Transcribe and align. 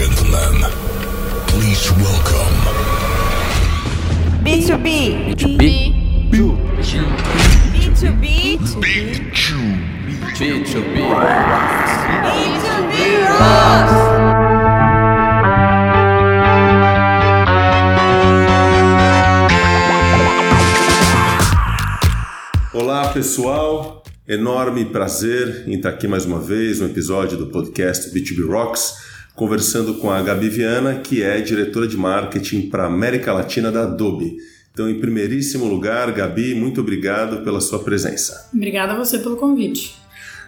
gentlemen, 0.00 0.64
please 1.48 1.92
welcome 2.00 2.56
B2B. 4.42 5.36
B2B. 5.36 5.60
B2B. 7.74 8.22
Big 8.80 9.34
Chew. 9.34 9.60
B2B. 10.38 10.96
B2B 12.24 12.96
Rocks. 13.28 13.92
Olá 22.72 23.12
pessoal, 23.12 24.02
enorme 24.26 24.86
prazer 24.86 25.68
em 25.68 25.74
estar 25.74 25.90
aqui 25.90 26.08
mais 26.08 26.24
uma 26.24 26.40
vez 26.40 26.80
no 26.80 26.86
episódio 26.86 27.36
do 27.36 27.48
podcast 27.48 28.10
B2B 28.14 28.48
Rocks, 28.50 29.10
conversando 29.34 29.94
com 29.94 30.10
a 30.10 30.22
Gabi 30.22 30.48
Viana, 30.48 30.96
que 30.96 31.22
é 31.22 31.40
diretora 31.40 31.86
de 31.86 31.96
marketing 31.96 32.68
para 32.68 32.84
a 32.84 32.86
América 32.86 33.32
Latina 33.32 33.70
da 33.70 33.82
Adobe. 33.82 34.36
Então, 34.72 34.88
em 34.88 35.00
primeiríssimo 35.00 35.66
lugar, 35.66 36.12
Gabi, 36.12 36.54
muito 36.54 36.80
obrigado 36.80 37.42
pela 37.42 37.60
sua 37.60 37.80
presença. 37.80 38.48
Obrigada 38.54 38.92
a 38.92 38.96
você 38.96 39.18
pelo 39.18 39.36
convite. 39.36 39.96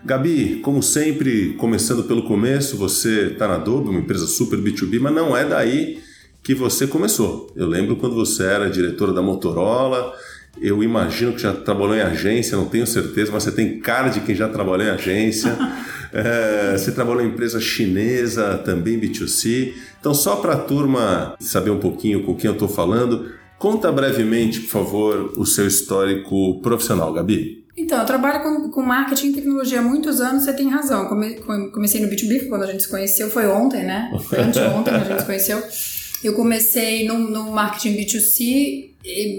Gabi, 0.04 0.60
como 0.62 0.82
sempre, 0.82 1.54
começando 1.54 2.04
pelo 2.04 2.24
começo, 2.24 2.76
você 2.76 3.28
está 3.28 3.46
na 3.46 3.54
Adobe, 3.54 3.88
uma 3.88 4.00
empresa 4.00 4.26
super 4.26 4.58
B2B, 4.58 4.98
mas 5.00 5.14
não 5.14 5.36
é 5.36 5.44
daí 5.44 6.00
que 6.42 6.54
você 6.54 6.86
começou. 6.86 7.52
Eu 7.54 7.68
lembro 7.68 7.96
quando 7.96 8.14
você 8.14 8.42
era 8.42 8.68
diretora 8.68 9.12
da 9.12 9.22
Motorola, 9.22 10.12
eu 10.60 10.82
imagino 10.82 11.32
que 11.32 11.40
já 11.40 11.52
trabalhou 11.52 11.94
em 11.94 12.00
agência, 12.00 12.56
não 12.56 12.66
tenho 12.66 12.86
certeza, 12.86 13.30
mas 13.32 13.44
você 13.44 13.52
tem 13.52 13.78
cara 13.78 14.08
de 14.08 14.20
quem 14.20 14.34
já 14.34 14.48
trabalhou 14.48 14.86
em 14.86 14.90
agência. 14.90 15.56
É, 16.12 16.76
você 16.76 16.92
trabalhou 16.92 17.22
em 17.22 17.28
empresa 17.28 17.60
chinesa, 17.60 18.58
também 18.58 19.00
B2C. 19.00 19.72
Então, 20.00 20.12
só 20.14 20.36
para 20.36 20.54
a 20.54 20.56
turma 20.58 21.34
saber 21.40 21.70
um 21.70 21.78
pouquinho 21.78 22.22
com 22.24 22.34
quem 22.34 22.48
eu 22.48 22.52
estou 22.54 22.68
falando, 22.68 23.30
conta 23.58 23.90
brevemente, 23.92 24.60
por 24.60 24.68
favor, 24.70 25.32
o 25.36 25.46
seu 25.46 25.66
histórico 25.66 26.60
profissional, 26.60 27.12
Gabi. 27.12 27.62
Então, 27.76 27.98
eu 28.00 28.04
trabalho 28.04 28.42
com, 28.42 28.68
com 28.70 28.82
marketing 28.82 29.28
e 29.30 29.32
tecnologia 29.32 29.78
há 29.80 29.82
muitos 29.82 30.20
anos, 30.20 30.44
você 30.44 30.52
tem 30.52 30.68
razão. 30.68 31.06
Come- 31.06 31.36
come- 31.36 31.70
comecei 31.70 32.00
no 32.04 32.08
B2B, 32.08 32.48
quando 32.48 32.64
a 32.64 32.66
gente 32.66 32.82
se 32.82 32.88
conheceu, 32.88 33.30
foi 33.30 33.46
ontem, 33.46 33.82
né? 33.84 34.12
Foi 34.28 34.38
anteontem 34.40 34.92
que 34.92 35.00
a 35.00 35.04
gente 35.04 35.20
se 35.20 35.26
conheceu. 35.26 35.62
Eu 36.22 36.34
comecei 36.34 37.08
no, 37.08 37.18
no 37.18 37.50
marketing 37.50 37.96
B2C, 37.96 38.40
e 38.40 38.91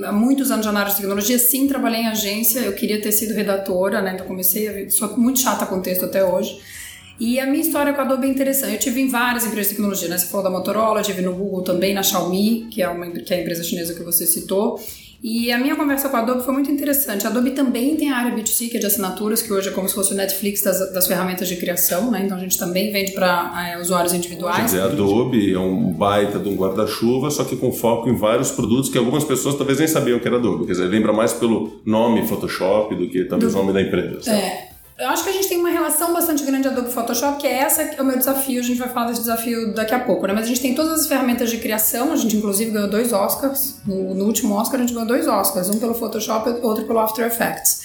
há 0.06 0.11
muitos 0.11 0.52
anos 0.52 0.66
já 0.66 0.72
na 0.72 0.81
área 0.81 0.92
de 0.92 0.97
tecnologia, 0.97 1.39
sim, 1.39 1.67
trabalhei 1.67 2.02
em 2.02 2.08
agência, 2.08 2.59
eu 2.59 2.73
queria 2.73 3.02
ter 3.02 3.11
sido 3.11 3.33
redatora, 3.33 4.02
né? 4.02 4.14
Então 4.14 4.25
comecei, 4.25 4.89
sou 4.89 5.17
muito 5.17 5.39
chata 5.39 5.66
com 5.66 5.81
texto 5.81 6.05
até 6.05 6.23
hoje. 6.23 6.59
E 7.20 7.39
a 7.39 7.45
minha 7.45 7.61
história 7.61 7.94
com 7.94 8.02
a 8.02 8.03
Adobe 8.03 8.28
é 8.28 8.30
interessante. 8.30 8.73
Eu 8.73 8.80
tive 8.80 9.00
em 9.00 9.08
várias 9.08 9.45
empresas 9.45 9.70
de 9.70 9.75
tecnologia, 9.75 10.09
né? 10.09 10.17
Você 10.17 10.28
falou 10.28 10.44
da 10.44 10.50
Motorola, 10.50 11.02
tive 11.02 11.22
no 11.22 11.33
Google 11.33 11.61
também, 11.61 11.94
na 11.94 12.03
Xiaomi, 12.03 12.67
que 12.72 12.81
é, 12.81 12.89
uma, 12.89 13.09
que 13.09 13.33
é 13.33 13.38
a 13.38 13.42
empresa 13.42 13.64
chinesa 13.64 13.94
que 13.94 14.03
você 14.03 14.25
citou. 14.25 14.80
E 15.23 15.53
a 15.53 15.57
minha 15.57 15.73
conversa 15.77 16.09
com 16.09 16.17
a 16.17 16.19
Adobe 16.19 16.43
foi 16.43 16.53
muito 16.53 16.69
interessante. 16.69 17.25
A 17.25 17.29
Adobe 17.29 17.52
também 17.52 17.95
tem 17.95 18.11
a 18.11 18.17
área 18.17 18.35
B2C, 18.35 18.69
que 18.69 18.75
é 18.75 18.79
de 18.81 18.85
assinaturas, 18.85 19.41
que 19.41 19.53
hoje 19.53 19.69
é 19.69 19.71
como 19.71 19.88
se 19.88 19.95
fosse 19.95 20.13
o 20.13 20.17
Netflix 20.17 20.61
das, 20.61 20.91
das 20.91 21.07
ferramentas 21.07 21.47
de 21.47 21.55
criação, 21.55 22.11
né? 22.11 22.23
Então 22.25 22.35
a 22.35 22.39
gente 22.41 22.59
também 22.59 22.91
vende 22.91 23.13
para 23.13 23.77
usuários 23.80 24.11
Quer 24.11 24.17
individuais. 24.17 24.65
dizer, 24.65 24.81
a 24.81 24.85
Adobe 24.85 25.53
é 25.53 25.59
um 25.59 25.93
baita 25.93 26.38
de 26.39 26.49
um 26.49 26.55
guarda-chuva, 26.55 27.31
só 27.31 27.45
que 27.45 27.55
com 27.55 27.71
foco 27.71 28.09
em 28.09 28.17
vários 28.17 28.52
produtos 28.52 28.89
que 28.89 28.97
algumas 28.97 29.23
pessoas 29.23 29.55
talvez 29.55 29.80
nem 29.80 29.88
sabiam 29.88 30.19
que 30.19 30.27
era 30.27 30.35
Adobe. 30.35 30.65
Quer 30.65 30.73
dizer, 30.73 30.88
lembra 30.88 31.13
mais 31.13 31.31
pelo 31.31 31.81
nome 31.85 32.27
Photoshop 32.27 32.93
do 32.93 33.08
que 33.08 33.23
talvez 33.23 33.55
o 33.55 33.58
nome 33.59 33.71
da 33.71 33.81
empresa. 33.81 34.23
sabe? 34.23 34.37
É. 34.37 34.72
Eu 35.03 35.09
acho 35.09 35.25
que 35.25 35.31
a 35.31 35.33
gente 35.33 35.49
tem 35.49 35.59
uma 35.59 35.69
relação 35.69 36.13
bastante 36.13 36.45
grande 36.45 36.65
Adobe 36.65 36.89
Photoshop, 36.89 37.41
que 37.41 37.45
é 37.45 37.55
essa 37.55 37.81
é 37.81 38.01
o 38.01 38.05
meu 38.05 38.17
desafio. 38.17 38.61
A 38.61 38.63
gente 38.63 38.77
vai 38.79 38.87
falar 38.87 39.07
desse 39.07 39.19
desafio 39.19 39.73
daqui 39.73 39.93
a 39.93 39.99
pouco, 39.99 40.25
né? 40.25 40.31
Mas 40.33 40.45
a 40.45 40.47
gente 40.47 40.61
tem 40.61 40.73
todas 40.73 41.01
as 41.01 41.07
ferramentas 41.07 41.49
de 41.49 41.57
criação. 41.57 42.13
A 42.13 42.15
gente, 42.15 42.37
inclusive, 42.37 42.71
ganhou 42.71 42.89
dois 42.89 43.11
Oscars. 43.11 43.81
No, 43.86 44.15
no 44.15 44.23
último 44.23 44.55
Oscar, 44.55 44.80
a 44.80 44.83
gente 44.83 44.93
ganhou 44.93 45.05
dois 45.05 45.27
Oscars. 45.27 45.69
Um 45.69 45.77
pelo 45.77 45.93
Photoshop 45.93 46.49
outro 46.61 46.86
pelo 46.86 46.99
After 46.99 47.27
Effects. 47.27 47.81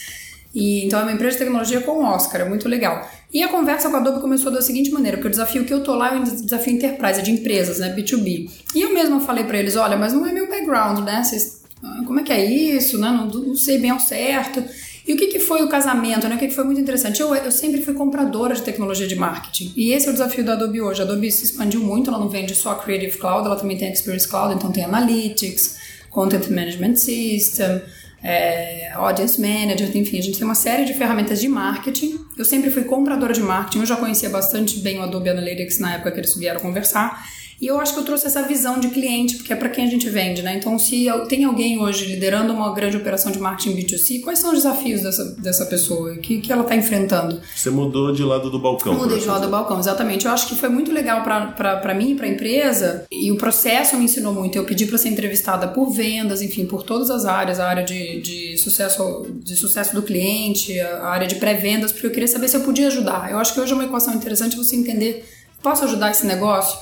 E, 0.54 0.86
então, 0.86 1.00
é 1.00 1.02
uma 1.02 1.12
empresa 1.12 1.32
de 1.32 1.38
tecnologia 1.38 1.80
com 1.80 2.04
Oscar. 2.04 2.42
É 2.42 2.44
muito 2.44 2.68
legal. 2.68 3.04
E 3.34 3.42
a 3.42 3.48
conversa 3.48 3.90
com 3.90 3.96
a 3.96 3.98
Adobe 3.98 4.20
começou 4.20 4.52
da 4.52 4.62
seguinte 4.62 4.92
maneira, 4.92 5.16
porque 5.16 5.26
o 5.26 5.30
desafio 5.30 5.64
que 5.64 5.74
eu 5.74 5.82
tô 5.82 5.96
lá 5.96 6.14
é 6.14 6.18
um 6.18 6.22
desafio 6.22 6.72
enterprise, 6.72 7.18
é 7.18 7.22
de 7.22 7.32
empresas, 7.32 7.80
né? 7.80 7.92
B2B. 7.96 8.48
E 8.76 8.80
eu 8.80 8.94
mesma 8.94 9.18
falei 9.18 9.42
pra 9.42 9.58
eles, 9.58 9.74
olha, 9.74 9.96
mas 9.96 10.12
não 10.12 10.24
é 10.24 10.30
meu 10.30 10.48
background, 10.48 11.00
né? 11.00 11.24
Vocês, 11.24 11.62
ah, 11.82 12.02
como 12.06 12.20
é 12.20 12.22
que 12.22 12.32
é 12.32 12.44
isso, 12.44 12.96
né? 12.96 13.10
Não, 13.10 13.26
não 13.26 13.56
sei 13.56 13.78
bem 13.78 13.90
ao 13.90 13.98
certo. 13.98 14.62
E 15.08 15.14
o 15.14 15.16
que, 15.16 15.28
que 15.28 15.38
foi 15.38 15.62
o 15.62 15.68
casamento, 15.70 16.28
né? 16.28 16.36
O 16.36 16.38
que, 16.38 16.48
que 16.48 16.54
foi 16.54 16.64
muito 16.64 16.78
interessante? 16.78 17.18
Eu, 17.22 17.34
eu 17.34 17.50
sempre 17.50 17.80
fui 17.80 17.94
compradora 17.94 18.54
de 18.54 18.60
tecnologia 18.60 19.08
de 19.08 19.16
marketing. 19.16 19.72
E 19.74 19.90
esse 19.92 20.06
é 20.06 20.10
o 20.10 20.12
desafio 20.12 20.44
da 20.44 20.52
Adobe 20.52 20.82
hoje. 20.82 21.00
A 21.00 21.04
Adobe 21.06 21.32
se 21.32 21.44
expandiu 21.44 21.80
muito, 21.80 22.10
ela 22.10 22.18
não 22.18 22.28
vende 22.28 22.54
só 22.54 22.74
Creative 22.74 23.16
Cloud, 23.16 23.46
ela 23.46 23.56
também 23.56 23.78
tem 23.78 23.90
Experience 23.90 24.28
Cloud, 24.28 24.54
então 24.54 24.70
tem 24.70 24.84
Analytics, 24.84 25.78
Content 26.10 26.50
Management 26.50 26.96
System, 26.96 27.80
é, 28.22 28.90
Audience 28.92 29.40
Manager, 29.40 29.96
enfim, 29.96 30.18
a 30.18 30.22
gente 30.22 30.38
tem 30.38 30.44
uma 30.44 30.54
série 30.54 30.84
de 30.84 30.92
ferramentas 30.92 31.40
de 31.40 31.48
marketing. 31.48 32.18
Eu 32.36 32.44
sempre 32.44 32.70
fui 32.70 32.84
compradora 32.84 33.32
de 33.32 33.40
marketing, 33.40 33.78
eu 33.78 33.86
já 33.86 33.96
conhecia 33.96 34.28
bastante 34.28 34.80
bem 34.80 34.98
o 34.98 35.02
Adobe 35.04 35.30
Analytics 35.30 35.78
na 35.78 35.94
época 35.94 36.12
que 36.12 36.20
eles 36.20 36.34
vieram 36.34 36.60
conversar. 36.60 37.24
E 37.60 37.66
eu 37.66 37.80
acho 37.80 37.92
que 37.92 37.98
eu 37.98 38.04
trouxe 38.04 38.26
essa 38.26 38.42
visão 38.42 38.78
de 38.78 38.88
cliente, 38.88 39.36
porque 39.36 39.52
é 39.52 39.56
para 39.56 39.68
quem 39.68 39.84
a 39.84 39.90
gente 39.90 40.08
vende, 40.08 40.42
né? 40.42 40.54
Então, 40.56 40.78
se 40.78 41.06
eu- 41.06 41.26
tem 41.26 41.42
alguém 41.42 41.80
hoje 41.80 42.04
liderando 42.04 42.52
uma 42.52 42.72
grande 42.72 42.96
operação 42.96 43.32
de 43.32 43.38
marketing 43.40 43.74
B2C, 43.74 44.20
quais 44.20 44.38
são 44.38 44.50
os 44.50 44.58
desafios 44.58 45.02
dessa, 45.02 45.24
dessa 45.40 45.66
pessoa? 45.66 46.12
O 46.12 46.18
que, 46.18 46.40
que 46.40 46.52
ela 46.52 46.62
está 46.62 46.76
enfrentando? 46.76 47.40
Você 47.56 47.68
mudou 47.68 48.12
de 48.12 48.22
lado 48.22 48.48
do 48.48 48.60
balcão. 48.60 48.94
Mudei 48.94 49.18
de 49.18 49.26
lado 49.26 49.42
do 49.42 49.48
balcão, 49.50 49.80
exatamente. 49.80 50.26
Eu 50.26 50.30
acho 50.32 50.46
que 50.48 50.54
foi 50.54 50.68
muito 50.68 50.92
legal 50.92 51.22
para 51.24 51.94
mim, 51.94 52.14
para 52.14 52.26
a 52.26 52.28
empresa, 52.28 53.04
e 53.10 53.32
o 53.32 53.36
processo 53.36 53.96
me 53.96 54.04
ensinou 54.04 54.32
muito. 54.32 54.56
Eu 54.56 54.64
pedi 54.64 54.86
para 54.86 54.96
ser 54.96 55.08
entrevistada 55.08 55.66
por 55.66 55.90
vendas, 55.90 56.40
enfim, 56.40 56.64
por 56.64 56.84
todas 56.84 57.10
as 57.10 57.24
áreas, 57.24 57.58
a 57.58 57.68
área 57.68 57.82
de, 57.82 58.20
de, 58.20 58.56
sucesso, 58.58 59.26
de 59.42 59.56
sucesso 59.56 59.94
do 59.96 60.02
cliente, 60.02 60.78
a 60.80 61.08
área 61.08 61.26
de 61.26 61.34
pré-vendas, 61.34 61.90
porque 61.90 62.06
eu 62.06 62.10
queria 62.12 62.28
saber 62.28 62.46
se 62.48 62.56
eu 62.56 62.60
podia 62.60 62.86
ajudar. 62.86 63.32
Eu 63.32 63.38
acho 63.38 63.52
que 63.52 63.60
hoje 63.60 63.72
é 63.72 63.74
uma 63.74 63.84
equação 63.84 64.14
interessante 64.14 64.56
você 64.56 64.76
entender, 64.76 65.28
posso 65.60 65.84
ajudar 65.84 66.12
esse 66.12 66.24
negócio? 66.24 66.78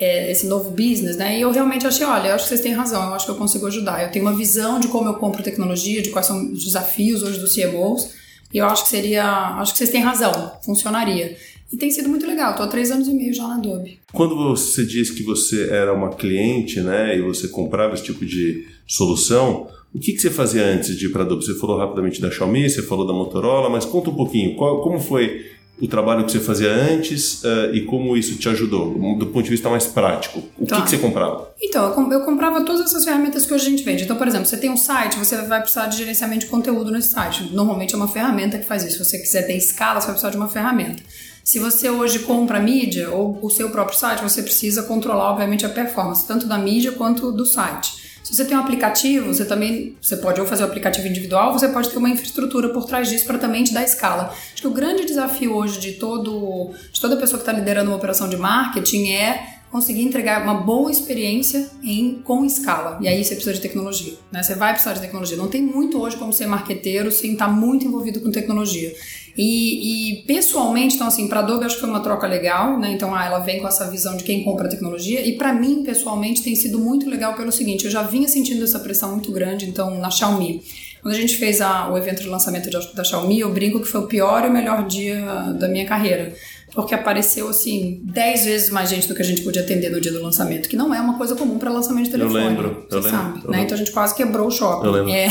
É, 0.00 0.30
esse 0.32 0.46
novo 0.46 0.70
business, 0.70 1.16
né? 1.16 1.38
E 1.38 1.42
eu 1.42 1.50
realmente 1.52 1.86
achei, 1.86 2.04
olha, 2.06 2.28
eu 2.28 2.34
acho 2.34 2.44
que 2.44 2.48
vocês 2.48 2.60
têm 2.62 2.72
razão, 2.72 3.02
eu 3.08 3.14
acho 3.14 3.26
que 3.26 3.30
eu 3.32 3.36
consigo 3.36 3.66
ajudar. 3.66 4.02
Eu 4.02 4.10
tenho 4.10 4.24
uma 4.24 4.34
visão 4.34 4.80
de 4.80 4.88
como 4.88 5.08
eu 5.08 5.14
compro 5.14 5.42
tecnologia, 5.42 6.00
de 6.02 6.08
quais 6.10 6.26
são 6.26 6.52
os 6.52 6.64
desafios 6.64 7.22
hoje 7.22 7.38
dos 7.38 7.54
CMOs, 7.54 8.14
e 8.52 8.58
eu 8.58 8.66
acho 8.66 8.84
que 8.84 8.88
seria, 8.88 9.24
acho 9.60 9.72
que 9.72 9.78
vocês 9.78 9.90
têm 9.90 10.00
razão, 10.02 10.52
funcionaria. 10.64 11.36
E 11.72 11.76
tem 11.76 11.88
sido 11.90 12.08
muito 12.08 12.26
legal, 12.26 12.56
tô 12.56 12.64
há 12.64 12.66
três 12.66 12.90
anos 12.90 13.06
e 13.06 13.12
meio 13.14 13.32
já 13.32 13.46
na 13.46 13.54
Adobe. 13.54 14.00
Quando 14.12 14.34
você 14.34 14.84
disse 14.84 15.14
que 15.14 15.22
você 15.22 15.68
era 15.70 15.92
uma 15.94 16.08
cliente, 16.10 16.80
né, 16.80 17.16
e 17.16 17.20
você 17.22 17.46
comprava 17.46 17.94
esse 17.94 18.02
tipo 18.02 18.26
de 18.26 18.66
solução, 18.86 19.68
o 19.94 19.98
que, 20.00 20.12
que 20.12 20.18
você 20.20 20.30
fazia 20.30 20.64
antes 20.64 20.96
de 20.96 21.06
ir 21.06 21.10
para 21.10 21.22
a 21.22 21.24
Adobe? 21.26 21.44
Você 21.44 21.54
falou 21.54 21.76
rapidamente 21.78 22.20
da 22.20 22.28
Xiaomi, 22.30 22.68
você 22.68 22.82
falou 22.82 23.06
da 23.06 23.12
Motorola, 23.12 23.68
mas 23.70 23.84
conta 23.84 24.10
um 24.10 24.14
pouquinho, 24.16 24.56
qual- 24.56 24.80
como 24.82 24.98
foi 24.98 25.46
o 25.80 25.88
trabalho 25.88 26.24
que 26.24 26.32
você 26.32 26.40
fazia 26.40 26.70
antes 26.70 27.42
eh, 27.44 27.70
e 27.74 27.80
como 27.82 28.16
isso 28.16 28.36
te 28.36 28.48
ajudou, 28.48 28.92
do 29.18 29.26
ponto 29.26 29.44
de 29.44 29.50
vista 29.50 29.68
mais 29.70 29.86
prático? 29.86 30.42
O 30.58 30.66
Tá. 30.66 30.76
que, 30.76 30.82
que 30.82 30.90
você 30.90 30.98
comprava? 30.98 31.48
Então, 31.62 32.12
eu 32.12 32.20
comprava 32.20 32.62
todas 32.64 32.82
essas 32.82 33.04
ferramentas 33.04 33.46
que 33.46 33.54
hoje 33.54 33.66
a 33.66 33.70
gente 33.70 33.82
vende. 33.82 34.04
Então, 34.04 34.16
por 34.16 34.28
exemplo, 34.28 34.46
você 34.46 34.56
tem 34.56 34.70
um 34.70 34.76
site, 34.76 35.18
você 35.18 35.36
vai 35.42 35.60
precisar 35.60 35.86
de 35.86 35.96
gerenciamento 35.96 36.44
de 36.44 36.50
conteúdo 36.50 36.90
nesse 36.90 37.10
site. 37.12 37.50
Normalmente 37.52 37.94
é 37.94 37.96
uma 37.96 38.08
ferramenta 38.08 38.58
que 38.58 38.64
faz 38.66 38.82
isso. 38.84 39.02
Se 39.02 39.10
você 39.10 39.18
quiser 39.18 39.46
ter 39.46 39.56
escala, 39.56 40.00
você 40.00 40.06
vai 40.06 40.14
precisar 40.14 40.30
de 40.30 40.36
uma 40.36 40.48
ferramenta. 40.48 41.02
Se 41.42 41.58
você 41.58 41.88
hoje 41.90 42.20
compra 42.20 42.60
mídia 42.60 43.10
ou 43.10 43.38
o 43.42 43.50
seu 43.50 43.70
próprio 43.70 43.98
site, 43.98 44.22
você 44.22 44.42
precisa 44.42 44.82
controlar, 44.82 45.30
obviamente, 45.30 45.64
a 45.66 45.68
performance, 45.68 46.26
tanto 46.26 46.46
da 46.46 46.58
mídia 46.58 46.92
quanto 46.92 47.32
do 47.32 47.44
site. 47.46 47.99
Se 48.30 48.36
você 48.36 48.44
tem 48.44 48.56
um 48.56 48.60
aplicativo, 48.60 49.34
você 49.34 49.44
também 49.44 49.96
você 50.00 50.16
pode 50.16 50.40
ou 50.40 50.46
fazer 50.46 50.62
o 50.62 50.66
aplicativo 50.66 51.08
individual, 51.08 51.52
você 51.52 51.68
pode 51.68 51.90
ter 51.90 51.98
uma 51.98 52.08
infraestrutura 52.08 52.68
por 52.68 52.84
trás 52.84 53.08
disso 53.08 53.26
para 53.26 53.38
também 53.38 53.64
te 53.64 53.74
dar 53.74 53.82
escala. 53.82 54.32
Acho 54.52 54.62
que 54.62 54.68
o 54.68 54.70
grande 54.70 55.04
desafio 55.04 55.52
hoje 55.52 55.80
de 55.80 55.94
todo 55.94 56.70
de 56.92 57.00
toda 57.00 57.16
pessoa 57.16 57.38
que 57.38 57.42
está 57.42 57.52
liderando 57.52 57.90
uma 57.90 57.96
operação 57.96 58.28
de 58.28 58.36
marketing 58.36 59.08
é 59.08 59.59
conseguir 59.70 60.02
entregar 60.02 60.42
uma 60.42 60.54
boa 60.54 60.90
experiência 60.90 61.70
em 61.82 62.14
com 62.24 62.44
escala. 62.44 62.98
E 63.00 63.06
aí 63.08 63.24
você 63.24 63.34
precisa 63.34 63.54
de 63.54 63.60
tecnologia, 63.60 64.14
né? 64.32 64.42
Você 64.42 64.54
vai 64.54 64.72
precisar 64.72 64.94
de 64.94 65.00
tecnologia. 65.00 65.36
Não 65.36 65.48
tem 65.48 65.62
muito 65.62 66.00
hoje 66.00 66.16
como 66.16 66.32
ser 66.32 66.46
marqueteiro 66.46 67.10
sem 67.12 67.32
estar 67.32 67.48
muito 67.48 67.86
envolvido 67.86 68.20
com 68.20 68.30
tecnologia. 68.30 68.92
E, 69.36 70.18
e 70.18 70.22
pessoalmente, 70.24 70.96
então 70.96 71.06
assim, 71.06 71.28
para 71.28 71.38
Adobe 71.40 71.64
acho 71.64 71.76
que 71.76 71.80
foi 71.80 71.88
uma 71.90 72.00
troca 72.00 72.26
legal, 72.26 72.78
né? 72.78 72.90
Então 72.92 73.14
ah, 73.14 73.24
ela 73.24 73.38
vem 73.38 73.60
com 73.60 73.68
essa 73.68 73.88
visão 73.88 74.16
de 74.16 74.24
quem 74.24 74.42
compra 74.42 74.68
tecnologia. 74.68 75.24
E 75.24 75.36
para 75.38 75.52
mim, 75.52 75.82
pessoalmente, 75.84 76.42
tem 76.42 76.56
sido 76.56 76.78
muito 76.78 77.08
legal 77.08 77.34
pelo 77.34 77.52
seguinte: 77.52 77.84
eu 77.84 77.90
já 77.90 78.02
vinha 78.02 78.26
sentindo 78.28 78.64
essa 78.64 78.80
pressão 78.80 79.12
muito 79.12 79.30
grande, 79.30 79.66
então 79.66 79.98
na 79.98 80.10
Xiaomi. 80.10 80.62
Quando 81.00 81.14
a 81.14 81.18
gente 81.18 81.36
fez 81.36 81.62
a, 81.62 81.90
o 81.90 81.96
evento 81.96 82.20
de 82.22 82.28
lançamento 82.28 82.68
de- 82.68 82.94
da 82.94 83.02
Xiaomi, 83.02 83.40
eu 83.40 83.50
brinco 83.50 83.80
que 83.80 83.86
foi 83.88 84.02
o 84.02 84.06
pior 84.06 84.44
e 84.44 84.48
o 84.48 84.52
melhor 84.52 84.86
dia 84.86 85.22
da 85.58 85.66
minha 85.66 85.86
carreira. 85.86 86.34
Porque 86.74 86.94
apareceu, 86.94 87.48
assim, 87.48 88.00
10 88.04 88.44
vezes 88.44 88.70
mais 88.70 88.88
gente 88.88 89.08
do 89.08 89.14
que 89.14 89.22
a 89.22 89.24
gente 89.24 89.42
podia 89.42 89.62
atender 89.62 89.90
no 89.90 90.00
dia 90.00 90.12
do 90.12 90.22
lançamento, 90.22 90.68
que 90.68 90.76
não 90.76 90.94
é 90.94 91.00
uma 91.00 91.16
coisa 91.18 91.34
comum 91.34 91.58
para 91.58 91.70
lançamento 91.70 92.08
de 92.08 92.14
Eu 92.14 92.18
telefone. 92.18 92.44
lembro, 92.44 92.86
você 92.88 92.96
eu 92.96 93.00
lembro, 93.00 93.10
sabe, 93.10 93.28
eu 93.28 93.34
né? 93.34 93.40
lembro. 93.44 93.60
Então 93.64 93.74
a 93.74 93.78
gente 93.78 93.90
quase 93.90 94.14
quebrou 94.14 94.46
o 94.46 94.50
shopping. 94.50 94.86
Eu 94.86 94.92
lembro. 94.92 95.10
É. 95.10 95.28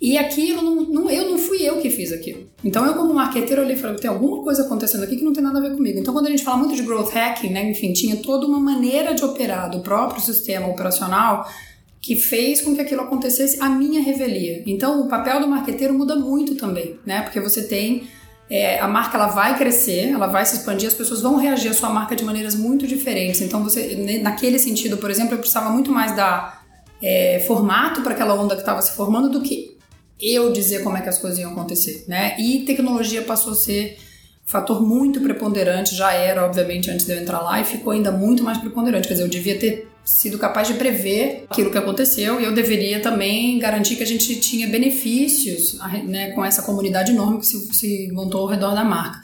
E 0.00 0.16
aquilo, 0.16 0.62
não, 0.62 0.74
não, 0.84 1.10
eu 1.10 1.28
não 1.28 1.38
fui 1.38 1.60
eu 1.60 1.78
que 1.78 1.90
fiz 1.90 2.12
aquilo. 2.12 2.46
Então 2.62 2.86
eu 2.86 2.94
como 2.94 3.12
marqueteiro 3.12 3.62
olhei 3.62 3.74
e 3.74 3.78
falei, 3.78 3.96
tem 3.96 4.08
alguma 4.08 4.44
coisa 4.44 4.62
acontecendo 4.62 5.02
aqui 5.02 5.16
que 5.16 5.24
não 5.24 5.32
tem 5.32 5.42
nada 5.42 5.58
a 5.58 5.62
ver 5.62 5.72
comigo. 5.74 5.98
Então 5.98 6.14
quando 6.14 6.26
a 6.26 6.30
gente 6.30 6.44
fala 6.44 6.56
muito 6.56 6.76
de 6.76 6.82
growth 6.82 7.10
hacking, 7.12 7.50
né, 7.50 7.68
enfim, 7.68 7.92
tinha 7.92 8.16
toda 8.16 8.46
uma 8.46 8.60
maneira 8.60 9.12
de 9.12 9.24
operar 9.24 9.68
do 9.68 9.80
próprio 9.80 10.22
sistema 10.22 10.68
operacional 10.68 11.48
que 12.00 12.14
fez 12.14 12.62
com 12.62 12.76
que 12.76 12.80
aquilo 12.80 13.02
acontecesse 13.02 13.60
a 13.60 13.68
minha 13.68 14.00
revelia. 14.00 14.62
Então 14.66 15.00
o 15.00 15.08
papel 15.08 15.40
do 15.40 15.48
marqueteiro 15.48 15.92
muda 15.94 16.14
muito 16.14 16.54
também, 16.54 16.96
né? 17.04 17.22
Porque 17.22 17.40
você 17.40 17.66
tem 17.66 18.04
é, 18.50 18.78
a 18.78 18.88
marca 18.88 19.16
ela 19.16 19.28
vai 19.28 19.56
crescer, 19.58 20.10
ela 20.10 20.26
vai 20.26 20.44
se 20.46 20.56
expandir, 20.56 20.88
as 20.88 20.94
pessoas 20.94 21.20
vão 21.20 21.36
reagir 21.36 21.70
à 21.70 21.74
sua 21.74 21.90
marca 21.90 22.16
de 22.16 22.24
maneiras 22.24 22.54
muito 22.54 22.86
diferentes. 22.86 23.40
Então 23.40 23.62
você, 23.62 24.20
naquele 24.22 24.58
sentido, 24.58 24.96
por 24.96 25.10
exemplo, 25.10 25.34
eu 25.34 25.38
precisava 25.38 25.70
muito 25.70 25.90
mais 25.92 26.16
dar 26.16 26.64
é, 27.02 27.44
formato 27.46 28.02
para 28.02 28.12
aquela 28.12 28.34
onda 28.34 28.54
que 28.54 28.62
estava 28.62 28.80
se 28.82 28.92
formando 28.92 29.28
do 29.28 29.42
que 29.42 29.76
eu 30.20 30.52
dizer 30.52 30.82
como 30.82 30.96
é 30.96 31.00
que 31.00 31.08
as 31.08 31.18
coisas 31.18 31.38
iam 31.38 31.52
acontecer, 31.52 32.04
né? 32.08 32.36
E 32.40 32.64
tecnologia 32.64 33.22
passou 33.22 33.52
a 33.52 33.56
ser 33.56 33.98
fator 34.48 34.80
muito 34.80 35.20
preponderante, 35.20 35.94
já 35.94 36.10
era, 36.12 36.46
obviamente, 36.46 36.90
antes 36.90 37.04
de 37.04 37.12
eu 37.12 37.18
entrar 37.18 37.40
lá, 37.40 37.60
e 37.60 37.64
ficou 37.64 37.92
ainda 37.92 38.10
muito 38.10 38.42
mais 38.42 38.56
preponderante. 38.56 39.06
Quer 39.06 39.14
dizer, 39.14 39.24
eu 39.26 39.28
devia 39.28 39.58
ter 39.58 39.86
sido 40.02 40.38
capaz 40.38 40.66
de 40.66 40.74
prever 40.74 41.44
aquilo 41.50 41.70
que 41.70 41.76
aconteceu 41.76 42.40
e 42.40 42.44
eu 42.44 42.54
deveria 42.54 42.98
também 43.00 43.58
garantir 43.58 43.96
que 43.96 44.02
a 44.02 44.06
gente 44.06 44.36
tinha 44.36 44.66
benefícios 44.66 45.78
né, 46.06 46.30
com 46.30 46.42
essa 46.42 46.62
comunidade 46.62 47.12
enorme 47.12 47.40
que 47.40 47.46
se, 47.46 47.74
se 47.74 48.10
montou 48.10 48.40
ao 48.40 48.46
redor 48.46 48.74
da 48.74 48.82
marca. 48.82 49.20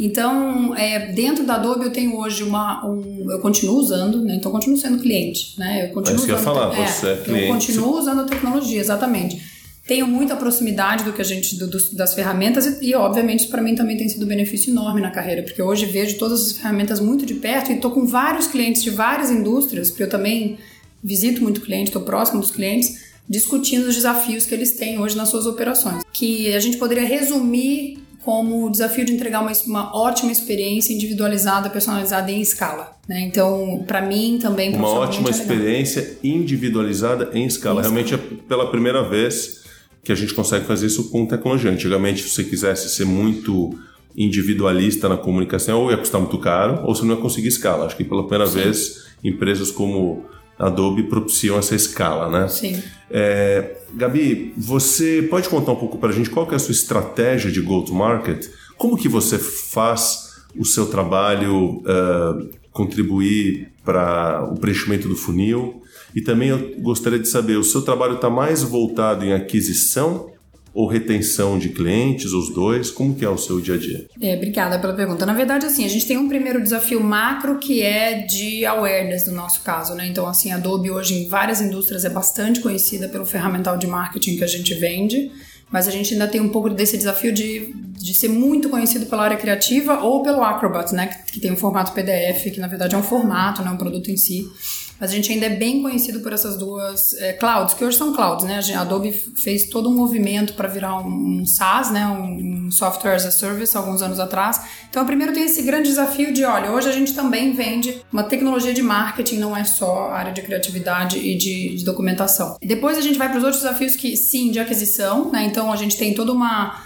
Então, 0.00 0.74
é, 0.74 1.12
dentro 1.12 1.44
da 1.44 1.56
Adobe 1.56 1.84
eu 1.84 1.92
tenho 1.92 2.16
hoje 2.16 2.42
uma. 2.42 2.82
Um, 2.86 3.30
eu 3.30 3.40
continuo 3.40 3.76
usando, 3.76 4.24
né? 4.24 4.36
Então 4.36 4.50
eu 4.50 4.54
continuo 4.54 4.78
sendo 4.78 5.02
cliente. 5.02 5.54
Né? 5.58 5.84
Eu 5.84 5.92
continuo 5.92 6.14
é 6.14 6.16
isso 6.16 6.24
que 6.24 6.32
eu 6.32 6.36
ia 6.36 6.42
falar, 6.42 6.74
é, 6.74 6.86
você 6.86 7.08
é 7.08 7.16
cliente. 7.16 7.42
Eu 7.42 7.52
continuo 7.52 7.98
usando 7.98 8.22
a 8.22 8.24
tecnologia, 8.24 8.80
exatamente 8.80 9.51
tenho 9.86 10.06
muita 10.06 10.36
proximidade 10.36 11.04
do 11.04 11.12
que 11.12 11.20
a 11.20 11.24
gente 11.24 11.56
do, 11.56 11.66
do, 11.66 11.78
das 11.94 12.14
ferramentas 12.14 12.66
e, 12.66 12.86
e 12.86 12.94
obviamente 12.94 13.40
isso 13.40 13.50
para 13.50 13.62
mim 13.62 13.74
também 13.74 13.96
tem 13.96 14.08
sido 14.08 14.24
um 14.24 14.28
benefício 14.28 14.70
enorme 14.70 15.00
na 15.00 15.10
carreira 15.10 15.42
porque 15.42 15.60
hoje 15.60 15.86
vejo 15.86 16.18
todas 16.18 16.40
as 16.40 16.52
ferramentas 16.52 17.00
muito 17.00 17.26
de 17.26 17.34
perto 17.34 17.70
e 17.70 17.74
estou 17.74 17.90
com 17.90 18.06
vários 18.06 18.46
clientes 18.46 18.82
de 18.82 18.90
várias 18.90 19.30
indústrias 19.30 19.90
porque 19.90 20.04
eu 20.04 20.08
também 20.08 20.58
visito 21.02 21.42
muito 21.42 21.60
cliente 21.60 21.88
estou 21.88 22.02
próximo 22.02 22.40
dos 22.40 22.52
clientes 22.52 23.12
discutindo 23.28 23.88
os 23.88 23.94
desafios 23.94 24.46
que 24.46 24.54
eles 24.54 24.72
têm 24.72 24.98
hoje 25.00 25.16
nas 25.16 25.28
suas 25.28 25.46
operações 25.46 26.04
que 26.12 26.54
a 26.54 26.60
gente 26.60 26.76
poderia 26.76 27.06
resumir 27.06 27.98
como 28.24 28.66
o 28.66 28.70
desafio 28.70 29.04
de 29.04 29.12
entregar 29.12 29.40
uma, 29.40 29.50
uma 29.66 29.96
ótima 29.96 30.30
experiência 30.30 30.92
individualizada, 30.92 31.68
personalizada 31.68 32.30
em 32.30 32.40
escala. 32.40 32.96
Né? 33.08 33.20
Então, 33.22 33.82
para 33.84 34.00
mim 34.00 34.38
também 34.40 34.72
uma 34.72 34.88
ótima 34.88 35.28
é 35.28 35.32
experiência 35.32 36.18
individualizada 36.22 37.30
em 37.34 37.44
escala. 37.44 37.80
Em 37.80 37.82
Realmente 37.82 38.14
escala. 38.14 38.32
é 38.32 38.48
pela 38.48 38.70
primeira 38.70 39.02
vez 39.02 39.61
que 40.04 40.12
a 40.12 40.14
gente 40.14 40.34
consegue 40.34 40.66
fazer 40.66 40.86
isso 40.86 41.10
com 41.10 41.26
tecnologia. 41.26 41.70
Antigamente, 41.70 42.22
se 42.22 42.30
você 42.30 42.44
quisesse 42.44 42.88
ser 42.90 43.04
muito 43.04 43.78
individualista 44.16 45.08
na 45.08 45.16
comunicação, 45.16 45.80
ou 45.80 45.90
ia 45.90 45.96
custar 45.96 46.20
muito 46.20 46.38
caro, 46.38 46.84
ou 46.84 46.94
você 46.94 47.04
não 47.04 47.14
ia 47.14 47.20
conseguir 47.20 47.48
escala. 47.48 47.86
Acho 47.86 47.96
que 47.96 48.04
pela 48.04 48.22
primeira 48.22 48.46
Sim. 48.46 48.58
vez, 48.58 49.06
empresas 49.24 49.70
como 49.70 50.24
Adobe 50.58 51.04
propiciam 51.04 51.58
essa 51.58 51.74
escala, 51.74 52.28
né? 52.28 52.48
Sim. 52.48 52.82
É, 53.10 53.76
Gabi, 53.94 54.52
você 54.56 55.26
pode 55.30 55.48
contar 55.48 55.72
um 55.72 55.76
pouco 55.76 55.98
para 55.98 56.10
a 56.10 56.12
gente 56.12 56.30
qual 56.30 56.50
é 56.50 56.54
a 56.54 56.58
sua 56.58 56.72
estratégia 56.72 57.50
de 57.50 57.60
go-to-market? 57.60 58.48
Como 58.76 58.96
que 58.96 59.08
você 59.08 59.38
faz 59.38 60.42
o 60.56 60.64
seu 60.64 60.86
trabalho 60.86 61.82
uh, 61.82 62.50
contribuir 62.70 63.72
para 63.84 64.48
o 64.50 64.56
preenchimento 64.56 65.08
do 65.08 65.16
funil? 65.16 65.81
E 66.14 66.20
também 66.20 66.48
eu 66.48 66.74
gostaria 66.80 67.18
de 67.18 67.28
saber, 67.28 67.56
o 67.56 67.64
seu 67.64 67.82
trabalho 67.82 68.16
está 68.16 68.28
mais 68.28 68.62
voltado 68.62 69.24
em 69.24 69.32
aquisição 69.32 70.30
ou 70.74 70.86
retenção 70.86 71.58
de 71.58 71.68
clientes, 71.68 72.32
os 72.32 72.52
dois? 72.52 72.90
Como 72.90 73.14
que 73.14 73.24
é 73.24 73.28
o 73.28 73.36
seu 73.36 73.60
dia 73.60 73.74
a 73.74 73.78
dia? 73.78 74.06
É, 74.20 74.34
obrigada 74.34 74.78
pela 74.78 74.94
pergunta. 74.94 75.26
Na 75.26 75.34
verdade, 75.34 75.66
assim, 75.66 75.84
a 75.84 75.88
gente 75.88 76.06
tem 76.06 76.16
um 76.16 76.28
primeiro 76.28 76.62
desafio 76.62 77.02
macro 77.02 77.58
que 77.58 77.82
é 77.82 78.22
de 78.22 78.64
awareness 78.64 79.26
no 79.26 79.34
nosso 79.34 79.62
caso, 79.62 79.94
né? 79.94 80.06
Então, 80.06 80.26
assim, 80.26 80.50
a 80.50 80.56
Adobe 80.56 80.90
hoje 80.90 81.14
em 81.14 81.28
várias 81.28 81.60
indústrias 81.60 82.04
é 82.04 82.08
bastante 82.08 82.60
conhecida 82.60 83.08
pelo 83.08 83.26
ferramental 83.26 83.76
de 83.76 83.86
marketing 83.86 84.36
que 84.36 84.44
a 84.44 84.46
gente 84.46 84.72
vende, 84.74 85.30
mas 85.70 85.86
a 85.86 85.90
gente 85.90 86.14
ainda 86.14 86.26
tem 86.26 86.40
um 86.40 86.48
pouco 86.48 86.70
desse 86.70 86.96
desafio 86.96 87.32
de, 87.32 87.74
de 87.98 88.14
ser 88.14 88.28
muito 88.28 88.70
conhecido 88.70 89.06
pela 89.06 89.24
área 89.24 89.36
criativa 89.36 90.00
ou 90.00 90.22
pelo 90.22 90.42
Acrobat, 90.42 90.94
né? 90.94 91.06
Que, 91.06 91.32
que 91.32 91.40
tem 91.40 91.52
um 91.52 91.56
formato 91.56 91.92
PDF, 91.92 92.50
que 92.50 92.60
na 92.60 92.66
verdade 92.66 92.94
é 92.94 92.98
um 92.98 93.02
formato, 93.02 93.62
não 93.62 93.72
é 93.72 93.74
um 93.74 93.78
produto 93.78 94.10
em 94.10 94.16
si 94.16 94.50
mas 94.98 95.10
a 95.10 95.14
gente 95.14 95.32
ainda 95.32 95.46
é 95.46 95.50
bem 95.50 95.82
conhecido 95.82 96.20
por 96.20 96.32
essas 96.32 96.56
duas 96.56 97.12
é, 97.14 97.32
clouds, 97.32 97.74
que 97.74 97.84
hoje 97.84 97.96
são 97.96 98.14
clouds, 98.14 98.46
né? 98.46 98.60
A 98.74 98.80
Adobe 98.80 99.12
fez 99.12 99.68
todo 99.68 99.88
um 99.88 99.94
movimento 99.94 100.54
para 100.54 100.68
virar 100.68 100.96
um, 100.98 101.44
SaaS, 101.44 101.90
né? 101.90 102.06
Um, 102.06 102.66
um, 102.66 102.70
Software 102.70 103.14
as 103.14 103.26
a 103.26 103.30
Service, 103.30 103.76
alguns 103.76 104.00
anos 104.00 104.20
atrás. 104.20 104.60
Então, 104.88 105.04
primeiro 105.04 105.32
tem 105.32 105.44
esse 105.44 105.62
grande 105.62 105.88
desafio 105.88 106.32
de, 106.32 106.44
olha, 106.44 106.70
hoje 106.70 106.88
a 106.88 106.92
gente 106.92 107.14
também 107.14 107.52
vende 107.52 108.00
uma 108.12 108.22
tecnologia 108.22 108.72
de 108.72 108.82
marketing, 108.82 109.38
não 109.38 109.56
é 109.56 109.64
só 109.64 110.10
área 110.10 110.32
de 110.32 110.40
criatividade 110.40 111.18
e 111.18 111.36
de, 111.36 111.74
de 111.76 111.84
documentação. 111.84 112.56
Depois 112.62 112.96
a 112.96 113.00
gente 113.00 113.18
vai 113.18 113.28
para 113.28 113.38
os 113.38 113.44
outros 113.44 113.62
desafios 113.62 113.96
que, 113.96 114.16
sim, 114.16 114.50
de 114.50 114.58
aquisição, 114.58 115.30
né? 115.30 115.44
Então, 115.44 115.72
a 115.72 115.76
gente 115.76 115.96
tem 115.96 116.14
toda 116.14 116.32
uma... 116.32 116.80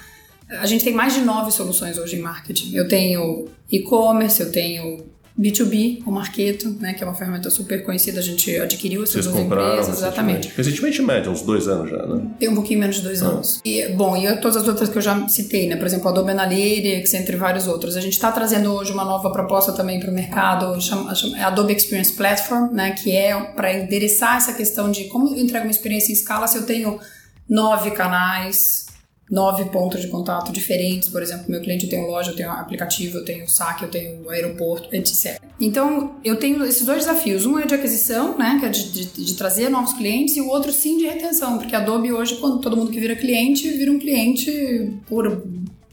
A 0.48 0.66
gente 0.66 0.84
tem 0.84 0.94
mais 0.94 1.12
de 1.12 1.22
nove 1.22 1.50
soluções 1.50 1.98
hoje 1.98 2.16
em 2.16 2.20
marketing. 2.20 2.74
Eu 2.74 2.86
tenho 2.86 3.46
e-commerce, 3.70 4.40
eu 4.40 4.52
tenho 4.52 5.04
B2B, 5.38 6.02
o 6.06 6.10
Marketo, 6.10 6.70
né, 6.80 6.94
que 6.94 7.04
é 7.04 7.06
uma 7.06 7.14
ferramenta 7.14 7.50
super 7.50 7.84
conhecida, 7.84 8.20
a 8.20 8.22
gente 8.22 8.56
adquiriu 8.56 9.02
essas 9.02 9.26
duas 9.26 9.38
empresas, 9.38 9.98
exatamente. 9.98 10.50
Recentemente, 10.56 11.02
média, 11.02 11.30
uns 11.30 11.42
dois 11.42 11.68
anos 11.68 11.90
já, 11.90 12.06
né? 12.06 12.22
Tem 12.38 12.48
um 12.48 12.54
pouquinho 12.54 12.80
menos 12.80 12.96
de 12.96 13.02
dois 13.02 13.22
ah. 13.22 13.26
anos. 13.26 13.60
E, 13.62 13.86
bom, 13.88 14.16
e 14.16 14.34
todas 14.38 14.56
as 14.56 14.66
outras 14.66 14.88
que 14.88 14.96
eu 14.96 15.02
já 15.02 15.28
citei, 15.28 15.68
né, 15.68 15.76
por 15.76 15.86
exemplo, 15.86 16.08
a 16.08 16.10
Adobe 16.10 16.30
Analytics, 16.30 17.12
entre 17.12 17.36
vários 17.36 17.66
outros. 17.66 17.96
A 17.96 18.00
gente 18.00 18.14
está 18.14 18.32
trazendo 18.32 18.72
hoje 18.72 18.92
uma 18.92 19.04
nova 19.04 19.30
proposta 19.30 19.72
também 19.72 20.00
para 20.00 20.10
o 20.10 20.14
mercado, 20.14 20.80
chama, 20.80 21.14
chama, 21.14 21.38
é 21.38 21.42
Adobe 21.42 21.74
Experience 21.74 22.14
Platform, 22.14 22.72
né, 22.72 22.92
que 22.92 23.14
é 23.14 23.38
para 23.38 23.74
endereçar 23.74 24.38
essa 24.38 24.54
questão 24.54 24.90
de 24.90 25.04
como 25.04 25.28
eu 25.28 25.36
entrego 25.36 25.66
uma 25.66 25.70
experiência 25.70 26.12
em 26.12 26.14
escala 26.14 26.46
se 26.46 26.56
eu 26.56 26.62
tenho 26.62 26.98
nove 27.46 27.90
canais, 27.90 28.85
nove 29.30 29.64
pontos 29.66 30.00
de 30.00 30.08
contato 30.08 30.52
diferentes. 30.52 31.08
Por 31.08 31.22
exemplo, 31.22 31.46
meu 31.48 31.60
cliente 31.60 31.88
tem 31.88 32.06
loja, 32.06 32.30
eu 32.30 32.36
tenho 32.36 32.50
aplicativo, 32.50 33.18
eu 33.18 33.24
tenho 33.24 33.48
saque, 33.48 33.84
eu 33.84 33.90
tenho 33.90 34.28
aeroporto, 34.30 34.94
etc. 34.94 35.40
Então, 35.60 36.16
eu 36.24 36.36
tenho 36.36 36.64
esses 36.64 36.84
dois 36.84 37.04
desafios. 37.04 37.46
Um 37.46 37.58
é 37.58 37.66
de 37.66 37.74
aquisição, 37.74 38.36
né, 38.36 38.56
que 38.60 38.66
é 38.66 38.68
de, 38.68 38.90
de, 38.90 39.24
de, 39.24 39.34
trazer 39.34 39.68
novos 39.68 39.92
clientes, 39.94 40.36
e 40.36 40.40
o 40.40 40.48
outro 40.48 40.72
sim 40.72 40.98
de 40.98 41.06
retenção, 41.06 41.58
porque 41.58 41.74
a 41.74 41.78
Adobe 41.78 42.12
hoje, 42.12 42.36
quando 42.36 42.60
todo 42.60 42.76
mundo 42.76 42.90
que 42.90 43.00
vira 43.00 43.16
cliente, 43.16 43.68
vira 43.70 43.90
um 43.90 43.98
cliente 43.98 44.92
por 45.06 45.42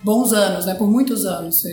bons 0.03 0.33
anos, 0.33 0.65
né, 0.65 0.73
por 0.75 0.89
muitos 0.89 1.25
anos, 1.25 1.63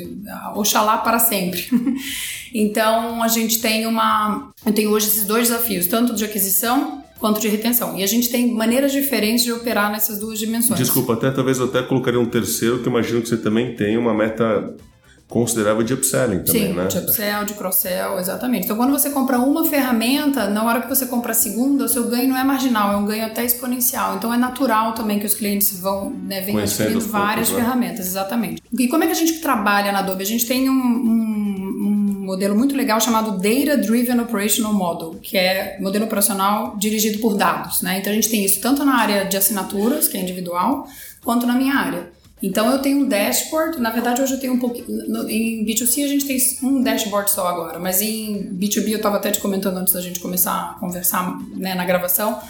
oxalá 0.54 0.98
para 0.98 1.18
sempre. 1.18 1.66
então, 2.54 3.22
a 3.22 3.28
gente 3.28 3.60
tem 3.60 3.86
uma, 3.86 4.50
eu 4.64 4.72
tenho 4.72 4.90
hoje 4.90 5.06
esses 5.06 5.24
dois 5.24 5.48
desafios, 5.48 5.86
tanto 5.86 6.14
de 6.14 6.24
aquisição 6.24 7.02
quanto 7.18 7.40
de 7.40 7.48
retenção. 7.48 7.98
E 7.98 8.02
a 8.02 8.06
gente 8.06 8.30
tem 8.30 8.52
maneiras 8.52 8.92
diferentes 8.92 9.44
de 9.44 9.52
operar 9.52 9.92
nessas 9.92 10.18
duas 10.18 10.38
dimensões. 10.38 10.78
Desculpa, 10.78 11.12
até 11.12 11.30
talvez 11.30 11.58
eu 11.58 11.66
até 11.66 11.82
colocaria 11.82 12.18
um 12.18 12.26
terceiro, 12.26 12.78
que 12.78 12.88
eu 12.88 12.90
imagino 12.90 13.20
que 13.20 13.28
você 13.28 13.36
também 13.36 13.74
tem 13.76 13.98
uma 13.98 14.14
meta 14.14 14.74
considerável 15.30 15.84
de 15.84 15.94
upselling 15.94 16.40
também, 16.40 16.66
Sim, 16.66 16.72
né? 16.72 16.86
de 16.88 16.98
upsell, 16.98 17.44
de 17.44 17.54
cross-sell, 17.54 18.18
exatamente. 18.18 18.64
Então, 18.64 18.76
quando 18.76 18.90
você 18.90 19.10
compra 19.10 19.38
uma 19.38 19.64
ferramenta, 19.64 20.50
na 20.50 20.64
hora 20.64 20.82
que 20.82 20.88
você 20.88 21.06
compra 21.06 21.30
a 21.30 21.34
segunda, 21.34 21.84
o 21.84 21.88
seu 21.88 22.08
ganho 22.08 22.28
não 22.28 22.36
é 22.36 22.42
marginal, 22.42 22.92
é 22.92 22.96
um 22.96 23.06
ganho 23.06 23.24
até 23.24 23.44
exponencial. 23.44 24.16
Então, 24.16 24.34
é 24.34 24.36
natural 24.36 24.92
também 24.92 25.20
que 25.20 25.26
os 25.26 25.34
clientes 25.34 25.78
vão, 25.78 26.10
né, 26.10 26.40
venham 26.40 26.60
adquirindo 26.60 27.00
várias 27.00 27.48
né? 27.50 27.60
ferramentas, 27.60 28.08
exatamente. 28.08 28.60
E 28.76 28.88
como 28.88 29.04
é 29.04 29.06
que 29.06 29.12
a 29.12 29.16
gente 29.16 29.38
trabalha 29.40 29.92
na 29.92 30.00
Adobe? 30.00 30.24
A 30.24 30.26
gente 30.26 30.44
tem 30.44 30.68
um, 30.68 30.72
um, 30.72 31.86
um 31.86 32.24
modelo 32.26 32.56
muito 32.56 32.74
legal 32.74 33.00
chamado 33.00 33.38
Data 33.38 33.78
Driven 33.78 34.18
Operational 34.18 34.74
Model, 34.74 35.16
que 35.22 35.36
é 35.38 35.78
modelo 35.80 36.06
operacional 36.06 36.76
dirigido 36.76 37.20
por 37.20 37.36
dados. 37.36 37.82
Né? 37.82 37.98
Então 37.98 38.12
a 38.12 38.16
gente 38.16 38.28
tem 38.28 38.44
isso 38.44 38.60
tanto 38.60 38.84
na 38.84 38.96
área 38.96 39.24
de 39.24 39.36
assinaturas, 39.36 40.08
que 40.08 40.16
é 40.16 40.20
individual, 40.20 40.88
quanto 41.22 41.46
na 41.46 41.54
minha 41.54 41.76
área. 41.76 42.10
Então 42.42 42.70
eu 42.70 42.78
tenho 42.78 43.00
um 43.00 43.08
dashboard, 43.08 43.80
na 43.80 43.90
verdade 43.90 44.22
hoje 44.22 44.34
eu 44.34 44.40
tenho 44.40 44.54
um 44.54 44.58
pouquinho. 44.58 44.86
Em 45.28 45.64
B2C 45.64 46.04
a 46.04 46.08
gente 46.08 46.26
tem 46.26 46.38
um 46.62 46.82
dashboard 46.82 47.30
só 47.30 47.46
agora, 47.46 47.78
mas 47.78 48.00
em 48.00 48.54
B2B 48.54 48.90
eu 48.90 48.96
estava 48.96 49.16
até 49.16 49.30
te 49.30 49.40
comentando 49.40 49.76
antes 49.76 49.92
da 49.92 50.00
gente 50.00 50.20
começar 50.20 50.72
a 50.76 50.80
conversar 50.80 51.38
né, 51.54 51.74
na 51.74 51.84
gravação. 51.84 52.40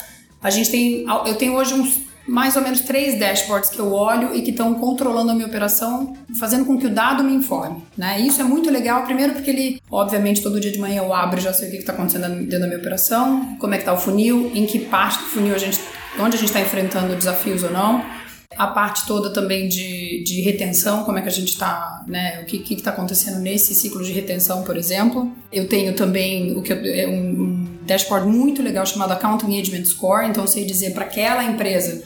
A 0.42 0.50
gente 0.50 0.70
tem. 0.70 1.04
Eu 1.26 1.34
tenho 1.34 1.54
hoje 1.54 1.74
uns 1.74 2.10
mais 2.26 2.54
ou 2.54 2.62
menos 2.62 2.80
três 2.80 3.18
dashboards 3.18 3.70
que 3.70 3.78
eu 3.78 3.92
olho 3.92 4.34
e 4.34 4.42
que 4.42 4.50
estão 4.50 4.74
controlando 4.74 5.32
a 5.32 5.34
minha 5.34 5.46
operação, 5.46 6.16
fazendo 6.38 6.64
com 6.64 6.78
que 6.78 6.86
o 6.86 6.90
dado 6.90 7.24
me 7.24 7.34
informe. 7.34 7.82
Né? 7.96 8.20
Isso 8.20 8.40
é 8.40 8.44
muito 8.44 8.70
legal, 8.70 9.02
primeiro 9.04 9.32
porque 9.32 9.50
ele, 9.50 9.82
obviamente, 9.90 10.40
todo 10.40 10.60
dia 10.60 10.70
de 10.70 10.78
manhã 10.78 11.02
eu 11.02 11.12
abro 11.12 11.40
e 11.40 11.42
já 11.42 11.52
sei 11.52 11.68
o 11.68 11.70
que 11.72 11.78
está 11.78 11.92
acontecendo 11.92 12.28
dentro 12.40 12.60
da 12.60 12.66
minha 12.66 12.78
operação, 12.78 13.56
como 13.58 13.74
é 13.74 13.78
que 13.78 13.82
está 13.82 13.92
o 13.92 13.98
funil, 13.98 14.52
em 14.54 14.64
que 14.64 14.78
parte 14.78 15.18
do 15.18 15.24
funil 15.24 15.54
a 15.54 15.58
gente, 15.58 15.80
onde 16.20 16.36
a 16.36 16.38
gente 16.38 16.48
está 16.48 16.60
enfrentando 16.60 17.16
desafios 17.16 17.64
ou 17.64 17.72
não. 17.72 18.04
A 18.60 18.66
parte 18.66 19.06
toda 19.06 19.30
também 19.30 19.68
de, 19.68 20.22
de 20.22 20.42
retenção, 20.42 21.02
como 21.04 21.16
é 21.16 21.22
que 21.22 21.28
a 21.28 21.32
gente 21.32 21.48
está, 21.48 22.04
né? 22.06 22.42
O 22.42 22.44
que 22.44 22.74
está 22.74 22.90
acontecendo 22.90 23.38
nesse 23.38 23.74
ciclo 23.74 24.04
de 24.04 24.12
retenção, 24.12 24.64
por 24.64 24.76
exemplo. 24.76 25.32
Eu 25.50 25.66
tenho 25.66 25.94
também 25.94 26.54
o 26.54 26.60
que 26.60 26.70
é 26.74 27.08
um, 27.08 27.66
dashboard 27.86 28.28
muito 28.28 28.62
legal 28.62 28.84
chamado 28.84 29.12
Account 29.12 29.46
Engagement 29.46 29.86
Score, 29.86 30.28
então 30.28 30.44
eu 30.44 30.48
sei 30.48 30.66
dizer 30.66 30.92
para 30.92 31.06
aquela 31.06 31.42
empresa 31.42 32.02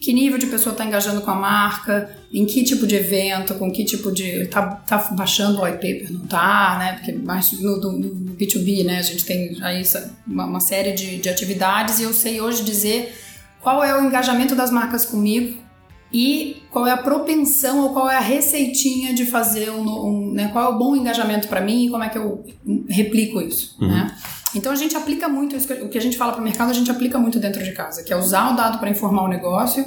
que 0.00 0.12
nível 0.12 0.38
de 0.38 0.46
pessoa 0.46 0.70
está 0.70 0.84
engajando 0.84 1.20
com 1.20 1.32
a 1.32 1.34
marca, 1.34 2.16
em 2.32 2.46
que 2.46 2.62
tipo 2.62 2.86
de 2.86 2.94
evento, 2.94 3.54
com 3.54 3.68
que 3.68 3.84
tipo 3.84 4.12
de. 4.12 4.46
tá, 4.46 4.62
tá 4.62 4.98
baixando 5.10 5.58
o 5.58 5.64
white 5.64 5.78
paper, 5.78 6.12
não 6.12 6.26
tá, 6.28 6.76
né? 6.78 6.92
Porque 6.92 7.10
mais 7.10 7.50
no, 7.60 7.76
no 7.76 8.36
B2B, 8.36 8.84
né, 8.84 9.00
a 9.00 9.02
gente 9.02 9.24
tem 9.24 9.58
aí 9.62 9.82
uma, 10.24 10.44
uma 10.44 10.60
série 10.60 10.92
de, 10.92 11.16
de 11.16 11.28
atividades 11.28 11.98
e 11.98 12.04
eu 12.04 12.14
sei 12.14 12.40
hoje 12.40 12.62
dizer 12.62 13.12
qual 13.60 13.82
é 13.82 14.00
o 14.00 14.04
engajamento 14.04 14.54
das 14.54 14.70
marcas 14.70 15.04
comigo 15.04 15.66
e 16.12 16.62
qual 16.70 16.86
é 16.86 16.90
a 16.90 16.96
propensão 16.96 17.82
ou 17.82 17.92
qual 17.92 18.10
é 18.10 18.16
a 18.16 18.20
receitinha 18.20 19.12
de 19.12 19.26
fazer 19.26 19.70
um, 19.70 19.82
um 19.82 20.32
né, 20.32 20.48
qual 20.52 20.72
é 20.72 20.74
o 20.74 20.78
bom 20.78 20.96
engajamento 20.96 21.48
para 21.48 21.60
mim 21.60 21.86
e 21.86 21.90
como 21.90 22.02
é 22.02 22.08
que 22.08 22.16
eu 22.16 22.44
replico 22.88 23.40
isso, 23.40 23.76
uhum. 23.80 23.88
né? 23.88 24.16
Então 24.54 24.72
a 24.72 24.76
gente 24.76 24.96
aplica 24.96 25.28
muito 25.28 25.54
isso, 25.54 25.70
o 25.72 25.88
que 25.88 25.98
a 25.98 26.00
gente 26.00 26.16
fala 26.16 26.32
para 26.32 26.40
o 26.40 26.44
mercado, 26.44 26.70
a 26.70 26.74
gente 26.74 26.90
aplica 26.90 27.18
muito 27.18 27.38
dentro 27.38 27.62
de 27.62 27.72
casa, 27.72 28.02
que 28.02 28.12
é 28.12 28.16
usar 28.16 28.52
o 28.52 28.56
dado 28.56 28.78
para 28.78 28.88
informar 28.88 29.24
o 29.24 29.28
negócio. 29.28 29.84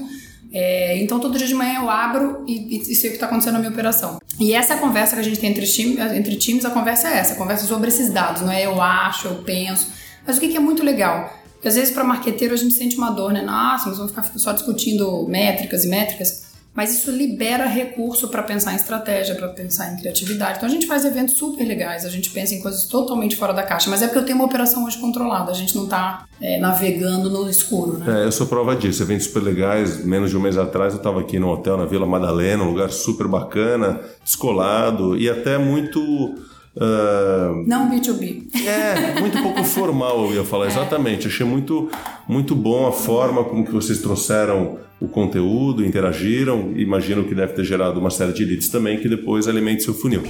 É, 0.54 1.02
então 1.02 1.20
todo 1.20 1.38
dia 1.38 1.48
de 1.48 1.54
manhã 1.54 1.80
eu 1.82 1.90
abro 1.90 2.44
e, 2.46 2.78
e, 2.78 2.94
sei 2.94 3.10
o 3.10 3.12
que 3.12 3.18
está 3.18 3.26
acontecendo 3.26 3.54
na 3.54 3.60
minha 3.60 3.72
operação. 3.72 4.20
E 4.40 4.54
essa 4.54 4.74
é 4.74 4.78
a 4.78 4.80
conversa 4.80 5.16
que 5.16 5.22
a 5.22 5.24
gente 5.24 5.40
tem 5.40 5.50
entre, 5.50 5.66
time, 5.66 5.98
entre 6.16 6.36
times, 6.36 6.66
a 6.66 6.70
conversa 6.70 7.08
é 7.08 7.18
essa, 7.18 7.34
a 7.34 7.38
conversa 7.38 7.66
sobre 7.66 7.88
esses 7.88 8.12
dados, 8.12 8.42
não 8.42 8.52
é 8.52 8.66
eu 8.66 8.80
acho, 8.82 9.30
eu 9.30 9.36
penso. 9.44 9.88
Mas 10.28 10.38
o 10.38 10.40
que, 10.40 10.50
que 10.50 10.58
é 10.58 10.60
muito 10.60 10.84
legal? 10.84 11.41
Porque 11.62 11.68
às 11.68 11.76
vezes 11.76 11.94
para 11.94 12.04
marqueteiro 12.04 12.56
a 12.56 12.58
gente 12.58 12.74
sente 12.74 12.98
uma 12.98 13.12
dor, 13.12 13.32
né? 13.32 13.44
Nossa, 13.44 13.88
mas 13.88 13.98
vamos 14.00 14.12
ficar 14.12 14.24
só 14.36 14.52
discutindo 14.52 15.28
métricas 15.28 15.86
e 15.86 15.88
métricas. 15.88 16.50
Mas 16.74 16.98
isso 16.98 17.12
libera 17.12 17.68
recurso 17.68 18.30
para 18.30 18.42
pensar 18.42 18.74
em 18.74 18.78
estratégia, 18.78 19.36
para 19.36 19.50
pensar 19.50 19.94
em 19.94 19.98
criatividade. 19.98 20.58
Então 20.58 20.68
a 20.68 20.72
gente 20.72 20.88
faz 20.88 21.06
eventos 21.06 21.36
super 21.36 21.64
legais, 21.64 22.04
a 22.04 22.10
gente 22.10 22.32
pensa 22.32 22.56
em 22.56 22.62
coisas 22.62 22.86
totalmente 22.86 23.36
fora 23.36 23.54
da 23.54 23.62
caixa. 23.62 23.92
Mas 23.92 24.02
é 24.02 24.08
porque 24.08 24.18
eu 24.18 24.26
tenho 24.26 24.40
uma 24.40 24.46
operação 24.46 24.86
hoje 24.86 24.98
controlada, 24.98 25.52
a 25.52 25.54
gente 25.54 25.76
não 25.76 25.84
está 25.84 26.26
é, 26.42 26.58
navegando 26.58 27.30
no 27.30 27.48
escuro. 27.48 28.00
Né? 28.00 28.22
É, 28.22 28.26
eu 28.26 28.32
sou 28.32 28.48
prova 28.48 28.76
disso. 28.76 29.04
Eventos 29.04 29.28
super 29.28 29.44
legais. 29.44 30.04
Menos 30.04 30.32
de 30.32 30.38
um 30.38 30.42
mês 30.42 30.58
atrás 30.58 30.94
eu 30.94 30.98
estava 30.98 31.20
aqui 31.20 31.38
no 31.38 31.50
hotel 31.50 31.78
na 31.78 31.86
Vila 31.86 32.08
Madalena, 32.08 32.64
um 32.64 32.70
lugar 32.70 32.90
super 32.90 33.28
bacana, 33.28 34.00
descolado 34.24 35.16
e 35.16 35.30
até 35.30 35.60
muito 35.60 36.34
Uh, 36.76 37.68
não 37.68 37.90
B2B. 37.90 38.46
É, 38.66 39.20
muito 39.20 39.42
pouco 39.42 39.64
formal, 39.64 40.26
eu 40.26 40.36
ia 40.36 40.44
falar, 40.46 40.66
é. 40.66 40.68
exatamente. 40.70 41.28
Achei 41.28 41.46
muito, 41.46 41.90
muito 42.28 42.56
bom 42.56 42.88
a 42.88 42.92
forma 42.92 43.44
como 43.44 43.66
que 43.66 43.72
vocês 43.72 44.00
trouxeram 44.00 44.80
o 45.00 45.08
conteúdo, 45.08 45.86
interagiram. 45.86 46.72
Imagino 46.76 47.26
que 47.26 47.36
deve 47.36 47.54
ter 47.54 47.66
gerado 47.66 48.00
uma 48.00 48.10
série 48.10 48.32
de 48.32 48.46
leads 48.46 48.70
também, 48.70 49.00
que 49.00 49.10
depois 49.10 49.48
alimente 49.48 49.84
seu 49.84 49.94
funil. 49.94 50.24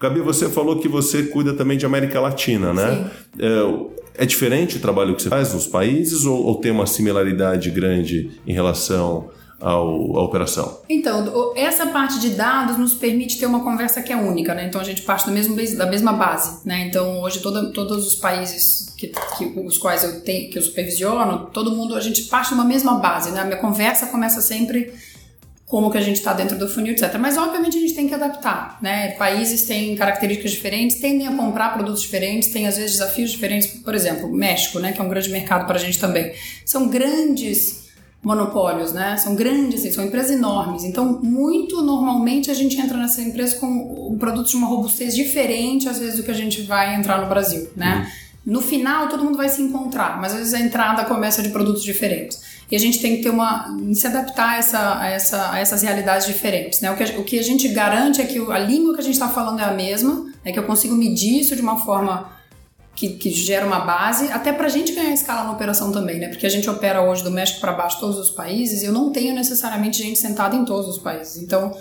Gabi, 0.00 0.20
você 0.20 0.48
falou 0.48 0.78
que 0.78 0.88
você 0.88 1.24
cuida 1.24 1.52
também 1.54 1.76
de 1.76 1.84
América 1.84 2.20
Latina, 2.20 2.72
né? 2.72 3.10
Sim. 3.36 3.44
É, 3.44 3.98
é 4.18 4.26
diferente 4.26 4.76
o 4.76 4.80
trabalho 4.80 5.14
que 5.14 5.22
você 5.22 5.28
faz 5.28 5.54
nos 5.54 5.66
países 5.66 6.24
ou, 6.24 6.44
ou 6.44 6.56
tem 6.56 6.72
uma 6.72 6.86
similaridade 6.86 7.70
grande 7.70 8.32
em 8.44 8.52
relação 8.52 9.30
ao, 9.60 10.16
à 10.16 10.22
operação? 10.22 10.80
Então, 10.88 11.52
essa 11.56 11.86
parte 11.86 12.18
de 12.18 12.30
dados 12.30 12.76
nos 12.76 12.94
permite 12.94 13.38
ter 13.38 13.46
uma 13.46 13.62
conversa 13.62 14.02
que 14.02 14.12
é 14.12 14.16
única, 14.16 14.54
né? 14.54 14.66
Então 14.66 14.80
a 14.80 14.84
gente 14.84 15.02
parte 15.02 15.26
do 15.26 15.30
mesmo, 15.30 15.56
da 15.76 15.86
mesma 15.86 16.12
base, 16.12 16.66
né? 16.66 16.86
Então 16.86 17.20
hoje 17.20 17.40
toda, 17.40 17.72
todos 17.72 18.06
os 18.06 18.16
países 18.16 18.92
que, 18.96 19.12
que, 19.36 19.44
os 19.60 19.78
quais 19.78 20.02
eu 20.02 20.20
tenho, 20.20 20.50
que 20.50 20.58
eu 20.58 20.62
supervisiono, 20.62 21.46
todo 21.52 21.70
mundo, 21.70 21.94
a 21.94 22.00
gente 22.00 22.24
parte 22.24 22.48
de 22.48 22.54
uma 22.54 22.64
mesma 22.64 22.98
base, 22.98 23.30
né? 23.30 23.40
A 23.40 23.44
minha 23.44 23.58
conversa 23.58 24.06
começa 24.06 24.40
sempre 24.40 24.92
como 25.68 25.90
que 25.90 25.98
a 25.98 26.00
gente 26.00 26.16
está 26.16 26.32
dentro 26.32 26.58
do 26.58 26.66
funil, 26.66 26.92
etc. 26.92 27.16
Mas 27.20 27.36
obviamente 27.36 27.76
a 27.76 27.80
gente 27.80 27.94
tem 27.94 28.08
que 28.08 28.14
adaptar, 28.14 28.78
né? 28.80 29.10
Países 29.12 29.64
têm 29.64 29.94
características 29.94 30.52
diferentes, 30.52 30.98
tendem 30.98 31.28
a 31.28 31.36
comprar 31.36 31.74
produtos 31.74 32.00
diferentes, 32.00 32.48
têm 32.48 32.66
às 32.66 32.78
vezes 32.78 32.92
desafios 32.92 33.30
diferentes. 33.30 33.66
Por 33.66 33.94
exemplo, 33.94 34.32
México, 34.32 34.78
né? 34.78 34.92
Que 34.92 35.00
é 35.00 35.04
um 35.04 35.08
grande 35.10 35.28
mercado 35.28 35.66
para 35.66 35.76
a 35.76 35.78
gente 35.78 35.98
também. 36.00 36.32
São 36.64 36.88
grandes 36.88 37.86
monopólios, 38.22 38.94
né? 38.94 39.18
São 39.18 39.34
grandes, 39.34 39.80
assim, 39.80 39.92
são 39.92 40.04
empresas 40.04 40.30
enormes. 40.30 40.84
Então, 40.84 41.20
muito 41.22 41.82
normalmente 41.82 42.50
a 42.50 42.54
gente 42.54 42.80
entra 42.80 42.96
nessa 42.96 43.20
empresa 43.20 43.56
com 43.56 44.10
um 44.12 44.16
produto 44.18 44.48
de 44.48 44.56
uma 44.56 44.66
robustez 44.66 45.14
diferente, 45.14 45.86
às 45.86 45.98
vezes, 45.98 46.16
do 46.16 46.22
que 46.22 46.30
a 46.30 46.34
gente 46.34 46.62
vai 46.62 46.94
entrar 46.94 47.20
no 47.20 47.28
Brasil, 47.28 47.68
né? 47.76 48.06
Uhum. 48.46 48.52
No 48.54 48.62
final, 48.62 49.08
todo 49.08 49.22
mundo 49.22 49.36
vai 49.36 49.50
se 49.50 49.60
encontrar, 49.60 50.18
mas 50.18 50.32
às 50.32 50.38
vezes 50.38 50.54
a 50.54 50.60
entrada 50.60 51.04
começa 51.04 51.42
de 51.42 51.50
produtos 51.50 51.82
diferentes. 51.82 52.40
E 52.70 52.76
a 52.76 52.78
gente 52.78 53.00
tem 53.00 53.16
que 53.16 53.22
ter 53.22 53.30
uma. 53.30 53.76
se 53.94 54.06
adaptar 54.06 54.50
a, 54.50 54.56
essa, 54.58 55.00
a, 55.00 55.08
essa, 55.08 55.52
a 55.52 55.58
essas 55.58 55.82
realidades 55.82 56.26
diferentes. 56.26 56.80
Né? 56.80 56.90
O, 56.90 56.96
que 56.96 57.02
a, 57.02 57.18
o 57.18 57.24
que 57.24 57.38
a 57.38 57.42
gente 57.42 57.68
garante 57.68 58.20
é 58.20 58.26
que 58.26 58.38
a 58.38 58.58
língua 58.58 58.94
que 58.94 59.00
a 59.00 59.04
gente 59.04 59.14
está 59.14 59.28
falando 59.28 59.60
é 59.60 59.64
a 59.64 59.72
mesma, 59.72 60.26
é 60.44 60.52
que 60.52 60.58
eu 60.58 60.64
consigo 60.64 60.94
medir 60.94 61.40
isso 61.40 61.56
de 61.56 61.62
uma 61.62 61.80
forma 61.84 62.30
que, 62.94 63.10
que, 63.10 63.30
gera 63.30 63.64
uma 63.64 63.80
base, 63.80 64.30
até 64.32 64.52
para 64.52 64.66
a 64.66 64.68
gente 64.68 64.92
ganhar 64.92 65.12
escala 65.12 65.44
na 65.44 65.52
operação 65.52 65.92
também, 65.92 66.18
né? 66.18 66.28
Porque 66.28 66.44
a 66.44 66.50
gente 66.50 66.68
opera 66.68 67.00
hoje 67.00 67.22
do 67.22 67.30
México 67.30 67.60
para 67.60 67.72
baixo 67.72 68.00
todos 68.00 68.18
os 68.18 68.30
países 68.30 68.82
e 68.82 68.86
eu 68.86 68.92
não 68.92 69.12
tenho 69.12 69.34
necessariamente 69.34 70.02
gente 70.02 70.18
sentada 70.18 70.56
em 70.56 70.64
todos 70.64 70.88
os 70.88 70.98
países. 70.98 71.40
Então 71.40 71.72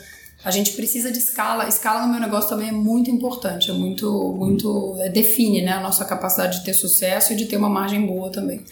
a 0.45 0.51
gente 0.51 0.73
precisa 0.73 1.11
de 1.11 1.17
escala. 1.17 1.67
Escala 1.67 2.05
no 2.05 2.11
meu 2.11 2.21
negócio 2.21 2.47
também 2.47 2.69
é 2.69 2.71
muito 2.71 3.09
importante, 3.09 3.71
é 3.71 3.73
muito, 3.73 4.33
muito 4.37 4.95
é, 4.99 5.09
define 5.09 5.63
né, 5.63 5.73
a 5.73 5.81
nossa 5.81 6.05
capacidade 6.05 6.59
de 6.59 6.65
ter 6.65 6.73
sucesso 6.73 7.33
e 7.33 7.35
de 7.35 7.45
ter 7.45 7.57
uma 7.57 7.69
margem 7.69 8.05
boa 8.05 8.31
também. 8.31 8.63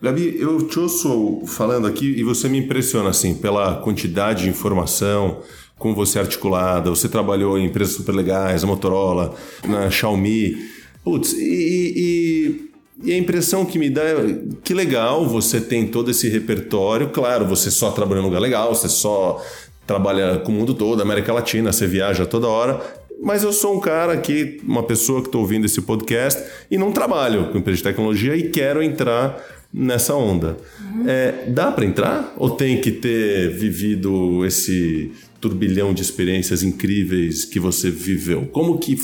Gabi, 0.00 0.36
eu 0.38 0.58
te 0.66 0.78
ouço 0.78 1.42
falando 1.46 1.86
aqui 1.86 2.06
e 2.06 2.22
você 2.22 2.48
me 2.48 2.58
impressiona 2.58 3.08
assim 3.08 3.34
pela 3.34 3.76
quantidade 3.76 4.44
de 4.44 4.50
informação, 4.50 5.38
como 5.78 5.94
você 5.94 6.18
é 6.18 6.22
articulada, 6.22 6.90
você 6.90 7.08
trabalhou 7.08 7.58
em 7.58 7.64
empresas 7.64 7.94
super 7.94 8.14
legais, 8.14 8.62
a 8.62 8.66
Motorola, 8.66 9.34
na 9.66 9.90
Xiaomi. 9.90 10.54
Putz, 11.02 11.32
e, 11.32 11.94
e, 11.96 12.70
e, 13.04 13.12
a 13.12 13.16
impressão 13.16 13.64
que 13.64 13.78
me 13.78 13.88
dá 13.88 14.02
é 14.02 14.38
que 14.62 14.74
legal, 14.74 15.26
você 15.26 15.60
tem 15.60 15.86
todo 15.86 16.10
esse 16.10 16.28
repertório. 16.28 17.08
Claro, 17.08 17.46
você 17.46 17.70
só 17.70 17.90
trabalha 17.90 18.20
num 18.20 18.28
lugar 18.28 18.40
legal, 18.40 18.74
você 18.74 18.88
só 18.88 19.42
trabalha 19.86 20.38
com 20.38 20.52
o 20.52 20.54
mundo 20.54 20.74
todo, 20.74 21.00
América 21.00 21.32
Latina, 21.32 21.72
você 21.72 21.86
viaja 21.86 22.26
toda 22.26 22.48
hora. 22.48 22.80
Mas 23.22 23.42
eu 23.42 23.52
sou 23.52 23.74
um 23.74 23.80
cara 23.80 24.12
aqui, 24.12 24.60
uma 24.62 24.82
pessoa 24.82 25.22
que 25.22 25.28
estou 25.28 25.40
ouvindo 25.40 25.64
esse 25.64 25.80
podcast 25.80 26.42
e 26.70 26.76
não 26.76 26.92
trabalho 26.92 27.48
com 27.50 27.58
empresa 27.58 27.78
de 27.78 27.82
tecnologia 27.84 28.36
e 28.36 28.50
quero 28.50 28.82
entrar 28.82 29.42
nessa 29.76 30.14
onda. 30.14 30.56
Uhum. 30.80 31.04
É, 31.06 31.44
dá 31.48 31.70
para 31.70 31.84
entrar? 31.84 32.32
Ou 32.38 32.50
tem 32.50 32.80
que 32.80 32.90
ter 32.90 33.50
vivido 33.50 34.44
esse 34.46 35.12
turbilhão 35.38 35.92
de 35.92 36.00
experiências 36.00 36.62
incríveis 36.62 37.44
que 37.44 37.60
você 37.60 37.90
viveu? 37.90 38.46
Como 38.46 38.78
que. 38.78 38.98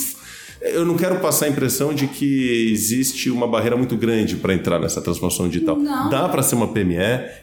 Eu 0.63 0.87
não 0.87 0.97
quero 0.97 1.19
passar 1.19 1.47
a 1.47 1.49
impressão 1.49 1.93
de 1.93 2.07
que 2.07 2.71
existe 2.71 3.29
uma 3.29 3.49
barreira 3.49 3.77
muito 3.77 3.97
grande 3.97 4.37
para 4.37 4.55
entrar 4.55 4.79
nessa 4.79 5.03
transformação 5.03 5.49
digital. 5.49 5.77
Não. 5.77 6.09
Dá 6.09 6.29
para 6.29 6.41
ser 6.41 6.55
uma 6.55 6.69
PME 6.69 6.99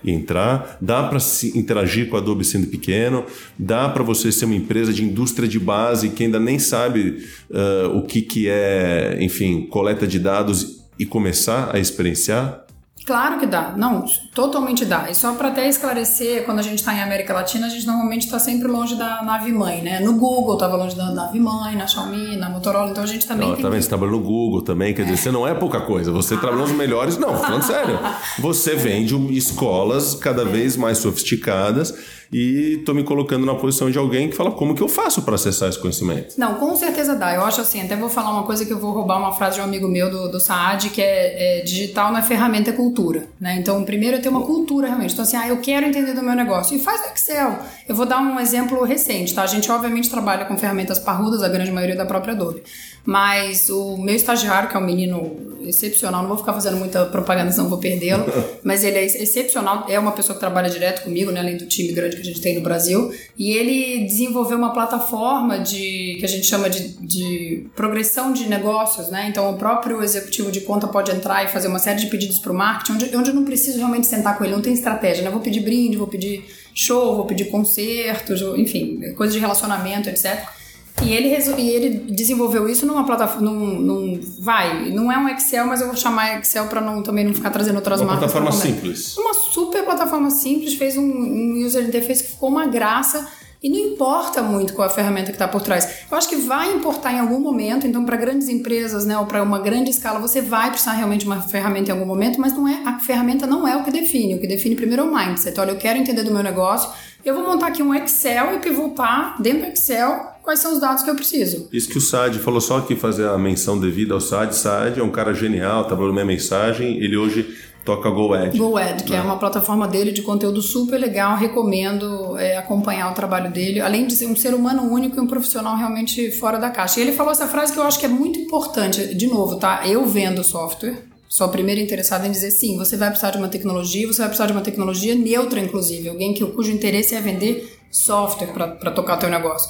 e 0.06 0.10
entrar, 0.10 0.78
dá 0.80 1.04
para 1.04 1.20
interagir 1.54 2.08
com 2.08 2.16
a 2.16 2.20
Adobe 2.20 2.46
sendo 2.46 2.68
pequeno, 2.68 3.26
dá 3.58 3.90
para 3.90 4.04
você 4.04 4.32
ser 4.32 4.46
uma 4.46 4.56
empresa 4.56 4.94
de 4.94 5.04
indústria 5.04 5.50
de 5.50 5.60
base 5.60 6.10
que 6.12 6.24
ainda 6.24 6.40
nem 6.40 6.58
sabe 6.58 7.22
uh, 7.52 7.98
o 7.98 8.04
que, 8.04 8.22
que 8.22 8.48
é, 8.48 9.18
enfim, 9.20 9.68
coleta 9.70 10.08
de 10.08 10.18
dados 10.18 10.80
e 10.98 11.06
começar 11.06 11.76
a 11.76 11.78
experienciar? 11.78 12.69
Claro 13.10 13.40
que 13.40 13.48
dá, 13.48 13.74
não, 13.76 14.06
totalmente 14.36 14.86
dá. 14.86 15.10
E 15.10 15.16
só 15.16 15.34
para 15.34 15.48
até 15.48 15.68
esclarecer, 15.68 16.46
quando 16.46 16.60
a 16.60 16.62
gente 16.62 16.78
está 16.78 16.94
em 16.94 17.02
América 17.02 17.34
Latina, 17.34 17.66
a 17.66 17.70
gente 17.70 17.88
normalmente 17.88 18.26
está 18.26 18.38
sempre 18.38 18.68
longe 18.68 18.96
da 18.96 19.24
nave 19.24 19.52
mãe, 19.52 19.82
né? 19.82 20.00
No 20.00 20.14
Google 20.14 20.54
estava 20.54 20.76
longe 20.76 20.96
da 20.96 21.10
nave 21.10 21.40
mãe, 21.40 21.76
na 21.76 21.88
Xiaomi, 21.88 22.36
na 22.36 22.52
Motorola, 22.52 22.92
então 22.92 23.04
a 23.04 23.08
gente 23.08 23.26
também. 23.26 23.48
Não, 23.48 23.56
tem 23.56 23.64
também, 23.64 23.80
que... 23.80 23.84
você 23.86 23.90
trabalha 23.90 24.12
no 24.12 24.20
Google 24.20 24.62
também, 24.62 24.94
quer 24.94 25.06
dizer, 25.06 25.18
você 25.18 25.32
não 25.32 25.48
é 25.48 25.56
pouca 25.56 25.82
coisa, 25.82 26.12
você 26.12 26.36
ah. 26.36 26.38
trabalha 26.38 26.62
nos 26.62 26.72
melhores, 26.72 27.18
não, 27.18 27.36
falando 27.36 27.64
sério. 27.64 27.98
Você 28.38 28.76
vende 28.76 29.16
escolas 29.36 30.14
cada 30.14 30.46
vez 30.46 30.78
mais 30.78 31.00
sofisticadas 31.00 31.96
e 32.32 32.84
tô 32.86 32.94
me 32.94 33.04
colocando 33.04 33.46
na 33.46 33.56
posição 33.56 33.90
de 33.90 33.98
alguém 33.98 34.30
que 34.30 34.36
fala 34.36 34.52
como 34.52 34.76
que 34.76 34.84
eu 34.84 34.88
faço 34.88 35.24
para 35.24 35.34
acessar 35.36 35.68
esse 35.70 35.80
conhecimento. 35.80 36.36
Não, 36.38 36.56
com 36.56 36.76
certeza 36.76 37.16
dá. 37.16 37.34
Eu 37.34 37.44
acho 37.44 37.62
assim, 37.62 37.82
até 37.82 37.96
vou 37.96 38.10
falar 38.10 38.32
uma 38.32 38.44
coisa 38.44 38.66
que 38.66 38.72
eu 38.72 38.78
vou 38.78 38.92
roubar 38.92 39.18
uma 39.18 39.32
frase 39.32 39.56
de 39.56 39.62
um 39.62 39.64
amigo 39.64 39.88
meu 39.88 40.12
do, 40.12 40.30
do 40.30 40.40
Saad, 40.40 40.90
que 40.92 41.02
é, 41.02 41.60
é 41.60 41.64
digital 41.64 42.12
não 42.12 42.20
é 42.20 42.22
ferramenta, 42.22 42.70
é 42.70 42.74
cultura. 42.74 42.99
Né? 43.40 43.56
Então, 43.58 43.84
primeiro 43.84 44.18
eu 44.18 44.22
tenho 44.22 44.36
uma 44.36 44.46
cultura 44.46 44.88
realmente. 44.88 45.14
Então, 45.14 45.24
assim, 45.24 45.38
ah, 45.38 45.48
eu 45.48 45.58
quero 45.58 45.86
entender 45.86 46.14
do 46.14 46.22
meu 46.22 46.36
negócio. 46.36 46.76
E 46.76 46.80
faz 46.80 47.02
no 47.02 47.08
Excel. 47.14 47.60
Eu 47.88 47.96
vou 47.96 48.06
dar 48.06 48.20
um 48.20 48.40
exemplo 48.40 48.84
recente, 48.84 49.34
tá? 49.34 49.44
A 49.44 49.48
gente 49.48 49.72
obviamente 49.72 50.10
trabalha 50.10 50.46
com 50.46 50.58
ferramentas 50.58 51.00
parrudas, 51.00 51.42
a 51.42 51.48
grande 51.48 51.72
maioria 51.72 51.96
da 51.96 52.06
própria 52.06 52.34
Adobe. 52.34 52.62
Mas 53.10 53.72
o 53.72 53.98
meu 53.98 54.14
estagiário, 54.14 54.70
que 54.70 54.78
é 54.78 54.80
um 54.80 54.86
menino 54.86 55.36
excepcional, 55.64 56.22
não 56.22 56.30
vou 56.30 56.38
ficar 56.38 56.54
fazendo 56.54 56.78
muita 56.78 57.08
propaganda, 57.08 57.52
senão 57.52 57.68
vou 57.68 57.80
perdê-lo, 57.80 58.24
mas 58.64 58.84
ele 58.84 59.00
é 59.00 59.04
excepcional, 59.04 59.88
é 59.90 59.98
uma 59.98 60.12
pessoa 60.12 60.36
que 60.36 60.40
trabalha 60.40 60.70
direto 60.70 61.06
comigo, 61.06 61.32
né, 61.32 61.40
além 61.40 61.58
do 61.58 61.66
time 61.66 61.92
grande 61.92 62.18
que 62.18 62.22
a 62.22 62.26
gente 62.26 62.40
tem 62.40 62.54
no 62.54 62.62
Brasil, 62.62 63.12
e 63.36 63.50
ele 63.50 64.06
desenvolveu 64.06 64.60
uma 64.60 64.74
plataforma 64.74 65.58
de 65.58 66.18
que 66.20 66.22
a 66.24 66.28
gente 66.28 66.46
chama 66.46 66.70
de, 66.70 66.90
de 67.00 67.66
progressão 67.76 68.32
de 68.32 68.48
negócios, 68.48 69.10
né? 69.10 69.26
Então 69.28 69.50
o 69.50 69.58
próprio 69.58 70.04
executivo 70.04 70.52
de 70.52 70.62
conta 70.62 70.88
pode 70.88 71.10
entrar 71.10 71.44
e 71.44 71.48
fazer 71.48 71.68
uma 71.68 71.80
série 71.80 72.00
de 72.00 72.06
pedidos 72.06 72.38
para 72.38 72.52
o 72.52 72.56
marketing, 72.56 72.92
onde, 72.92 73.18
onde 73.18 73.30
eu 73.32 73.36
não 73.36 73.44
preciso 73.44 73.80
realmente 73.80 74.06
sentar 74.06 74.38
com 74.38 74.44
ele, 74.44 74.54
não 74.54 74.62
tem 74.62 74.74
estratégia, 74.74 75.24
né? 75.24 75.32
Vou 75.32 75.42
pedir 75.42 75.62
brinde, 75.62 75.98
vou 75.98 76.08
pedir 76.08 76.46
show, 76.76 77.16
vou 77.16 77.26
pedir 77.26 77.46
concertos, 77.46 78.40
enfim, 78.56 79.02
coisas 79.16 79.34
de 79.34 79.40
relacionamento, 79.40 80.10
etc 80.10 80.59
E 81.04 81.12
ele, 81.14 81.30
resu- 81.30 81.58
e 81.58 81.70
ele 81.70 81.90
desenvolveu 82.12 82.68
isso 82.68 82.86
numa 82.86 83.06
plataforma. 83.06 83.50
Num, 83.50 83.80
num- 83.80 84.20
vai, 84.40 84.90
não 84.92 85.12
é 85.12 85.18
um 85.18 85.28
Excel, 85.30 85.66
mas 85.66 85.82
eu 85.82 85.88
vou 85.88 85.96
chamar 85.96 86.40
Excel 86.40 86.68
para 86.68 86.82
não, 86.82 87.02
também 87.02 87.24
não 87.26 87.34
ficar 87.34 87.50
trazendo 87.50 87.78
outras 87.78 88.02
Uma 88.02 88.14
marcas. 88.14 88.32
pra 88.32 88.42
plataforma 88.42 88.66
simples. 88.74 89.18
Uma 89.18 89.34
super 89.34 89.84
plataforma 89.84 90.30
simples, 90.30 90.74
fez 90.76 90.98
um, 90.98 91.04
um 91.04 91.66
user 91.66 91.86
interface 91.88 92.24
que 92.24 92.32
ficou 92.32 92.50
uma 92.50 92.66
graça. 92.68 93.28
E 93.62 93.70
não 93.70 93.78
importa 93.78 94.42
muito 94.42 94.72
qual 94.72 94.88
a 94.88 94.90
ferramenta 94.90 95.26
que 95.26 95.32
está 95.34 95.46
por 95.46 95.62
trás. 95.62 95.86
Eu 96.10 96.18
acho 96.18 96.30
que 96.30 96.38
vai 96.38 96.72
importar 96.74 97.12
em 97.14 97.20
algum 97.20 97.42
momento, 97.42 97.86
então 97.86 98.06
para 98.06 98.16
grandes 98.16 98.48
empresas, 98.48 99.06
né, 99.06 99.18
ou 99.18 99.26
para 99.26 99.44
uma 99.44 99.60
grande 99.60 99.90
escala, 99.92 100.18
você 100.18 100.42
vai 100.42 100.70
precisar 100.70 100.94
realmente 100.94 101.22
de 101.22 101.26
uma 101.28 101.42
ferramenta 101.42 101.92
em 101.92 101.94
algum 101.94 102.06
momento, 102.06 102.40
mas 102.40 102.54
não 102.54 102.66
é 102.66 102.82
a 102.86 103.00
ferramenta 103.00 103.46
não 103.46 103.68
é 103.68 103.76
o 103.76 103.84
que 103.84 103.92
define. 103.92 104.36
O 104.36 104.40
que 104.40 104.48
define 104.48 104.76
primeiro 104.78 105.02
é 105.02 105.06
o 105.06 105.14
mindset. 105.14 105.60
Olha, 105.60 105.72
eu 105.72 105.76
quero 105.78 106.00
entender 106.00 106.24
do 106.24 106.32
meu 106.32 106.42
negócio, 106.42 106.90
eu 107.24 107.36
vou 107.36 107.44
montar 107.44 107.68
aqui 107.68 107.84
um 107.84 107.94
Excel 107.94 108.56
e 108.56 108.60
pivotar 108.60 109.42
dentro 109.42 109.62
do 109.62 109.74
Excel 109.74 110.30
quais 110.42 110.60
são 110.60 110.74
os 110.74 110.80
dados 110.80 111.04
que 111.04 111.10
eu 111.10 111.16
preciso. 111.16 111.68
Isso 111.72 111.90
que 111.90 111.98
o 111.98 112.02
Sad 112.02 112.40
falou, 112.40 112.62
só 112.62 112.82
que 112.82 112.96
fazer 112.96 113.28
a 113.28 113.38
menção 113.38 113.80
devida 113.80 114.14
ao 114.14 114.22
Sad. 114.22 114.56
Sad 114.56 115.00
é 115.00 115.04
um 115.04 115.12
cara 115.12 115.34
genial, 115.34 115.84
tá 115.84 115.96
falando 115.96 116.14
minha 116.14 116.26
mensagem. 116.26 116.98
Ele 116.98 117.16
hoje 117.18 117.56
toca 117.86 118.10
GoEd. 118.10 118.58
GoEd, 118.58 119.04
que 119.04 119.16
é 119.16 119.22
uma 119.22 119.38
plataforma 119.38 119.88
dele 119.88 120.12
de 120.12 120.22
conteúdo 120.22 120.62
super 120.62 120.98
legal, 121.00 121.36
recomendo 121.36 122.38
é, 122.38 122.58
acompanhar 122.58 123.12
o 123.12 123.14
trabalho 123.14 123.52
dele, 123.52 123.80
além 123.80 124.08
de 124.08 124.16
ser 124.16 124.28
um 124.28 124.36
ser 124.36 124.54
humano 124.54 124.84
único 124.84 125.18
e 125.18 125.20
um 125.20 125.28
profissional 125.28 125.76
realmente 125.76 126.32
fora 126.32 126.58
da 126.58 126.70
caixa. 126.70 127.00
E 127.00 127.04
ele 127.04 127.14
falou 127.14 127.32
essa 127.32 127.48
frase 127.48 127.74
que 127.74 127.80
eu 127.80 127.84
acho 127.84 128.00
que 128.00 128.06
é 128.06 128.10
muito 128.10 128.40
importante, 128.40 129.14
de 129.14 129.28
novo, 129.28 129.58
tá? 129.58 129.88
Eu 129.88 130.06
vendo 130.06 130.44
software, 130.44 131.04
sou 131.30 131.46
a 131.46 131.50
primeira 131.50 131.80
interessada 131.80 132.28
em 132.28 132.32
dizer 132.32 132.50
sim, 132.50 132.76
você 132.76 132.98
vai 132.98 133.10
precisar 133.10 133.30
de 133.30 133.38
uma 133.38 133.48
tecnologia, 133.48 134.08
você 134.08 134.18
vai 134.18 134.28
precisar 134.30 134.48
de 134.48 134.52
uma 134.52 134.62
tecnologia 134.62 135.14
neutra, 135.14 135.60
inclusive, 135.60 136.10
alguém 136.10 136.34
que, 136.34 136.44
cujo 136.44 136.72
interesse 136.72 137.14
é 137.14 137.22
vender 137.22 137.78
software 137.92 138.48
para 138.48 138.92
tocar 138.92 139.18
teu 139.18 139.30
negócio. 139.30 139.70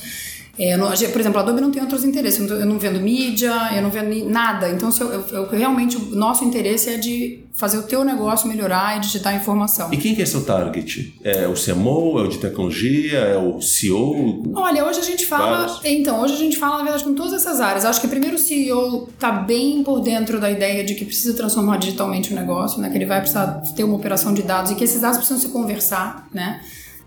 É, 0.59 0.75
não- 0.75 0.87
por 0.89 1.21
exemplo, 1.21 1.39
a 1.39 1.41
Adobe 1.41 1.61
não 1.61 1.71
tem 1.71 1.81
outros 1.81 2.03
interesses. 2.03 2.39
Eu 2.49 2.65
não, 2.65 2.77
vendo 2.77 2.99
mídia, 2.99 3.53
eu 3.75 3.81
não 3.81 3.89
vendo 3.89 4.29
nada. 4.29 4.69
Então, 4.69 4.91
se 4.91 4.99
eu, 5.01 5.09
eu- 5.09 5.25
eu- 5.31 5.49
realmente, 5.49 5.95
o 5.95 6.13
nosso 6.15 6.43
interesse 6.43 6.89
é 6.89 6.97
de 6.97 7.45
fazer 7.53 7.77
o 7.77 7.83
teu 7.83 8.03
negócio 8.03 8.47
melhorar 8.47 8.97
e 8.97 8.99
de 8.99 9.09
te 9.09 9.19
dar 9.19 9.33
informação. 9.33 9.91
E 9.93 9.97
quem 9.97 10.13
que 10.13 10.21
é 10.21 10.25
seu 10.25 10.43
target? 10.43 11.13
É 11.23 11.47
o 11.47 11.53
CMO? 11.53 12.19
É 12.19 12.23
o 12.23 12.27
de 12.27 12.37
tecnologia? 12.39 13.19
É 13.19 13.37
o 13.37 13.61
CEO? 13.61 14.43
Olha, 14.53 14.85
hoje 14.85 14.99
a 14.99 15.03
gente 15.03 15.25
fala. 15.25 15.65
Vários. 15.67 15.79
Então, 15.85 16.21
hoje 16.21 16.33
a 16.33 16.37
gente 16.37 16.57
fala, 16.57 16.77
na 16.77 16.83
verdade, 16.83 17.03
com 17.05 17.13
todas 17.13 17.33
essas 17.33 17.61
áreas. 17.61 17.85
Acho 17.85 18.01
que 18.01 18.07
primeiro 18.09 18.35
o 18.35 18.39
CEO 18.39 19.07
tá 19.17 19.31
bem 19.31 19.81
por 19.83 20.01
dentro 20.01 20.39
da 20.41 20.51
ideia 20.51 20.83
de 20.83 20.93
que 20.93 21.05
precisa 21.05 21.33
transformar 21.33 21.77
digitalmente 21.77 22.33
o 22.33 22.35
negócio, 22.35 22.81
né? 22.81 22.89
Que 22.89 22.97
ele 22.97 23.05
vai 23.05 23.19
precisar 23.19 23.61
ter 23.75 23.83
uma 23.85 23.95
operação 23.95 24.33
de 24.33 24.41
dados 24.41 24.71
e 24.71 24.75
que 24.75 24.83
esses 24.83 24.99
dados 24.99 25.17
precisam 25.17 25.39
se 25.41 25.47
conversar, 25.49 26.27
né? 26.33 26.59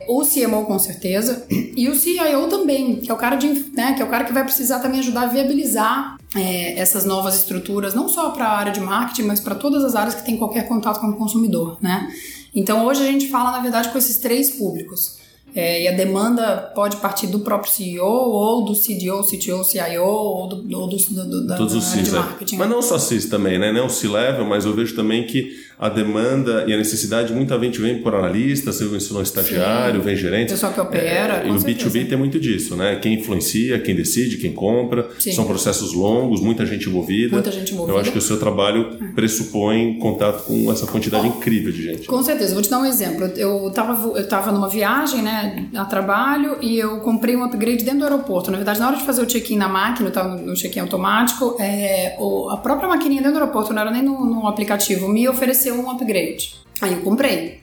O 0.08 0.22
CMO 0.22 0.64
com 0.66 0.78
certeza 0.78 1.46
e 1.50 1.88
o 1.88 1.94
CIO 1.94 2.48
também, 2.48 2.96
que 2.96 3.10
é 3.10 3.14
o 3.14 3.16
cara 3.16 3.36
de, 3.36 3.48
né, 3.74 3.94
que 3.94 4.02
é 4.02 4.04
o 4.04 4.08
cara 4.08 4.24
que 4.24 4.32
vai 4.32 4.44
precisar 4.44 4.80
também 4.80 5.00
ajudar 5.00 5.22
a 5.22 5.26
viabilizar 5.26 6.18
é, 6.34 6.78
essas 6.78 7.04
novas 7.04 7.36
estruturas, 7.36 7.94
não 7.94 8.08
só 8.08 8.30
para 8.30 8.46
a 8.46 8.58
área 8.58 8.72
de 8.72 8.80
marketing, 8.80 9.22
mas 9.22 9.40
para 9.40 9.54
todas 9.54 9.84
as 9.84 9.94
áreas 9.94 10.14
que 10.14 10.24
tem 10.24 10.36
qualquer 10.36 10.66
contato 10.66 11.00
com 11.00 11.08
o 11.08 11.16
consumidor, 11.16 11.78
né? 11.80 12.12
Então 12.54 12.84
hoje 12.84 13.02
a 13.02 13.06
gente 13.06 13.28
fala 13.28 13.50
na 13.50 13.60
verdade 13.60 13.88
com 13.90 13.98
esses 13.98 14.18
três 14.18 14.50
públicos. 14.50 15.21
É, 15.54 15.82
e 15.82 15.88
a 15.88 15.92
demanda 15.92 16.72
pode 16.74 16.96
partir 16.96 17.26
do 17.26 17.40
próprio 17.40 17.70
CEO, 17.70 18.06
ou 18.06 18.64
do 18.64 18.72
CDO, 18.72 19.22
CTO, 19.22 19.62
CIO, 19.64 20.02
ou 20.02 20.48
do, 20.48 20.78
ou 20.78 20.88
do, 20.88 20.96
do, 20.96 21.46
da, 21.46 21.56
Todos 21.56 21.74
os 21.74 21.90
área 21.90 22.02
de 22.02 22.08
CIS, 22.08 22.14
é. 22.14 22.18
marketing. 22.18 22.56
Mas 22.56 22.70
não 22.70 22.80
só 22.82 22.98
CIS 22.98 23.26
também, 23.26 23.58
né? 23.58 23.70
Não 23.70 23.88
C-Level, 23.88 24.46
mas 24.46 24.64
eu 24.64 24.74
vejo 24.74 24.94
também 24.94 25.26
que 25.26 25.52
a 25.78 25.88
demanda 25.88 26.64
e 26.68 26.72
a 26.72 26.76
necessidade, 26.76 27.32
muita 27.32 27.58
gente 27.58 27.80
vem 27.80 28.00
por 28.02 28.14
analista, 28.14 28.72
você 28.72 28.84
mencionou 28.84 29.20
estagiário, 29.20 30.00
vem 30.00 30.14
gerente. 30.14 30.50
Pessoal 30.50 30.72
que 30.72 30.80
opera, 30.80 31.42
É, 31.42 31.48
e 31.48 31.50
o 31.50 31.58
certeza. 31.58 31.90
B2B 31.90 32.08
tem 32.08 32.16
muito 32.16 32.38
disso, 32.38 32.76
né? 32.76 32.96
Quem 33.02 33.14
influencia, 33.14 33.80
quem 33.80 33.94
decide, 33.94 34.36
quem 34.36 34.52
compra. 34.52 35.08
Sim. 35.18 35.32
São 35.32 35.44
processos 35.44 35.92
longos, 35.92 36.40
muita 36.40 36.64
gente 36.64 36.88
envolvida. 36.88 37.32
Muita 37.32 37.50
gente 37.50 37.72
envolvida. 37.72 37.98
Eu 37.98 38.00
acho 38.00 38.12
que 38.12 38.18
o 38.18 38.22
seu 38.22 38.38
trabalho 38.38 38.96
pressupõe 39.14 39.98
contato 39.98 40.44
com 40.44 40.70
essa 40.70 40.86
quantidade 40.86 41.26
incrível 41.26 41.72
de 41.72 41.82
gente. 41.82 42.06
Com 42.06 42.22
certeza, 42.22 42.54
vou 42.54 42.62
te 42.62 42.70
dar 42.70 42.78
um 42.78 42.86
exemplo. 42.86 43.26
Eu 43.36 43.66
estava 43.68 44.16
eu 44.16 44.28
tava 44.28 44.52
numa 44.52 44.68
viagem, 44.68 45.20
né, 45.42 45.68
a 45.76 45.84
trabalho, 45.84 46.58
e 46.60 46.78
eu 46.78 47.00
comprei 47.00 47.36
um 47.36 47.44
upgrade 47.44 47.84
dentro 47.84 48.00
do 48.00 48.04
aeroporto. 48.04 48.50
Na 48.50 48.56
verdade, 48.56 48.78
na 48.80 48.88
hora 48.88 48.96
de 48.96 49.04
fazer 49.04 49.22
o 49.22 49.26
check-in 49.26 49.56
na 49.56 49.68
máquina, 49.68 50.08
estava 50.08 50.36
no 50.36 50.54
check-in 50.54 50.80
automático, 50.80 51.56
é, 51.60 52.16
o- 52.18 52.48
a 52.50 52.56
própria 52.56 52.88
maquininha 52.88 53.22
dentro 53.22 53.38
do 53.38 53.42
aeroporto, 53.42 53.72
não 53.72 53.80
era 53.82 53.90
nem 53.90 54.02
no, 54.02 54.24
no 54.24 54.46
aplicativo, 54.46 55.08
me 55.08 55.28
ofereceu 55.28 55.74
um 55.74 55.90
upgrade. 55.90 56.54
Aí 56.80 56.92
eu 56.92 57.00
comprei. 57.00 57.62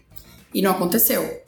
E 0.54 0.62
não 0.62 0.72
aconteceu. 0.72 1.42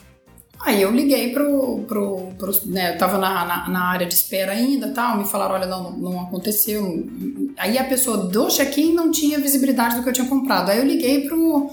Aí 0.64 0.80
eu 0.80 0.92
liguei 0.92 1.34
pro. 1.34 1.80
pro, 1.88 2.28
pro 2.38 2.52
né, 2.66 2.94
eu 2.94 2.98
tava 3.00 3.18
na, 3.18 3.44
na, 3.46 3.68
na 3.70 3.84
área 3.90 4.06
de 4.06 4.14
espera 4.14 4.52
ainda 4.52 4.90
tal, 4.90 5.18
me 5.18 5.26
falaram: 5.26 5.56
olha, 5.56 5.66
não, 5.66 5.92
não 5.94 6.22
aconteceu. 6.22 7.04
Aí 7.58 7.80
a 7.80 7.84
pessoa 7.84 8.18
do 8.18 8.48
check-in 8.48 8.94
não 8.94 9.10
tinha 9.10 9.40
visibilidade 9.40 9.96
do 9.96 10.04
que 10.04 10.10
eu 10.10 10.14
tinha 10.14 10.28
comprado. 10.28 10.70
Aí 10.70 10.78
eu 10.78 10.86
liguei 10.86 11.28
pro, 11.28 11.68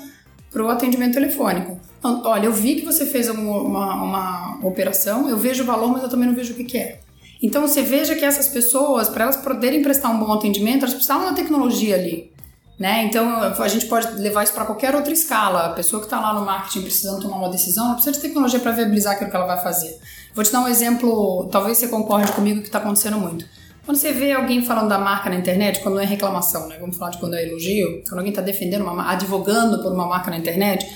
pro 0.50 0.70
atendimento 0.70 1.12
telefônico. 1.12 1.77
Então, 1.98 2.22
Olha, 2.24 2.46
eu 2.46 2.52
vi 2.52 2.76
que 2.76 2.84
você 2.84 3.04
fez 3.06 3.28
uma, 3.28 3.40
uma, 3.60 3.94
uma 4.02 4.66
operação, 4.66 5.28
eu 5.28 5.36
vejo 5.36 5.62
o 5.62 5.66
valor, 5.66 5.88
mas 5.92 6.02
eu 6.02 6.08
também 6.08 6.26
não 6.28 6.34
vejo 6.34 6.52
o 6.52 6.56
que, 6.56 6.64
que 6.64 6.78
é. 6.78 7.00
Então 7.42 7.62
você 7.66 7.82
veja 7.82 8.14
que 8.16 8.24
essas 8.24 8.48
pessoas, 8.48 9.08
para 9.08 9.24
elas 9.24 9.36
poderem 9.36 9.82
prestar 9.82 10.08
um 10.10 10.18
bom 10.18 10.32
atendimento, 10.32 10.78
elas 10.82 10.94
precisavam 10.94 11.26
da 11.26 11.32
tecnologia 11.34 11.94
ali. 11.94 12.32
Né? 12.78 13.04
Então 13.04 13.40
a 13.42 13.68
gente 13.68 13.86
pode 13.86 14.08
levar 14.20 14.44
isso 14.44 14.52
para 14.52 14.64
qualquer 14.64 14.94
outra 14.94 15.12
escala. 15.12 15.66
A 15.66 15.70
pessoa 15.70 16.00
que 16.00 16.06
está 16.06 16.20
lá 16.20 16.32
no 16.32 16.44
marketing 16.46 16.82
precisando 16.82 17.20
tomar 17.22 17.36
uma 17.36 17.48
decisão, 17.48 17.84
ela 17.86 17.94
precisa 17.94 18.14
de 18.14 18.20
tecnologia 18.20 18.60
para 18.60 18.70
viabilizar 18.72 19.14
aquilo 19.14 19.30
que 19.30 19.36
ela 19.36 19.46
vai 19.46 19.60
fazer. 19.60 19.98
Vou 20.34 20.44
te 20.44 20.52
dar 20.52 20.60
um 20.60 20.68
exemplo, 20.68 21.48
talvez 21.50 21.78
você 21.78 21.88
concorde 21.88 22.30
comigo 22.32 22.60
que 22.60 22.66
está 22.66 22.78
acontecendo 22.78 23.18
muito. 23.18 23.44
Quando 23.84 23.96
você 23.96 24.12
vê 24.12 24.32
alguém 24.32 24.62
falando 24.62 24.88
da 24.88 24.98
marca 24.98 25.30
na 25.30 25.36
internet, 25.36 25.80
quando 25.80 25.94
não 25.94 26.02
é 26.02 26.04
reclamação, 26.04 26.68
né? 26.68 26.76
Vamos 26.78 26.96
falar 26.96 27.10
de 27.12 27.18
quando 27.18 27.34
é 27.34 27.48
elogio, 27.48 28.02
quando 28.06 28.18
alguém 28.18 28.30
está 28.30 28.42
defendendo, 28.42 28.82
uma, 28.82 28.92
ma- 28.92 29.10
advogando 29.10 29.82
por 29.82 29.92
uma 29.92 30.06
marca 30.06 30.30
na 30.30 30.36
internet, 30.36 30.86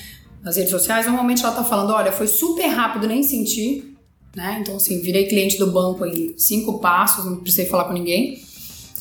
nas 0.42 0.56
redes 0.56 0.70
sociais, 0.70 1.06
normalmente 1.06 1.40
ela 1.42 1.50
está 1.52 1.64
falando, 1.64 1.90
olha, 1.92 2.10
foi 2.12 2.26
super 2.26 2.66
rápido, 2.66 3.06
nem 3.06 3.22
senti, 3.22 3.94
né? 4.34 4.58
Então, 4.60 4.76
assim, 4.76 5.00
virei 5.00 5.26
cliente 5.26 5.56
do 5.58 5.70
banco 5.70 6.04
em 6.04 6.34
cinco 6.36 6.78
passos, 6.80 7.24
não 7.24 7.36
precisei 7.36 7.66
falar 7.66 7.84
com 7.84 7.92
ninguém. 7.92 8.40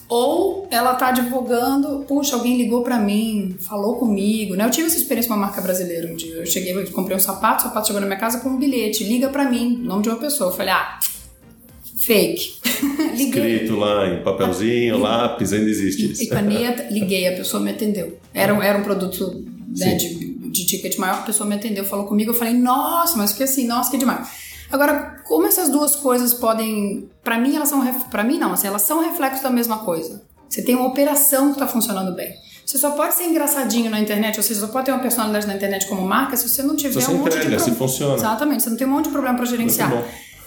Ou 0.08 0.68
ela 0.70 0.94
tá 0.96 1.08
advogando, 1.08 2.04
puxa, 2.06 2.36
alguém 2.36 2.58
ligou 2.58 2.84
pra 2.84 3.00
mim, 3.00 3.56
falou 3.60 3.96
comigo, 3.96 4.56
né? 4.56 4.66
Eu 4.66 4.70
tive 4.70 4.88
essa 4.88 4.98
experiência 4.98 5.30
com 5.30 5.36
uma 5.36 5.46
marca 5.48 5.62
brasileira 5.62 6.12
um 6.12 6.16
dia. 6.18 6.36
Eu 6.36 6.46
cheguei, 6.46 6.76
eu 6.76 6.86
comprei 6.92 7.16
um 7.16 7.20
sapato, 7.20 7.64
o 7.64 7.68
sapato 7.70 7.88
chegou 7.88 8.02
na 8.02 8.08
minha 8.08 8.20
casa 8.20 8.40
com 8.42 8.50
um 8.50 8.58
bilhete, 8.60 9.06
liga 9.06 9.30
pra 9.30 9.50
mim, 9.50 9.78
nome 9.78 10.04
de 10.04 10.10
uma 10.10 10.18
pessoa. 10.18 10.50
Eu 10.52 10.56
falei, 10.56 10.74
ah, 10.74 11.00
fake. 11.98 12.56
Liguei. 13.16 13.54
Escrito 13.56 13.76
lá 13.78 14.08
em 14.08 14.22
papelzinho, 14.24 14.98
lápis, 14.98 15.54
ainda 15.54 15.70
existe 15.70 16.12
isso. 16.12 16.24
E 16.24 16.28
caneta, 16.28 16.88
liguei, 16.92 17.28
a 17.28 17.38
pessoa 17.38 17.62
me 17.64 17.72
atendeu. 17.72 18.18
Era, 18.34 18.54
um- 18.54 18.62
era 18.62 18.78
um 18.78 18.84
produto 18.84 19.46
né, 19.78 19.96
de, 19.96 20.31
de 20.52 20.66
ticket 20.66 20.98
maior, 20.98 21.20
a 21.20 21.22
pessoa 21.22 21.48
me 21.48 21.56
atendeu, 21.56 21.86
falou 21.86 22.06
comigo, 22.06 22.32
eu 22.32 22.36
falei, 22.36 22.54
nossa, 22.54 23.18
mas 23.18 23.32
fiquei 23.32 23.46
assim, 23.46 23.66
nossa, 23.68 23.90
que 23.90 23.98
demais. 23.98 24.28
Agora, 24.72 25.22
como 25.26 25.48
essas 25.48 25.70
duas 25.70 25.96
coisas 25.96 26.34
podem. 26.34 27.10
Pra 27.24 27.38
mim, 27.38 27.56
elas 27.56 27.70
são. 27.70 27.86
Pra 28.10 28.24
mim, 28.24 28.38
não, 28.38 28.54
assim, 28.54 28.68
elas 28.68 28.84
são 28.84 29.02
reflexos 29.02 29.42
da 29.42 29.50
mesma 29.50 29.80
coisa. 29.80 30.24
Você 30.48 30.62
tem 30.62 30.76
uma 30.76 30.88
operação 30.88 31.54
que 31.54 31.60
tá 31.60 31.68
funcionando 31.68 32.14
bem. 32.16 32.34
Você 32.66 32.78
só 32.78 32.92
pode 32.92 33.16
ser 33.16 33.26
engraçadinho 33.26 33.90
na 33.92 34.00
internet, 34.00 34.38
ou 34.38 34.44
seja, 34.44 34.62
só 34.62 34.68
pode 34.68 34.86
ter 34.86 34.92
uma 34.94 35.02
personalidade 35.02 35.46
na 35.46 35.56
internet 35.56 35.88
como 35.88 36.02
marca 36.04 36.38
se 36.38 36.48
você 36.48 36.64
não 36.64 36.76
tiver 36.78 37.02
Se 37.02 37.06
você 37.06 37.12
um 37.12 37.18
monte 37.18 37.36
entrega, 37.36 37.58
de 37.58 37.62
se 37.64 37.72
pro- 37.72 37.80
funciona. 37.80 38.14
Exatamente, 38.16 38.64
você 38.64 38.70
não 38.70 38.78
tem 38.78 38.88
um 38.88 38.92
monte 38.92 39.06
de 39.06 39.12
problema 39.12 39.36
para 39.36 39.46
gerenciar. 39.46 39.92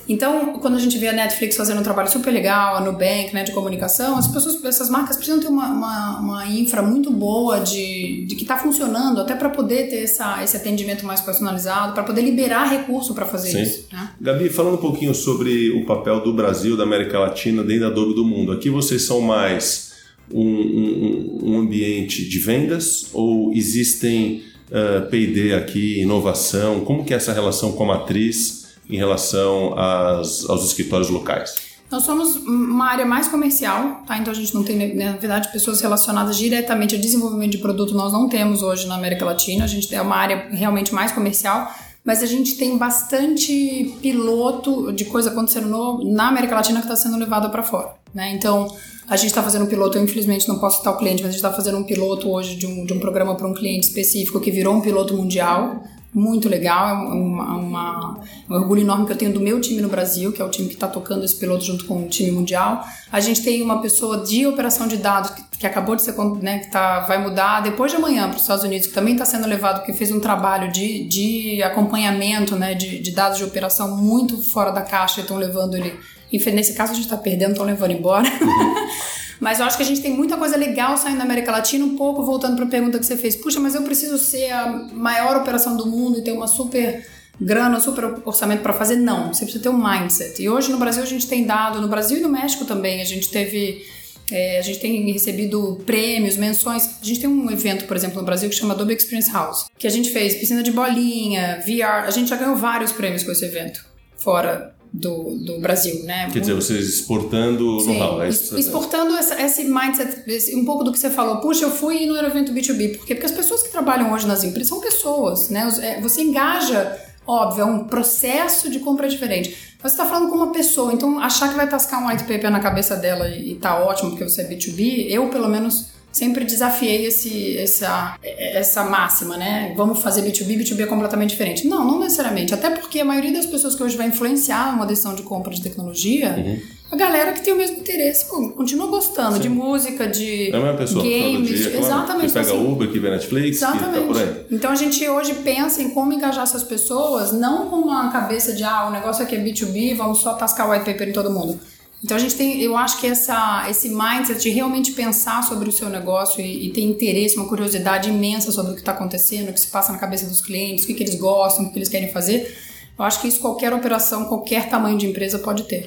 Então, 0.09 0.53
quando 0.61 0.75
a 0.77 0.79
gente 0.79 0.99
vê 0.99 1.09
a 1.09 1.13
Netflix 1.13 1.57
fazendo 1.57 1.81
um 1.81 1.83
trabalho 1.83 2.11
super 2.11 2.31
legal, 2.31 2.77
a 2.77 2.81
Nubank, 2.81 3.33
né, 3.33 3.43
de 3.43 3.53
comunicação, 3.53 4.17
as 4.19 4.29
pessoas, 4.29 4.63
essas 4.65 4.91
marcas 4.91 5.17
precisam 5.17 5.41
ter 5.41 5.49
uma, 5.49 5.67
uma, 5.69 6.19
uma 6.21 6.47
infra 6.47 6.83
muito 6.83 7.11
boa 7.11 7.61
de, 7.61 8.27
de 8.27 8.35
que 8.37 8.43
está 8.43 8.59
funcionando, 8.59 9.21
até 9.21 9.35
para 9.35 9.49
poder 9.49 9.89
ter 9.89 10.03
essa, 10.05 10.43
esse 10.45 10.57
atendimento 10.57 11.07
mais 11.07 11.21
personalizado, 11.23 11.95
para 11.95 12.03
poder 12.03 12.21
liberar 12.23 12.65
recurso 12.69 13.15
para 13.15 13.25
fazer 13.25 13.51
Sim. 13.53 13.63
isso. 13.63 13.87
Né? 13.93 14.11
Gabi, 14.21 14.49
falando 14.51 14.75
um 14.75 14.81
pouquinho 14.81 15.15
sobre 15.15 15.71
o 15.71 15.87
papel 15.87 16.21
do 16.23 16.33
Brasil, 16.35 16.77
da 16.77 16.83
América 16.83 17.19
Latina 17.19 17.63
dentro 17.63 17.83
da 17.83 17.87
Adobe 17.89 18.15
do 18.15 18.25
mundo. 18.27 18.53
Aqui 18.53 18.69
vocês 18.69 19.03
são 19.03 19.21
mais 19.23 19.95
um, 20.31 20.41
um- 20.43 21.39
um 21.45 21.59
ambiente 21.61 22.29
de 22.29 22.39
vendas 22.39 23.07
ou 23.13 23.53
existem 23.55 24.43
uh, 24.71 25.09
P&D 25.09 25.55
aqui, 25.55 26.01
inovação? 26.01 26.81
Como 26.85 27.05
que 27.05 27.13
é 27.15 27.17
essa 27.17 27.33
relação 27.33 27.73
com 27.73 27.85
a 27.85 27.99
matriz 27.99 28.64
em 28.89 28.97
relação 28.97 29.75
às- 29.79 30.49
aos 30.49 30.65
escritórios 30.65 31.09
locais? 31.11 31.55
Nós 31.91 32.03
somos 32.03 32.37
uma 32.37 32.87
área 32.87 33.07
mais 33.07 33.29
comercial, 33.29 34.03
tá? 34.07 34.19
Então 34.19 34.33
a 34.33 34.37
gente 34.37 34.53
não 34.55 34.65
tem, 34.65 34.95
na 34.97 35.13
verdade, 35.13 35.53
pessoas 35.53 35.81
relacionadas 35.81 36.37
diretamente 36.37 36.95
ao 36.95 37.01
desenvolvimento 37.01 37.53
de 37.53 37.59
produto, 37.59 37.95
nós 37.95 38.13
não 38.13 38.29
temos 38.29 38.63
hoje 38.63 38.87
na 38.87 38.97
América 38.97 39.25
Latina. 39.25 39.65
A 39.65 39.69
gente 39.69 39.95
é 39.95 40.01
uma 40.03 40.17
área 40.17 40.49
realmente 40.51 40.93
mais 40.93 41.13
comercial, 41.13 41.71
mas 42.05 42.23
a 42.23 42.27
gente 42.27 42.57
tem 42.57 42.77
bastante 42.77 43.95
piloto 44.03 44.93
de 44.93 45.05
coisa 45.05 45.31
acontecendo 45.31 45.69
no- 45.69 46.13
na 46.13 46.29
América 46.29 46.55
Latina 46.55 46.81
que 46.81 46.87
está 46.87 46.97
sendo 46.97 47.17
levada 47.19 47.49
para 47.49 47.63
fora, 47.63 47.91
né? 48.15 48.33
Então 48.35 48.67
a 49.09 49.17
gente 49.17 49.29
está 49.29 49.43
fazendo 49.43 49.65
um 49.67 49.69
piloto, 49.69 49.99
eu 49.99 50.03
infelizmente 50.03 50.49
não 50.49 50.59
posso 50.59 50.79
citar 50.79 50.95
o 50.95 50.97
cliente, 50.97 51.23
mas 51.23 51.29
a 51.29 51.33
gente 51.33 51.45
está 51.45 51.53
fazendo 51.53 51.79
um 51.79 51.85
piloto 51.85 52.29
hoje 52.31 52.57
de 52.57 52.67
um, 52.67 52.85
de 52.87 52.93
um 52.93 52.99
programa 52.99 53.35
para 53.37 53.47
um 53.47 53.55
cliente 53.55 53.87
específico 53.87 54.41
que 54.41 54.51
virou 54.51 54.75
um 54.75 54.81
piloto 54.81 55.15
mundial. 55.17 55.85
Muito 56.15 56.49
legal, 56.49 56.89
é 56.89 56.93
uma, 56.93 57.57
uma, 57.57 58.21
um 58.49 58.55
orgulho 58.55 58.83
enorme 58.83 59.05
que 59.05 59.13
eu 59.13 59.17
tenho 59.17 59.33
do 59.33 59.41
meu 59.41 59.61
time 59.61 59.83
no 59.83 59.89
Brasil, 59.89 60.33
que 60.33 60.41
é 60.41 60.45
o 60.45 60.49
time 60.49 60.69
que 60.69 60.75
está 60.75 60.87
tocando 60.87 61.25
esse 61.25 61.35
piloto 61.35 61.65
junto 61.65 61.85
com 61.87 62.05
o 62.05 62.09
time 62.09 62.31
mundial. 62.31 62.87
A 63.11 63.19
gente 63.19 63.43
tem 63.43 63.61
uma 63.61 63.83
pessoa 63.83 64.19
de 64.19 64.47
operação 64.47 64.87
de 64.87 64.97
dados 64.97 65.31
que, 65.31 65.43
que 65.59 65.67
acabou 65.67 65.97
de 65.97 66.03
ser, 66.03 66.15
né, 66.41 66.61
que 66.61 66.71
tá, 66.71 67.01
vai 67.01 67.19
mudar 67.19 67.61
depois 67.63 67.91
de 67.91 67.97
amanhã 67.97 68.29
para 68.29 68.37
os 68.37 68.43
Estados 68.43 68.63
Unidos, 68.63 68.87
que 68.87 68.95
também 68.95 69.15
está 69.15 69.25
sendo 69.25 69.49
levado, 69.49 69.79
porque 69.79 69.93
fez 69.93 70.13
um 70.13 70.21
trabalho 70.21 70.71
de, 70.71 71.05
de 71.09 71.63
acompanhamento 71.65 72.55
né, 72.55 72.75
de, 72.75 73.01
de 73.01 73.11
dados 73.11 73.39
de 73.39 73.45
operação 73.45 73.97
muito 73.97 74.41
fora 74.51 74.71
da 74.71 74.83
caixa 74.83 75.21
e 75.21 75.23
estão 75.23 75.37
levando 75.37 75.77
ele. 75.77 75.99
Nesse 76.33 76.75
caso 76.75 76.93
a 76.93 76.95
gente 76.95 77.05
está 77.05 77.17
perdendo, 77.17 77.53
estão 77.53 77.67
levando 77.67 77.93
embora. 77.93 78.29
Mas 79.41 79.61
eu 79.61 79.67
acho 79.67 79.77
que 79.77 79.83
a 79.83 79.87
gente 79.87 80.01
tem 80.01 80.13
muita 80.13 80.37
coisa 80.37 80.57
legal 80.57 80.97
saindo 80.97 81.19
da 81.19 81.25
América 81.25 81.51
Latina, 81.51 81.85
um 81.85 81.97
pouco 81.97 82.23
voltando 82.23 82.57
para 82.57 82.65
a 82.65 82.69
pergunta 82.69 82.99
que 82.99 83.07
você 83.07 83.17
fez. 83.17 83.37
Puxa, 83.37 83.61
mas 83.61 83.75
eu 83.75 83.83
preciso 83.83 84.19
ser 84.19 84.51
a 84.51 84.67
maior 84.93 85.37
operação 85.37 85.77
do 85.77 85.87
mundo 85.87 86.19
e 86.19 86.23
ter 86.23 86.33
uma 86.33 86.47
super 86.47 87.05
grana, 87.41 87.81
super 87.81 88.21
orçamento 88.25 88.63
para 88.63 88.73
fazer? 88.73 88.97
Não, 88.97 89.33
você 89.33 89.45
precisa 89.45 89.63
ter 89.63 89.69
um 89.69 89.83
mindset. 89.83 90.43
E 90.43 90.49
hoje 90.49 90.71
no 90.71 90.79
Brasil 90.79 91.03
a 91.03 91.07
gente 91.07 91.27
tem 91.27 91.45
dado, 91.45 91.81
no 91.81 91.89
Brasil 91.89 92.19
e 92.19 92.21
no 92.21 92.29
México 92.29 92.65
também, 92.65 93.01
a 93.01 93.05
gente 93.05 93.31
teve. 93.31 93.85
É, 94.31 94.59
a 94.59 94.63
gente 94.63 94.81
tem 94.81 95.13
recebido 95.13 95.83
prêmios, 95.85 96.37
menções. 96.37 96.99
A 97.03 97.05
gente 97.05 97.21
tem 97.21 97.29
um 97.29 97.51
evento, 97.51 97.85
por 97.85 97.95
exemplo, 97.95 98.17
no 98.17 98.25
Brasil 98.25 98.49
que 98.49 98.55
chama 98.55 98.73
Adobe 98.73 98.95
Experience 98.95 99.31
House, 99.31 99.67
que 99.79 99.87
a 99.87 99.91
gente 99.91 100.11
fez 100.11 100.35
piscina 100.37 100.63
de 100.63 100.73
bolinha, 100.73 101.63
VR. 101.67 102.07
A 102.07 102.11
gente 102.11 102.31
já 102.31 102.37
ganhou 102.37 102.57
vários 102.57 102.91
prêmios 102.91 103.23
com 103.23 103.31
esse 103.31 103.45
evento, 103.45 103.85
fora 104.17 104.74
do, 104.95 105.35
do 105.39 105.59
Brasil, 105.59 106.05
né? 106.05 106.31
Quer 106.33 106.39
dizer, 106.39 106.55
vocês 106.55 106.89
exportando 106.89 107.65
know-how. 107.85 108.23
É 108.23 108.29
exportando 108.29 109.17
essa, 109.17 109.43
esse 109.43 109.65
mindset, 109.65 110.23
esse, 110.29 110.55
um 110.55 110.65
pouco 110.65 110.85
do 110.85 110.93
que 110.93 110.99
você 111.01 111.11
falou. 111.11 111.41
Puxa, 111.41 111.65
eu 111.65 111.71
fui 111.73 112.07
no 112.07 112.17
evento 112.17 112.53
B2B. 112.53 112.99
Por 112.99 113.05
quê? 113.05 113.17
Porque 113.17 113.27
as 113.27 113.33
pessoas 113.33 113.65
que 113.65 113.71
trabalham 113.71 114.13
hoje 114.13 114.25
nas 114.25 114.45
empresas 114.45 114.69
são 114.69 114.81
pessoas, 114.81 115.49
né? 115.49 115.69
É, 115.83 116.01
você 116.01 116.23
engaja, 116.23 116.97
óbvio, 117.27 117.63
é 117.63 117.65
um 117.65 117.85
processo 117.89 118.71
de 118.71 118.79
compra 118.79 119.09
diferente. 119.09 119.75
Você 119.81 119.95
está 119.95 120.07
falando 120.07 120.31
com 120.31 120.37
uma 120.37 120.53
pessoa, 120.53 120.93
então 120.93 121.19
achar 121.19 121.49
que 121.49 121.57
vai 121.57 121.69
tascar 121.69 122.01
um 122.01 122.09
white 122.09 122.23
paper 122.23 122.51
na 122.53 122.61
cabeça 122.61 122.95
dela 122.95 123.29
e, 123.29 123.51
e 123.51 123.55
tá 123.57 123.83
ótimo 123.83 124.11
porque 124.11 124.23
você 124.23 124.43
é 124.43 124.49
B2B, 124.49 125.07
eu 125.09 125.29
pelo 125.29 125.49
menos 125.49 125.89
sempre 126.15 126.45
desafiei 126.45 127.07
esse, 127.07 127.59
essa, 127.59 128.17
essa 128.23 128.85
máxima, 128.85 129.37
né? 129.37 129.75
Vamos 129.77 129.99
fazer 129.99 130.23
B2B, 130.23 130.61
B2B 130.61 130.83
é 130.83 130.87
completamente 130.87 131.31
diferente. 131.31 131.67
Não, 131.67 131.85
não 131.85 131.99
necessariamente. 131.99 132.55
Até 132.55 132.71
porque 132.71 133.01
a 133.01 133.05
maioria 133.05 133.33
das 133.33 133.47
pessoas 133.47 133.75
que 133.75 133.83
hoje 133.83 133.97
vai 133.97 134.07
influenciar 134.07 134.73
uma 134.75 134.87
decisão 134.87 135.17
de 135.17 135.25
compra 135.25 135.53
de 135.53 135.61
tecnologia, 135.61 136.37
uhum. 136.39 136.61
a 136.93 136.97
galera 136.97 137.33
que 137.33 137.43
tem 137.43 137.53
o 137.53 137.57
mesmo 137.57 137.79
interesse, 137.79 138.27
pô, 138.27 138.49
continua 138.51 138.87
gostando 138.87 139.37
Sim. 139.37 139.43
de 139.43 139.49
música, 139.49 140.07
de 140.07 140.53
é 140.53 140.71
a 140.71 140.75
pessoa 140.75 141.03
games. 141.03 141.49
Dia, 141.49 141.71
claro. 141.71 141.85
Exatamente. 141.85 142.27
Que 142.29 142.33
pega 142.33 142.47
assim, 142.47 142.73
Uber, 142.73 142.93
que 142.93 142.99
vê 143.01 143.11
Netflix, 143.11 143.57
exatamente. 143.57 143.93
que 143.93 144.01
tá 144.01 144.07
por 144.07 144.17
aí. 144.17 144.47
Então 144.53 144.71
a 144.71 144.77
gente 144.77 145.09
hoje 145.09 145.35
pensa 145.35 145.83
em 145.83 145.91
como 145.91 146.13
engajar 146.13 146.45
essas 146.45 146.63
pessoas, 146.63 147.33
não 147.33 147.67
com 147.67 147.77
uma 147.77 148.13
cabeça 148.13 148.53
de, 148.53 148.63
ah, 148.63 148.87
o 148.87 148.93
negócio 148.93 149.25
aqui 149.25 149.35
é 149.35 149.43
B2B, 149.43 149.97
vamos 149.97 150.19
só 150.19 150.35
tascar 150.35 150.71
white 150.71 150.85
paper 150.85 151.09
em 151.09 151.13
todo 151.13 151.29
mundo 151.29 151.59
então 152.03 152.17
a 152.17 152.21
gente 152.21 152.35
tem, 152.35 152.61
eu 152.61 152.77
acho 152.77 153.01
que 153.01 153.07
essa, 153.07 153.67
esse 153.69 153.89
mindset 153.89 154.41
de 154.41 154.51
realmente 154.51 154.93
pensar 154.93 155.43
sobre 155.43 155.69
o 155.69 155.73
seu 155.73 155.89
negócio 155.89 156.41
e, 156.41 156.67
e 156.67 156.71
ter 156.71 156.83
interesse, 156.83 157.37
uma 157.37 157.49
curiosidade 157.49 158.11
imensa 158.11 158.53
sobre 158.53 158.73
o 158.73 158.75
que 158.75 158.81
está 158.81 158.93
acontecendo, 158.93 159.49
o 159.49 159.53
que 159.53 159.61
se 159.61 159.69
passa 159.69 159.93
na 159.93 159.99
cabeça 159.99 160.27
dos 160.27 160.41
clientes, 160.41 160.85
o 160.85 160.87
que, 160.87 160.95
que 160.95 161.03
eles 161.03 161.15
gostam, 161.15 161.65
o 161.65 161.73
que 161.73 161.79
eles 161.79 161.89
querem 161.89 162.11
fazer, 162.13 162.57
eu 162.99 163.05
acho 163.05 163.21
que 163.21 163.29
isso 163.29 163.41
qualquer 163.41 163.73
operação, 163.73 164.27
qualquer 164.27 164.69
tamanho 164.69 164.99
de 164.99 165.07
empresa 165.07 165.39
pode 165.39 165.65
ter. 165.65 165.87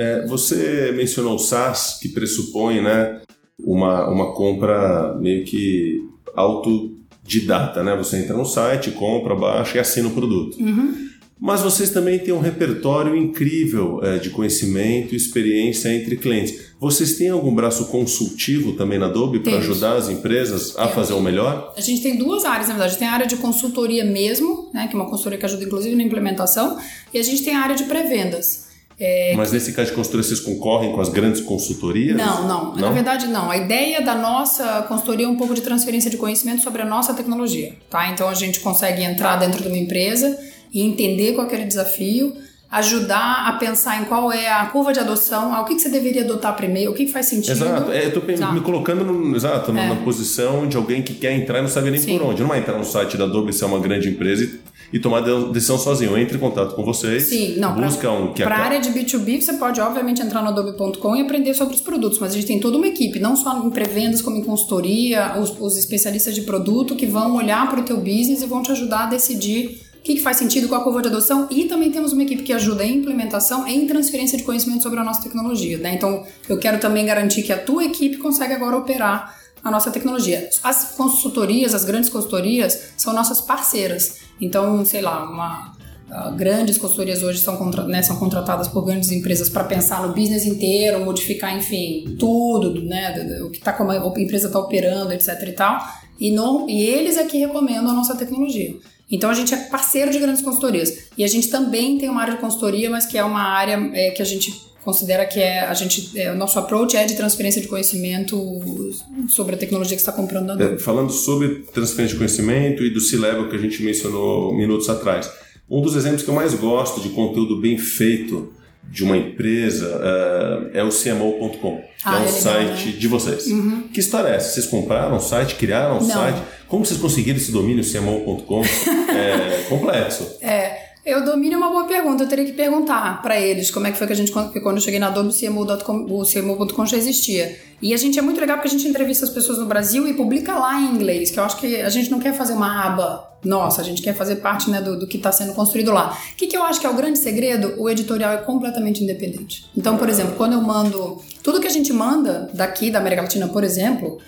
É, 0.00 0.24
você 0.26 0.92
mencionou 0.92 1.34
o 1.34 1.38
SaaS, 1.40 1.98
que 2.00 2.10
pressupõe 2.10 2.80
né, 2.80 3.20
uma, 3.58 4.08
uma 4.08 4.32
compra 4.32 5.16
meio 5.18 5.44
que 5.44 6.02
autodidata, 6.34 7.82
né? 7.82 7.96
Você 7.96 8.18
entra 8.18 8.36
no 8.36 8.44
site, 8.44 8.92
compra, 8.92 9.34
baixa 9.34 9.78
e 9.78 9.80
assina 9.80 10.08
o 10.08 10.12
produto. 10.12 10.56
Uhum. 10.58 11.08
Mas 11.40 11.62
vocês 11.62 11.90
também 11.90 12.18
têm 12.18 12.34
um 12.34 12.40
repertório 12.40 13.16
incrível 13.16 14.00
é, 14.02 14.18
de 14.18 14.30
conhecimento 14.30 15.14
e 15.14 15.16
experiência 15.16 15.88
entre 15.94 16.16
clientes. 16.16 16.72
Vocês 16.80 17.16
têm 17.16 17.28
algum 17.28 17.54
braço 17.54 17.86
consultivo 17.86 18.72
também 18.72 18.98
na 18.98 19.06
Adobe 19.06 19.38
para 19.38 19.58
ajudar 19.58 19.96
as 19.96 20.08
empresas 20.08 20.70
a 20.76 20.80
Temos. 20.80 20.94
fazer 20.94 21.12
o 21.12 21.20
melhor? 21.20 21.72
A 21.76 21.80
gente 21.80 22.02
tem 22.02 22.16
duas 22.16 22.44
áreas, 22.44 22.68
na 22.68 22.74
verdade. 22.74 22.98
Tem 22.98 23.06
a 23.06 23.12
área 23.12 23.26
de 23.26 23.36
consultoria 23.36 24.04
mesmo, 24.04 24.68
né, 24.74 24.88
que 24.88 24.96
é 24.96 24.98
uma 24.98 25.08
consultoria 25.08 25.38
que 25.38 25.46
ajuda 25.46 25.62
inclusive 25.62 25.94
na 25.94 26.02
implementação, 26.02 26.76
e 27.14 27.18
a 27.18 27.22
gente 27.22 27.44
tem 27.44 27.54
a 27.54 27.60
área 27.60 27.76
de 27.76 27.84
pré-vendas. 27.84 28.67
É, 29.00 29.34
Mas 29.36 29.52
nesse 29.52 29.72
caso 29.72 29.90
de 29.90 29.96
consultoria, 29.96 30.24
vocês 30.24 30.40
concorrem 30.40 30.92
com 30.92 31.00
as 31.00 31.08
grandes 31.08 31.40
consultorias? 31.40 32.16
Não, 32.16 32.48
não, 32.48 32.64
não, 32.72 32.74
Na 32.74 32.90
verdade, 32.90 33.28
não. 33.28 33.50
A 33.50 33.56
ideia 33.56 34.00
da 34.02 34.14
nossa 34.14 34.82
consultoria 34.82 35.26
é 35.26 35.28
um 35.28 35.36
pouco 35.36 35.54
de 35.54 35.60
transferência 35.60 36.10
de 36.10 36.16
conhecimento 36.16 36.62
sobre 36.62 36.82
a 36.82 36.84
nossa 36.84 37.14
tecnologia. 37.14 37.76
Tá? 37.88 38.08
Então 38.10 38.28
a 38.28 38.34
gente 38.34 38.58
consegue 38.60 39.02
entrar 39.02 39.36
dentro 39.36 39.62
de 39.62 39.68
uma 39.68 39.78
empresa 39.78 40.36
e 40.72 40.82
entender 40.82 41.32
qual 41.34 41.46
é 41.46 41.48
aquele 41.48 41.64
desafio, 41.64 42.34
ajudar 42.70 43.46
a 43.48 43.52
pensar 43.52 44.00
em 44.00 44.04
qual 44.04 44.30
é 44.30 44.48
a 44.48 44.66
curva 44.66 44.92
de 44.92 45.00
adoção, 45.00 45.52
o 45.60 45.64
que, 45.64 45.74
que 45.74 45.80
você 45.80 45.88
deveria 45.88 46.22
adotar 46.22 46.54
primeiro, 46.54 46.92
o 46.92 46.94
que, 46.94 47.06
que 47.06 47.12
faz 47.12 47.26
sentido. 47.26 47.52
Exato, 47.52 47.90
é, 47.90 48.04
eu 48.04 48.08
estou 48.08 48.52
me 48.52 48.60
colocando 48.60 49.04
no, 49.04 49.34
exato, 49.34 49.70
é. 49.70 49.88
na 49.88 49.96
posição 49.96 50.68
de 50.68 50.76
alguém 50.76 51.02
que 51.02 51.14
quer 51.14 51.32
entrar 51.32 51.58
e 51.58 51.62
não 51.62 51.68
sabe 51.68 51.90
nem 51.90 52.00
Sim. 52.00 52.18
por 52.18 52.26
onde. 52.26 52.42
Não 52.42 52.48
vai 52.48 52.58
entrar 52.58 52.76
no 52.76 52.84
site 52.84 53.16
da 53.16 53.24
Adobe 53.24 53.52
se 53.52 53.64
é 53.64 53.66
uma 53.66 53.78
grande 53.78 54.08
empresa 54.08 54.44
e 54.44 54.68
e 54.92 54.98
tomar 54.98 55.20
decisão 55.52 55.78
sozinho. 55.78 56.16
Entre 56.16 56.36
em 56.36 56.40
contato 56.40 56.74
com 56.74 56.84
vocês. 56.84 57.24
Sim, 57.24 57.56
não. 57.58 57.74
Busca 57.74 58.10
um 58.10 58.32
que 58.32 58.42
Para 58.42 58.56
a 58.56 58.60
área 58.60 58.80
de 58.80 58.90
B2B, 58.90 59.40
você 59.40 59.52
pode, 59.54 59.80
obviamente, 59.80 60.22
entrar 60.22 60.42
no 60.42 60.48
Adobe.com 60.48 61.16
e 61.16 61.20
aprender 61.20 61.54
sobre 61.54 61.74
os 61.74 61.80
produtos, 61.80 62.18
mas 62.18 62.32
a 62.32 62.34
gente 62.36 62.46
tem 62.46 62.60
toda 62.60 62.76
uma 62.76 62.86
equipe, 62.86 63.18
não 63.18 63.36
só 63.36 63.64
em 63.64 63.70
pré-vendas, 63.70 64.22
como 64.22 64.36
em 64.36 64.44
consultoria, 64.44 65.38
os, 65.38 65.54
os 65.60 65.76
especialistas 65.76 66.34
de 66.34 66.42
produto 66.42 66.96
que 66.96 67.06
vão 67.06 67.36
olhar 67.36 67.68
para 67.68 67.80
o 67.80 67.82
teu 67.82 67.98
business 67.98 68.42
e 68.42 68.46
vão 68.46 68.62
te 68.62 68.72
ajudar 68.72 69.04
a 69.04 69.06
decidir 69.06 69.87
o 69.98 70.02
que, 70.02 70.14
que, 70.14 70.22
faz 70.22 70.36
sentido 70.36 70.68
com 70.68 70.74
a 70.74 70.82
curva 70.82 71.02
de 71.02 71.08
adoção 71.08 71.48
e 71.50 71.64
também 71.64 71.90
temos 71.90 72.12
uma 72.12 72.22
equipe 72.22 72.42
que 72.42 72.52
ajuda 72.52 72.84
em 72.84 72.98
implementação 72.98 73.66
e 73.66 73.74
em 73.74 73.86
transferência 73.86 74.38
de 74.38 74.44
conhecimento 74.44 74.82
sobre 74.82 74.98
a 75.00 75.04
nossa 75.04 75.22
tecnologia. 75.22 75.76
Né? 75.78 75.94
Então, 75.94 76.24
eu 76.48 76.58
quero 76.58 76.78
também 76.78 77.04
garantir 77.04 77.42
que 77.42 77.52
a 77.52 77.58
tua 77.58 77.84
equipe 77.84 78.16
consegue 78.16 78.54
agora 78.54 78.76
operar 78.76 79.36
a 79.62 79.70
nossa 79.70 79.90
tecnologia. 79.90 80.48
As 80.62 80.92
consultorias, 80.96 81.74
as 81.74 81.84
grandes 81.84 82.08
consultorias, 82.08 82.92
são 82.96 83.12
nossas 83.12 83.40
parceiras. 83.40 84.18
Então, 84.40 84.84
sei 84.84 85.00
lá, 85.00 85.28
uma, 85.28 85.72
uh, 86.10 86.34
grandes 86.36 86.78
consultorias 86.78 87.22
hoje 87.22 87.40
são, 87.40 87.56
contra, 87.56 87.84
né, 87.84 88.02
são 88.02 88.16
contratadas 88.16 88.68
por 88.68 88.84
grandes 88.84 89.10
empresas 89.10 89.48
para 89.48 89.64
pensar 89.64 90.06
no 90.06 90.14
business 90.14 90.46
inteiro, 90.46 91.04
modificar, 91.04 91.56
enfim, 91.56 92.16
tudo, 92.18 92.80
né, 92.82 93.40
o 93.42 93.50
que 93.50 93.60
tá, 93.60 93.72
como 93.72 93.90
a 93.90 93.96
empresa 94.20 94.46
está 94.46 94.58
operando, 94.58 95.12
etc 95.12 95.42
e 95.46 95.52
tal. 95.52 95.78
E, 96.20 96.34
e 96.68 96.82
eles 96.82 97.16
é 97.16 97.24
que 97.24 97.38
recomendam 97.38 97.90
a 97.90 97.94
nossa 97.94 98.16
tecnologia. 98.16 98.76
Então 99.10 99.30
a 99.30 99.34
gente 99.34 99.54
é 99.54 99.56
parceiro 99.56 100.10
de 100.10 100.18
grandes 100.18 100.42
consultorias. 100.42 101.08
E 101.16 101.24
a 101.24 101.28
gente 101.28 101.48
também 101.48 101.98
tem 101.98 102.08
uma 102.08 102.20
área 102.20 102.34
de 102.34 102.40
consultoria, 102.40 102.90
mas 102.90 103.06
que 103.06 103.16
é 103.16 103.24
uma 103.24 103.42
área 103.42 103.90
é, 103.94 104.10
que 104.10 104.20
a 104.20 104.24
gente 104.24 104.68
considera 104.84 105.26
que 105.26 105.38
é 105.38 105.60
a 105.60 105.74
gente 105.74 106.18
é, 106.18 106.32
o 106.32 106.36
nosso 106.36 106.58
approach 106.58 106.96
é 106.96 107.04
de 107.04 107.14
transferência 107.14 107.60
de 107.60 107.68
conhecimento 107.68 108.94
sobre 109.28 109.54
a 109.54 109.58
tecnologia 109.58 109.94
que 109.94 110.00
está 110.00 110.12
comprando 110.12 110.54
na 110.54 110.64
é, 110.64 110.78
falando 110.78 111.12
sobre 111.12 111.66
transferência 111.74 112.14
de 112.14 112.16
conhecimento 112.16 112.82
e 112.82 112.88
do 112.88 113.00
C-Level 113.00 113.50
que 113.50 113.56
a 113.56 113.58
gente 113.58 113.82
mencionou 113.82 114.54
minutos 114.54 114.88
atrás 114.88 115.30
um 115.68 115.82
dos 115.82 115.94
exemplos 115.94 116.22
que 116.22 116.30
eu 116.30 116.34
mais 116.34 116.54
gosto 116.54 117.00
de 117.00 117.10
conteúdo 117.10 117.60
bem 117.60 117.76
feito 117.76 118.50
de 118.90 119.04
uma 119.04 119.16
empresa 119.16 119.86
uh, 119.86 120.70
é 120.72 120.82
o 120.82 120.88
CMO.com, 120.88 121.76
que 121.76 121.84
ah, 122.04 122.16
é 122.16 122.20
um 122.20 122.24
é 122.24 122.28
site 122.28 122.86
né? 122.86 122.92
de 122.92 123.06
vocês. 123.06 123.46
Uhum. 123.48 123.82
Que 123.92 124.00
história 124.00 124.28
é 124.28 124.36
essa? 124.36 124.54
Vocês 124.54 124.66
compraram 124.66 125.16
um 125.16 125.20
site, 125.20 125.56
criaram 125.56 125.98
um 125.98 126.00
site? 126.00 126.40
Como 126.66 126.86
vocês 126.86 126.98
conseguiram 126.98 127.36
esse 127.36 127.52
domínio 127.52 127.84
CMO.com? 127.84 128.62
é 129.18 129.66
complexo. 129.68 130.36
É. 130.40 130.88
Eu 131.06 131.24
domínio 131.24 131.54
é 131.54 131.58
uma 131.58 131.70
boa 131.70 131.84
pergunta. 131.84 132.24
Eu 132.24 132.28
teria 132.28 132.44
que 132.44 132.52
perguntar 132.52 133.22
para 133.22 133.40
eles 133.40 133.70
como 133.70 133.86
é 133.86 133.90
que 133.90 133.96
foi 133.96 134.06
que 134.06 134.12
a 134.12 134.16
gente. 134.16 134.30
Quando 134.30 134.76
eu 134.76 134.80
cheguei 134.80 135.00
na 135.00 135.06
Adobe, 135.06 135.30
o 135.30 135.32
CMO.com, 135.32 136.06
o 136.10 136.22
CMO.com 136.22 136.84
já 136.84 136.98
existia. 136.98 137.58
E 137.80 137.94
a 137.94 137.96
gente 137.96 138.18
é 138.18 138.22
muito 138.22 138.38
legal 138.38 138.58
porque 138.58 138.68
a 138.68 138.70
gente 138.70 138.86
entrevista 138.86 139.24
as 139.24 139.30
pessoas 139.30 139.58
no 139.58 139.64
Brasil 139.64 140.06
e 140.06 140.12
publica 140.12 140.54
lá 140.58 140.78
em 140.78 140.90
inglês, 140.94 141.30
que 141.30 141.38
eu 141.38 141.44
acho 141.44 141.56
que 141.56 141.80
a 141.80 141.88
gente 141.88 142.10
não 142.10 142.18
quer 142.18 142.34
fazer 142.34 142.52
uma 142.52 142.84
aba 142.84 143.28
nossa, 143.44 143.80
a 143.80 143.84
gente 143.84 144.02
quer 144.02 144.14
fazer 144.14 144.36
parte 144.36 144.68
né, 144.68 144.80
do, 144.80 144.98
do 144.98 145.06
que 145.06 145.16
está 145.16 145.30
sendo 145.30 145.54
construído 145.54 145.92
lá. 145.92 146.18
O 146.32 146.36
que, 146.36 146.46
que 146.48 146.56
eu 146.56 146.62
acho 146.64 146.80
que 146.80 146.86
é 146.86 146.90
o 146.90 146.94
grande 146.94 147.18
segredo? 147.18 147.74
O 147.78 147.88
editorial 147.88 148.32
é 148.32 148.38
completamente 148.38 149.02
independente. 149.02 149.64
Então, 149.76 149.96
por 149.96 150.08
exemplo, 150.08 150.34
quando 150.36 150.54
eu 150.54 150.60
mando. 150.60 151.22
Tudo 151.42 151.60
que 151.60 151.66
a 151.66 151.70
gente 151.70 151.92
manda 151.92 152.50
daqui 152.52 152.90
da 152.90 152.98
América 152.98 153.22
Latina, 153.22 153.48
por 153.48 153.64
exemplo, 153.64 154.18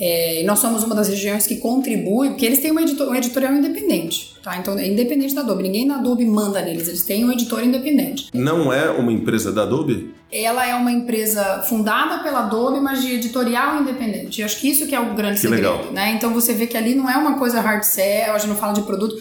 é, 0.00 0.42
nós 0.46 0.58
somos 0.58 0.82
uma 0.82 0.94
das 0.94 1.08
regiões 1.08 1.46
que 1.46 1.56
contribui, 1.56 2.30
porque 2.30 2.46
eles 2.46 2.60
têm 2.60 2.72
um, 2.72 2.80
editor, 2.80 3.06
um 3.08 3.14
editorial 3.14 3.52
independente, 3.52 4.34
tá? 4.42 4.56
Então 4.56 4.78
é 4.78 4.88
independente 4.88 5.34
da 5.34 5.42
Adobe. 5.42 5.62
Ninguém 5.62 5.86
na 5.86 5.96
Adobe 5.96 6.24
manda 6.24 6.62
neles, 6.62 6.88
eles 6.88 7.02
têm 7.02 7.22
um 7.22 7.30
editor 7.30 7.62
independente. 7.62 8.30
Não 8.32 8.72
é 8.72 8.88
uma 8.88 9.12
empresa 9.12 9.52
da 9.52 9.64
Adobe? 9.64 10.14
Ela 10.32 10.66
é 10.66 10.74
uma 10.74 10.90
empresa 10.90 11.62
fundada 11.68 12.22
pela 12.22 12.46
Adobe, 12.46 12.80
mas 12.80 13.02
de 13.02 13.12
editorial 13.12 13.82
independente. 13.82 14.40
Eu 14.40 14.46
acho 14.46 14.58
que 14.58 14.70
isso 14.70 14.86
que 14.86 14.94
é 14.94 15.00
o 15.00 15.12
grande 15.14 15.34
que 15.34 15.40
segredo, 15.42 15.68
legal. 15.68 15.92
né? 15.92 16.12
Então 16.12 16.32
você 16.32 16.54
vê 16.54 16.66
que 16.66 16.78
ali 16.78 16.94
não 16.94 17.10
é 17.10 17.18
uma 17.18 17.38
coisa 17.38 17.60
hard 17.60 17.82
sell, 17.82 18.32
a 18.32 18.38
gente 18.38 18.48
não 18.48 18.56
fala 18.56 18.72
de 18.72 18.82
produto. 18.82 19.16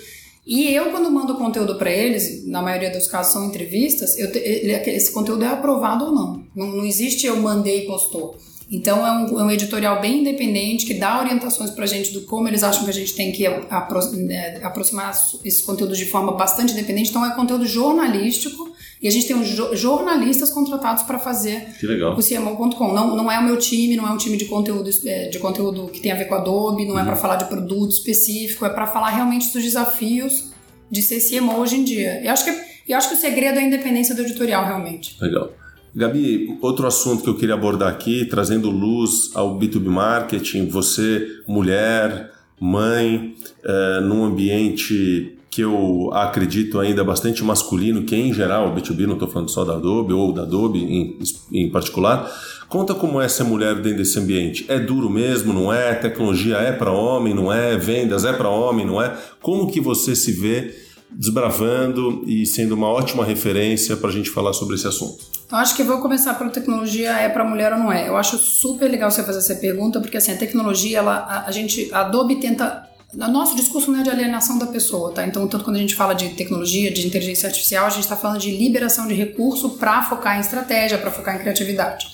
E 0.47 0.73
eu, 0.73 0.85
quando 0.91 1.11
mando 1.11 1.35
conteúdo 1.35 1.75
para 1.75 1.91
eles, 1.91 2.47
na 2.47 2.61
maioria 2.61 2.89
dos 2.89 3.05
casos 3.07 3.33
são 3.33 3.45
entrevistas, 3.45 4.17
eu 4.17 4.31
te, 4.31 4.39
esse 4.39 5.11
conteúdo 5.11 5.43
é 5.43 5.47
aprovado 5.47 6.05
ou 6.05 6.11
não. 6.13 6.43
não. 6.55 6.67
Não 6.67 6.85
existe 6.85 7.27
eu 7.27 7.35
mandei 7.35 7.83
e 7.83 7.85
postou. 7.85 8.37
Então 8.71 9.05
é 9.05 9.12
um, 9.12 9.39
é 9.39 9.43
um, 9.43 9.51
editorial 9.51 9.99
bem 9.99 10.19
independente 10.19 10.86
que 10.86 10.93
dá 10.93 11.19
orientações 11.19 11.71
para 11.71 11.86
a 11.86 11.88
gente 11.88 12.13
do 12.13 12.21
como 12.21 12.47
eles 12.47 12.63
acham 12.63 12.84
que 12.84 12.89
a 12.89 12.93
gente 12.93 13.15
tem 13.15 13.32
que 13.32 13.45
apro 13.47 13.99
né, 14.15 14.60
aproximar 14.62 15.10
esses 15.43 15.62
conteúdos 15.62 15.97
de 15.97 16.05
forma 16.05 16.34
bastante 16.34 16.73
independente. 16.73 17.10
Então 17.10 17.25
é 17.25 17.34
conteúdo 17.36 17.65
jornalístico 17.65 18.71
e 19.01 19.08
a 19.08 19.12
gente 19.12 19.27
tem 19.27 19.43
jo 19.43 19.75
jornalistas 19.75 20.51
contratados 20.51 21.03
para 21.03 21.17
fazer 21.17 21.67
o 22.15 22.21
CMO.com. 22.21 22.93
Não, 22.93 23.15
não 23.15 23.32
é 23.32 23.39
o 23.39 23.43
meu 23.43 23.58
time, 23.58 23.95
não 23.95 24.08
é 24.08 24.12
um 24.12 24.17
time 24.17 24.38
de 24.38 24.45
conteúdo, 24.45 24.89
é, 25.05 25.29
de 25.29 25.39
conteúdo 25.39 25.88
que 25.88 25.99
tem 25.99 26.12
a 26.12 26.15
ver 26.15 26.25
com 26.25 26.36
Adobe, 26.36 26.86
não 26.86 26.91
é 26.91 27.01
uhum. 27.01 27.01
é 27.01 27.05
para 27.05 27.15
falar 27.15 27.38
de 27.38 27.45
produto 27.45 27.91
específico, 27.91 28.65
é 28.65 28.69
para 28.69 28.86
falar 28.86 29.10
realmente 29.10 29.51
dos 29.51 29.63
desafios 29.63 30.51
de 30.91 31.01
ser 31.01 31.19
CMO 31.21 31.60
hoje 31.60 31.77
em 31.77 31.84
dia. 31.84 32.21
Eu 32.23 32.32
acho 32.32 32.43
que, 32.43 32.51
eu 32.88 32.97
acho 32.97 33.10
que 33.10 33.15
o 33.15 33.17
segredo 33.17 33.58
é 33.58 33.62
a 33.62 33.65
independência 33.65 34.13
do 34.13 34.21
editorial, 34.21 34.65
realmente. 34.65 35.17
Legal. 35.21 35.53
Gabi, 35.95 36.58
outro 36.62 36.86
assunto 36.86 37.23
que 37.23 37.30
eu 37.30 37.36
queria 37.36 37.56
abordar 37.56 37.89
aqui, 37.89 38.25
trazendo 38.25 38.69
luz 38.69 39.32
ao 39.34 39.58
B2B 39.58 39.88
marketing, 39.88 40.67
você, 40.67 41.25
mulher, 41.47 42.32
mãe, 42.60 43.36
é, 43.63 44.02
num 44.02 44.23
ambiente 44.23 45.36
que 45.49 45.62
eu 45.62 46.12
acredito 46.13 46.80
ainda 46.80 47.04
bastante 47.04 47.43
masculino, 47.43 48.04
que 48.04 48.15
em 48.15 48.32
geral, 48.34 48.69
o 48.69 48.75
B2B, 48.75 49.08
não 49.08 49.13
estou 49.13 49.28
falando 49.28 49.49
só 49.49 49.65
da 49.65 49.73
Adobe 49.73 50.13
ou 50.13 50.32
da 50.32 50.43
Adobe 50.43 50.80
em, 50.80 51.17
em 51.52 51.71
particular, 51.71 52.32
conta 52.67 52.93
como 52.93 53.19
é 53.19 53.28
ser 53.28 53.43
mulher 53.45 53.75
dentro 53.75 53.97
desse 53.97 54.19
ambiente. 54.19 54.65
É 54.69 54.78
duro 54.78 55.10
mesmo, 55.10 55.52
não 55.52 55.73
é? 55.73 55.95
Tecnologia 55.95 56.58
é 56.58 56.71
para 56.71 56.91
homem, 56.91 57.34
não 57.34 57.52
é? 57.52 57.75
Vendas 57.78 58.25
é 58.25 58.32
para 58.32 58.47
homem, 58.47 58.86
não 58.86 59.02
é? 59.02 59.17
Como 59.41 59.71
que 59.71 59.82
você 59.82 60.15
se 60.15 60.32
vê 60.32 60.73
desbravando 61.12 62.24
e 62.26 62.45
sendo 62.45 62.76
uma 62.76 62.88
ótima 62.88 63.26
referência 63.26 63.98
para 63.98 64.10
a 64.10 64.13
gente 64.13 64.30
falar 64.30 64.54
sobre 64.54 64.76
esse 64.76 64.88
assunto? 64.88 65.26
Eu 65.52 65.58
acho 65.58 65.76
que 65.76 65.84
vou 65.84 66.00
começar 66.00 66.36
pela 66.36 66.50
tecnologia 66.50 67.12
é 67.12 67.28
para 67.28 67.43
mulher 67.43 67.74
ou 67.74 67.80
não 67.80 67.91
é. 67.91 68.08
Eu 68.08 68.15
acho 68.15 68.38
super 68.38 68.89
legal 68.89 69.10
você 69.10 69.24
fazer 69.24 69.39
essa 69.39 69.56
pergunta 69.56 70.00
porque 70.00 70.17
assim 70.17 70.32
a 70.32 70.38
tecnologia 70.38 71.00
ela 71.00 71.17
a, 71.17 71.48
a 71.48 71.52
gente 71.52 71.91
a 71.91 72.02
Adobe 72.02 72.36
tenta 72.36 72.88
nosso 73.13 73.56
discurso 73.56 73.91
não 73.91 74.00
é 74.00 74.04
de 74.04 74.10
alienação 74.10 74.60
da 74.60 74.67
pessoa, 74.67 75.12
tá? 75.12 75.26
Então, 75.26 75.48
tanto 75.48 75.63
quando 75.63 75.78
a 75.78 75.80
gente 75.80 75.95
fala 75.95 76.13
de 76.13 76.30
tecnologia, 76.30 76.91
de 76.91 77.08
inteligência 77.08 77.48
artificial, 77.48 77.88
a 77.88 77.89
gente 77.89 78.04
está 78.04 78.15
falando 78.15 78.39
de 78.39 78.52
liberação 78.52 79.08
de 79.08 79.15
recurso 79.15 79.72
para 79.72 80.04
focar 80.04 80.38
em 80.38 80.41
estratégia, 80.41 80.98
para 80.98 81.10
focar 81.10 81.36
em 81.36 81.39
criatividade. 81.39 82.06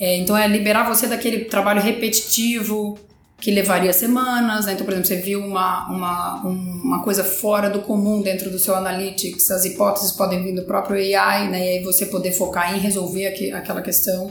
É, 0.00 0.16
então, 0.16 0.36
é 0.36 0.48
liberar 0.48 0.88
você 0.88 1.06
daquele 1.06 1.44
trabalho 1.44 1.80
repetitivo 1.80 2.98
que 3.40 3.50
levaria 3.50 3.92
semanas. 3.92 4.66
Né? 4.66 4.72
Então, 4.72 4.84
por 4.84 4.92
exemplo, 4.92 5.08
você 5.08 5.16
viu 5.16 5.40
uma, 5.40 5.88
uma, 5.88 6.42
uma 6.42 7.02
coisa 7.02 7.22
fora 7.22 7.68
do 7.68 7.80
comum 7.80 8.22
dentro 8.22 8.50
do 8.50 8.58
seu 8.58 8.74
Analytics, 8.74 9.50
as 9.50 9.64
hipóteses 9.64 10.12
podem 10.12 10.42
vir 10.42 10.54
do 10.54 10.62
próprio 10.62 10.96
AI, 10.96 11.48
né? 11.48 11.58
e 11.58 11.78
aí 11.78 11.84
você 11.84 12.06
poder 12.06 12.32
focar 12.32 12.74
em 12.74 12.78
resolver 12.78 13.26
aqui, 13.26 13.52
aquela 13.52 13.82
questão. 13.82 14.30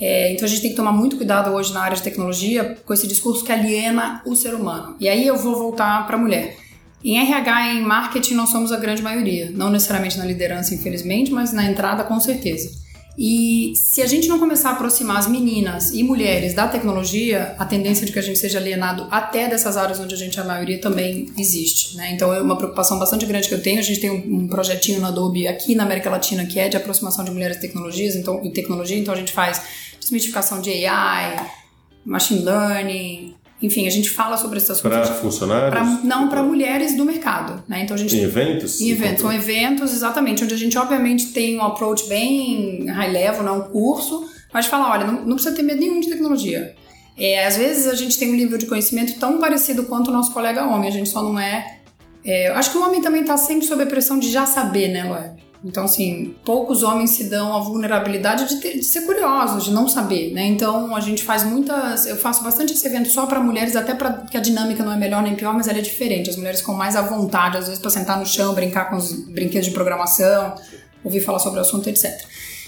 É, 0.00 0.32
então 0.32 0.44
a 0.44 0.48
gente 0.48 0.60
tem 0.60 0.70
que 0.70 0.76
tomar 0.76 0.92
muito 0.92 1.16
cuidado 1.16 1.50
hoje 1.52 1.72
na 1.72 1.80
área 1.80 1.96
de 1.96 2.02
tecnologia 2.02 2.76
com 2.84 2.92
esse 2.92 3.06
discurso 3.06 3.44
que 3.44 3.52
aliena 3.52 4.22
o 4.26 4.34
ser 4.34 4.54
humano. 4.54 4.96
E 4.98 5.08
aí 5.08 5.26
eu 5.26 5.36
vou 5.36 5.56
voltar 5.56 6.06
para 6.06 6.16
a 6.16 6.18
mulher. 6.18 6.56
Em 7.02 7.18
RH 7.18 7.68
e 7.68 7.78
em 7.78 7.82
marketing 7.82 8.34
nós 8.34 8.48
somos 8.48 8.72
a 8.72 8.78
grande 8.78 9.02
maioria, 9.02 9.50
não 9.52 9.70
necessariamente 9.70 10.18
na 10.18 10.24
liderança, 10.24 10.74
infelizmente, 10.74 11.30
mas 11.30 11.52
na 11.52 11.64
entrada 11.64 12.02
com 12.02 12.18
certeza. 12.18 12.83
E 13.16 13.72
se 13.76 14.02
a 14.02 14.06
gente 14.06 14.26
não 14.26 14.40
começar 14.40 14.70
a 14.70 14.72
aproximar 14.72 15.18
as 15.18 15.28
meninas 15.28 15.92
e 15.92 16.02
mulheres 16.02 16.52
da 16.52 16.66
tecnologia, 16.66 17.54
a 17.58 17.64
tendência 17.64 18.04
de 18.04 18.12
que 18.12 18.18
a 18.18 18.22
gente 18.22 18.38
seja 18.38 18.58
alienado 18.58 19.06
até 19.10 19.48
dessas 19.48 19.76
áreas 19.76 20.00
onde 20.00 20.14
a 20.14 20.18
gente 20.18 20.38
a 20.40 20.44
maioria 20.44 20.80
também 20.80 21.30
existe. 21.38 21.96
Né? 21.96 22.10
Então 22.12 22.34
é 22.34 22.40
uma 22.40 22.56
preocupação 22.56 22.98
bastante 22.98 23.24
grande 23.24 23.48
que 23.48 23.54
eu 23.54 23.62
tenho. 23.62 23.78
A 23.78 23.82
gente 23.82 24.00
tem 24.00 24.10
um, 24.10 24.48
projetinho 24.48 25.00
na 25.00 25.08
Adobe 25.08 25.46
aqui 25.46 25.74
na 25.74 25.84
América 25.84 26.10
Latina 26.10 26.44
que 26.44 26.58
é 26.58 26.68
de 26.68 26.76
aproximação 26.76 27.24
de 27.24 27.30
mulheres 27.30 27.58
tecnologias, 27.58 28.16
então, 28.16 28.44
e 28.44 28.50
tecnologia, 28.50 28.98
então 28.98 29.14
a 29.14 29.16
gente 29.16 29.32
faz 29.32 29.62
desmitificação 30.00 30.60
de 30.60 30.84
AI, 30.84 31.50
machine 32.04 32.42
learning, 32.42 33.34
enfim, 33.64 33.86
a 33.86 33.90
gente 33.90 34.10
fala 34.10 34.36
sobre 34.36 34.58
essas 34.58 34.80
coisas. 34.80 35.08
Para 35.08 35.16
funcionários? 35.16 35.70
Pra, 35.70 35.84
não, 36.04 36.28
para 36.28 36.42
mulheres 36.42 36.96
do 36.96 37.04
mercado. 37.04 37.64
Né? 37.66 37.82
Então 37.82 37.94
a 37.94 37.98
gente, 37.98 38.16
em 38.16 38.22
eventos? 38.22 38.80
Em 38.80 38.90
eventos. 38.90 39.22
São 39.22 39.32
eventos, 39.32 39.92
exatamente, 39.92 40.44
onde 40.44 40.54
a 40.54 40.56
gente 40.56 40.76
obviamente 40.76 41.32
tem 41.32 41.58
um 41.58 41.62
approach 41.62 42.06
bem 42.08 42.86
high 42.86 43.10
level, 43.10 43.42
não 43.42 43.58
um 43.58 43.62
curso, 43.62 44.28
mas 44.52 44.66
fala, 44.66 44.90
olha, 44.90 45.06
não, 45.06 45.24
não 45.24 45.34
precisa 45.36 45.54
ter 45.54 45.62
medo 45.62 45.80
nenhum 45.80 46.00
de 46.00 46.08
tecnologia. 46.08 46.74
É, 47.16 47.46
às 47.46 47.56
vezes 47.56 47.86
a 47.86 47.94
gente 47.94 48.18
tem 48.18 48.30
um 48.30 48.36
nível 48.36 48.58
de 48.58 48.66
conhecimento 48.66 49.18
tão 49.18 49.38
parecido 49.38 49.84
quanto 49.84 50.08
o 50.08 50.12
nosso 50.12 50.32
colega 50.32 50.66
homem, 50.66 50.88
a 50.88 50.92
gente 50.92 51.08
só 51.08 51.22
não 51.22 51.38
é. 51.38 51.78
é 52.24 52.48
acho 52.48 52.72
que 52.72 52.78
o 52.78 52.84
homem 52.84 53.00
também 53.00 53.22
está 53.22 53.36
sempre 53.36 53.66
sob 53.66 53.82
a 53.82 53.86
pressão 53.86 54.18
de 54.18 54.30
já 54.30 54.44
saber, 54.46 54.88
né, 54.88 55.04
Loé? 55.04 55.43
Então, 55.64 55.84
assim, 55.84 56.34
poucos 56.44 56.82
homens 56.82 57.10
se 57.10 57.30
dão 57.30 57.56
a 57.56 57.60
vulnerabilidade 57.60 58.46
de, 58.46 58.60
ter, 58.60 58.74
de, 58.74 58.82
ser 58.84 59.06
curiosos, 59.06 59.64
de 59.64 59.70
não 59.70 59.88
saber, 59.88 60.30
né? 60.34 60.44
Então, 60.44 60.94
a 60.94 61.00
gente 61.00 61.24
faz 61.24 61.42
muitas. 61.42 62.04
Eu 62.04 62.16
faço 62.16 62.44
bastante 62.44 62.74
esse 62.74 62.86
evento 62.86 63.08
só 63.08 63.24
para 63.24 63.40
mulheres, 63.40 63.74
até 63.74 63.94
porque 63.94 64.36
a 64.36 64.40
dinâmica 64.40 64.84
não 64.84 64.92
é 64.92 64.96
melhor 64.96 65.22
nem 65.22 65.34
pior, 65.34 65.54
mas 65.54 65.66
ela 65.66 65.78
é 65.78 65.80
diferente. 65.80 66.28
As 66.28 66.36
mulheres 66.36 66.60
ficam 66.60 66.74
mais 66.74 66.94
à 66.94 67.00
vontade, 67.00 67.56
às 67.56 67.64
vezes, 67.64 67.80
para 67.80 67.90
sentar 67.90 68.18
no 68.18 68.26
chão, 68.26 68.52
brincar 68.54 68.90
com 68.90 68.96
os 68.96 69.10
brinquedos 69.28 69.68
de 69.68 69.72
programação, 69.72 70.54
ouvir 71.02 71.20
falar 71.20 71.38
sobre 71.38 71.58
o 71.58 71.62
assunto, 71.62 71.88
etc. 71.88 72.12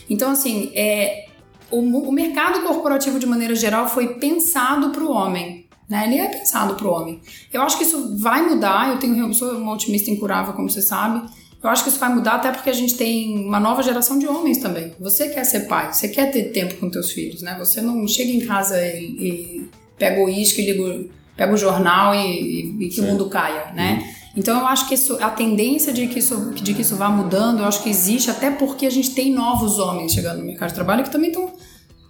Então, 0.08 0.30
assim, 0.30 0.72
é, 0.74 1.26
o, 1.70 1.80
o 1.80 2.10
mercado 2.10 2.62
corporativo, 2.62 3.18
de 3.18 3.26
maneira 3.26 3.54
geral, 3.54 3.90
foi 3.90 4.14
pensado 4.14 4.88
para 4.88 5.04
o 5.04 5.12
homem. 5.12 5.66
Né? 5.86 6.06
Ele 6.06 6.18
é 6.18 6.28
pensado 6.28 6.74
para 6.76 6.88
o 6.88 6.90
homem. 6.90 7.20
Eu 7.52 7.60
acho 7.60 7.76
que 7.76 7.84
isso 7.84 8.16
vai 8.18 8.40
mudar. 8.40 8.88
Eu 8.88 8.98
tenho 8.98 9.18
eu 9.18 9.34
sou 9.34 9.52
uma 9.52 9.74
otimista 9.74 10.10
incurável, 10.10 10.54
como 10.54 10.70
você 10.70 10.80
sabe. 10.80 11.28
Eu 11.66 11.70
acho 11.70 11.82
que 11.82 11.90
isso 11.90 11.98
vai 11.98 12.14
mudar 12.14 12.34
até 12.34 12.52
porque 12.52 12.70
a 12.70 12.72
gente 12.72 12.94
tem 12.94 13.36
uma 13.44 13.58
nova 13.58 13.82
geração 13.82 14.20
de 14.20 14.26
homens 14.26 14.58
também. 14.58 14.92
Você 15.00 15.28
quer 15.30 15.42
ser 15.42 15.60
pai, 15.66 15.92
você 15.92 16.06
quer 16.06 16.30
ter 16.30 16.44
tempo 16.52 16.76
com 16.76 16.88
teus 16.88 17.10
filhos, 17.10 17.42
né? 17.42 17.56
Você 17.58 17.80
não 17.80 18.06
chega 18.06 18.30
em 18.30 18.46
casa 18.46 18.80
e, 18.80 19.04
e 19.04 19.70
pega 19.98 20.20
o 20.20 20.26
uísque, 20.26 20.62
liga, 20.62 21.04
pega 21.36 21.52
o 21.52 21.56
jornal 21.56 22.14
e, 22.14 22.84
e 22.84 22.88
que 22.88 23.00
o 23.00 23.04
mundo 23.04 23.28
caia, 23.28 23.72
né? 23.74 23.94
Uhum. 23.94 24.26
Então 24.36 24.60
eu 24.60 24.66
acho 24.66 24.86
que 24.86 24.94
isso, 24.94 25.18
a 25.20 25.28
tendência 25.28 25.92
de 25.92 26.06
que 26.06 26.20
isso, 26.20 26.52
de 26.54 26.72
que 26.72 26.82
isso 26.82 26.94
vá 26.94 27.08
mudando, 27.08 27.58
eu 27.58 27.64
acho 27.64 27.82
que 27.82 27.90
existe 27.90 28.30
até 28.30 28.48
porque 28.48 28.86
a 28.86 28.90
gente 28.90 29.10
tem 29.10 29.32
novos 29.32 29.80
homens 29.80 30.12
chegando 30.12 30.38
no 30.38 30.44
mercado 30.44 30.68
de 30.68 30.74
trabalho 30.76 31.02
que 31.02 31.10
também 31.10 31.30
estão 31.30 31.50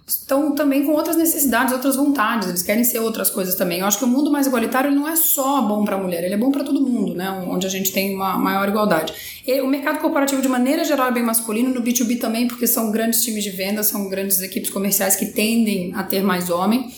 estão 0.07 0.55
também 0.55 0.85
com 0.85 0.92
outras 0.92 1.16
necessidades, 1.16 1.73
outras 1.73 1.97
vontades, 1.97 2.49
eles 2.49 2.62
querem 2.62 2.85
ser 2.85 3.01
outras 3.01 3.29
coisas 3.29 3.57
também. 3.57 3.81
Eu 3.81 3.87
acho 3.87 3.99
que 3.99 4.05
o 4.05 4.09
mundo 4.09 4.31
mais 4.31 4.47
igualitário 4.47 4.92
não 4.92 5.09
é 5.09 5.16
só 5.16 5.61
bom 5.62 5.85
para 5.85 5.97
a 5.97 5.99
mulher, 5.99 6.23
ele 6.23 6.35
é 6.35 6.38
bom 6.38 6.53
para 6.53 6.62
todo 6.62 6.81
mundo, 6.81 7.12
né? 7.12 7.29
Onde 7.49 7.66
a 7.66 7.71
gente 7.71 7.90
tem 7.90 8.14
uma 8.14 8.38
maior 8.38 8.69
igualdade. 8.69 9.12
E 9.45 9.61
o 9.61 9.66
mercado 9.66 9.99
corporativo, 9.99 10.40
de 10.40 10.49
maneira 10.49 10.85
geral, 10.85 11.09
é 11.09 11.12
bem 11.12 11.25
masculino, 11.25 11.75
no 11.75 11.83
B2B 11.83 12.21
também, 12.21 12.47
porque 12.47 12.69
são 12.69 12.92
grandes 12.92 13.23
times 13.25 13.42
de 13.42 13.51
venda, 13.51 13.83
são 13.83 14.09
grandes 14.09 14.40
equipes 14.40 14.71
comerciais 14.71 15.16
que 15.16 15.27
tendem 15.27 15.92
a 15.95 16.05
ter 16.05 16.23
mais 16.23 16.51
homem. 16.51 16.88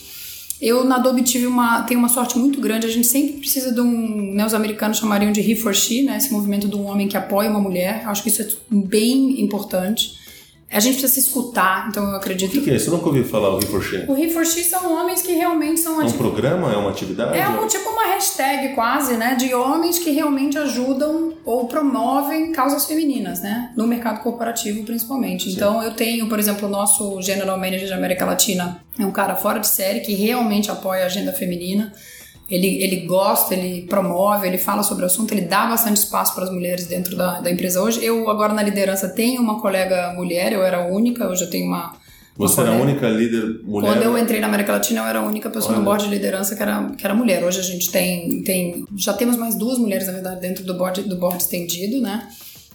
Eu 0.60 0.84
na 0.84 0.96
Adobe 0.96 1.22
tive 1.22 1.46
uma, 1.46 1.82
tenho 1.82 2.00
uma 2.00 2.08
sorte 2.08 2.36
muito 2.36 2.60
grande, 2.60 2.84
a 2.84 2.90
gente 2.90 3.06
sempre 3.06 3.34
precisa 3.34 3.72
de 3.72 3.80
um, 3.80 4.34
né, 4.34 4.44
os 4.44 4.52
americanos 4.52 4.98
chamariam 4.98 5.30
de 5.30 5.40
he 5.40 5.54
for 5.54 5.72
she, 5.72 6.02
né, 6.02 6.16
esse 6.16 6.32
movimento 6.32 6.66
de 6.68 6.74
um 6.74 6.84
homem 6.84 7.06
que 7.06 7.16
apoia 7.16 7.48
uma 7.48 7.60
mulher, 7.60 8.02
acho 8.06 8.24
que 8.24 8.28
isso 8.28 8.42
é 8.42 8.48
bem 8.68 9.40
importante. 9.40 10.17
A 10.70 10.80
gente 10.80 10.98
precisa 10.98 11.14
se 11.14 11.20
escutar, 11.20 11.88
então 11.88 12.06
eu 12.10 12.16
acredito. 12.16 12.50
O 12.50 12.52
que, 12.52 12.60
que 12.60 12.70
é 12.70 12.74
isso? 12.76 12.90
Eu 12.90 12.96
nunca 12.98 13.06
ouvi 13.06 13.24
falar 13.24 13.54
o 13.54 13.58
He4She. 13.58 14.04
O 14.06 14.14
He4She 14.14 14.64
são 14.64 14.92
homens 14.92 15.22
que 15.22 15.32
realmente 15.32 15.80
são. 15.80 16.00
É 16.00 16.04
um 16.04 16.12
programa? 16.12 16.70
É 16.70 16.76
uma 16.76 16.90
atividade? 16.90 17.38
É 17.38 17.48
um, 17.48 17.66
tipo 17.66 17.88
uma 17.88 18.04
hashtag 18.06 18.74
quase, 18.74 19.16
né? 19.16 19.34
De 19.34 19.54
homens 19.54 19.98
que 19.98 20.10
realmente 20.10 20.58
ajudam 20.58 21.32
ou 21.42 21.66
promovem 21.66 22.52
causas 22.52 22.84
femininas, 22.84 23.40
né? 23.40 23.72
No 23.74 23.86
mercado 23.86 24.20
corporativo, 24.22 24.84
principalmente. 24.84 25.44
Sim. 25.44 25.56
Então 25.56 25.82
eu 25.82 25.92
tenho, 25.92 26.28
por 26.28 26.38
exemplo, 26.38 26.68
o 26.68 26.70
nosso 26.70 27.20
General 27.22 27.56
Manager 27.56 27.86
de 27.86 27.94
América 27.94 28.26
Latina 28.26 28.84
é 28.98 29.06
um 29.06 29.10
cara 29.10 29.36
fora 29.36 29.58
de 29.58 29.68
série 29.68 30.00
que 30.00 30.12
realmente 30.12 30.70
apoia 30.70 31.04
a 31.04 31.06
agenda 31.06 31.32
feminina. 31.32 31.94
Ele, 32.50 32.82
ele 32.82 33.06
gosta, 33.06 33.54
ele 33.54 33.82
promove, 33.82 34.46
ele 34.46 34.56
fala 34.56 34.82
sobre 34.82 35.02
o 35.02 35.06
assunto, 35.06 35.32
ele 35.32 35.42
dá 35.42 35.66
bastante 35.66 35.98
espaço 35.98 36.34
para 36.34 36.44
as 36.44 36.50
mulheres 36.50 36.86
dentro 36.86 37.14
da, 37.14 37.40
da 37.40 37.50
empresa 37.50 37.82
hoje. 37.82 38.02
Eu, 38.02 38.28
agora 38.30 38.54
na 38.54 38.62
liderança, 38.62 39.08
tenho 39.08 39.42
uma 39.42 39.60
colega 39.60 40.14
mulher, 40.14 40.52
eu 40.52 40.62
era 40.62 40.78
a 40.78 40.86
única, 40.86 41.28
hoje 41.28 41.44
eu 41.44 41.50
tenho 41.50 41.66
uma. 41.66 41.94
Você 42.36 42.60
era 42.60 42.70
a 42.70 42.76
única 42.76 43.08
líder 43.08 43.60
mulher? 43.64 43.92
Quando 43.92 44.02
eu 44.02 44.16
entrei 44.16 44.40
na 44.40 44.46
América 44.46 44.72
Latina, 44.72 45.00
eu 45.00 45.06
era 45.06 45.18
a 45.18 45.22
única 45.22 45.50
pessoa 45.50 45.72
Olha. 45.72 45.80
no 45.80 45.84
board 45.84 46.04
de 46.04 46.10
liderança 46.10 46.54
que 46.56 46.62
era, 46.62 46.84
que 46.96 47.04
era 47.04 47.14
mulher. 47.14 47.44
Hoje 47.44 47.58
a 47.58 47.64
gente 47.64 47.90
tem, 47.90 48.42
tem. 48.42 48.84
Já 48.96 49.12
temos 49.12 49.36
mais 49.36 49.56
duas 49.56 49.76
mulheres, 49.76 50.06
na 50.06 50.12
verdade, 50.12 50.40
dentro 50.40 50.64
do 50.64 50.72
board, 50.74 51.02
do 51.02 51.16
board 51.16 51.42
estendido, 51.42 52.00
né? 52.00 52.28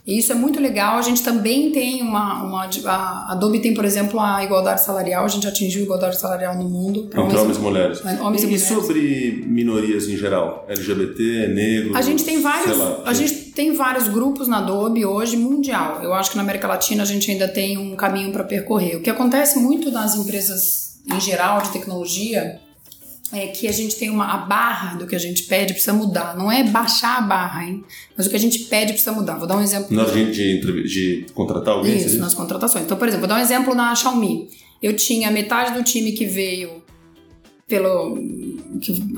E 0.06 0.18
isso 0.18 0.32
é 0.32 0.34
muito 0.34 0.60
legal. 0.60 0.98
A 0.98 1.02
gente 1.02 1.22
também 1.22 1.70
tem 1.70 2.02
uma, 2.02 2.42
uma. 2.42 2.68
A 2.84 3.32
Adobe 3.32 3.60
tem, 3.60 3.72
por 3.72 3.84
exemplo, 3.84 4.20
a 4.20 4.44
igualdade 4.44 4.84
salarial. 4.84 5.24
A 5.24 5.28
gente 5.28 5.46
atingiu 5.46 5.80
a 5.80 5.84
igualdade 5.84 6.18
salarial 6.18 6.56
no 6.56 6.68
mundo. 6.68 7.04
Entre 7.06 7.20
homens, 7.20 7.40
homens 7.40 7.56
e 7.56 7.60
mulheres. 7.60 8.04
Homens 8.04 8.42
e, 8.42 8.44
e, 8.44 8.48
mulheres. 8.48 8.62
sobre 8.68 9.44
minorias 9.46 10.06
em 10.06 10.16
geral? 10.16 10.66
LGBT, 10.68 11.48
negro? 11.48 11.96
A 11.96 12.02
gente 12.02 12.22
tem 12.22 12.42
vários. 12.42 12.76
Lá, 12.76 13.02
a 13.06 13.14
gente 13.14 13.34
tem 13.52 13.72
vários 13.72 14.08
grupos 14.08 14.46
na 14.46 14.58
Adobe 14.58 15.06
hoje 15.06 15.38
mundial. 15.38 16.02
Eu 16.02 16.12
acho 16.12 16.30
que 16.30 16.36
na 16.36 16.42
América 16.42 16.68
Latina 16.68 17.02
a 17.02 17.06
gente 17.06 17.30
ainda 17.30 17.48
tem 17.48 17.78
um 17.78 17.96
caminho 17.96 18.30
para 18.30 18.44
percorrer. 18.44 18.96
O 18.96 19.00
que 19.00 19.08
acontece 19.08 19.58
muito 19.58 19.90
nas 19.90 20.14
empresas 20.14 20.98
em 21.10 21.20
geral 21.20 21.62
de 21.62 21.70
tecnologia 21.70 22.60
é 23.38 23.48
que 23.48 23.68
a 23.68 23.72
gente 23.72 23.96
tem 23.96 24.10
uma 24.10 24.26
a 24.26 24.36
barra 24.38 24.96
do 24.96 25.06
que 25.06 25.14
a 25.14 25.18
gente 25.18 25.44
pede 25.44 25.72
precisa 25.72 25.92
mudar. 25.92 26.36
Não 26.36 26.50
é 26.50 26.64
baixar 26.64 27.18
a 27.18 27.20
barra, 27.20 27.64
hein? 27.64 27.84
Mas 28.16 28.26
o 28.26 28.30
que 28.30 28.36
a 28.36 28.40
gente 28.40 28.58
pede 28.60 28.92
precisa 28.92 29.12
mudar. 29.12 29.36
Vou 29.36 29.46
dar 29.46 29.56
um 29.56 29.62
exemplo. 29.62 29.94
Na 29.94 30.02
hora 30.02 30.12
de, 30.12 30.60
de, 30.60 30.82
de 30.88 31.26
contratar 31.34 31.74
alguém? 31.74 31.96
Isso, 31.96 32.18
nas 32.18 32.34
contratações. 32.34 32.84
Então, 32.84 32.96
por 32.96 33.08
exemplo, 33.08 33.26
vou 33.26 33.28
dar 33.28 33.40
um 33.40 33.42
exemplo 33.42 33.74
na 33.74 33.94
Xiaomi. 33.94 34.48
Eu 34.82 34.94
tinha 34.94 35.30
metade 35.30 35.72
do 35.72 35.82
time 35.82 36.12
que 36.12 36.26
veio 36.26 36.82
pelo 37.66 38.18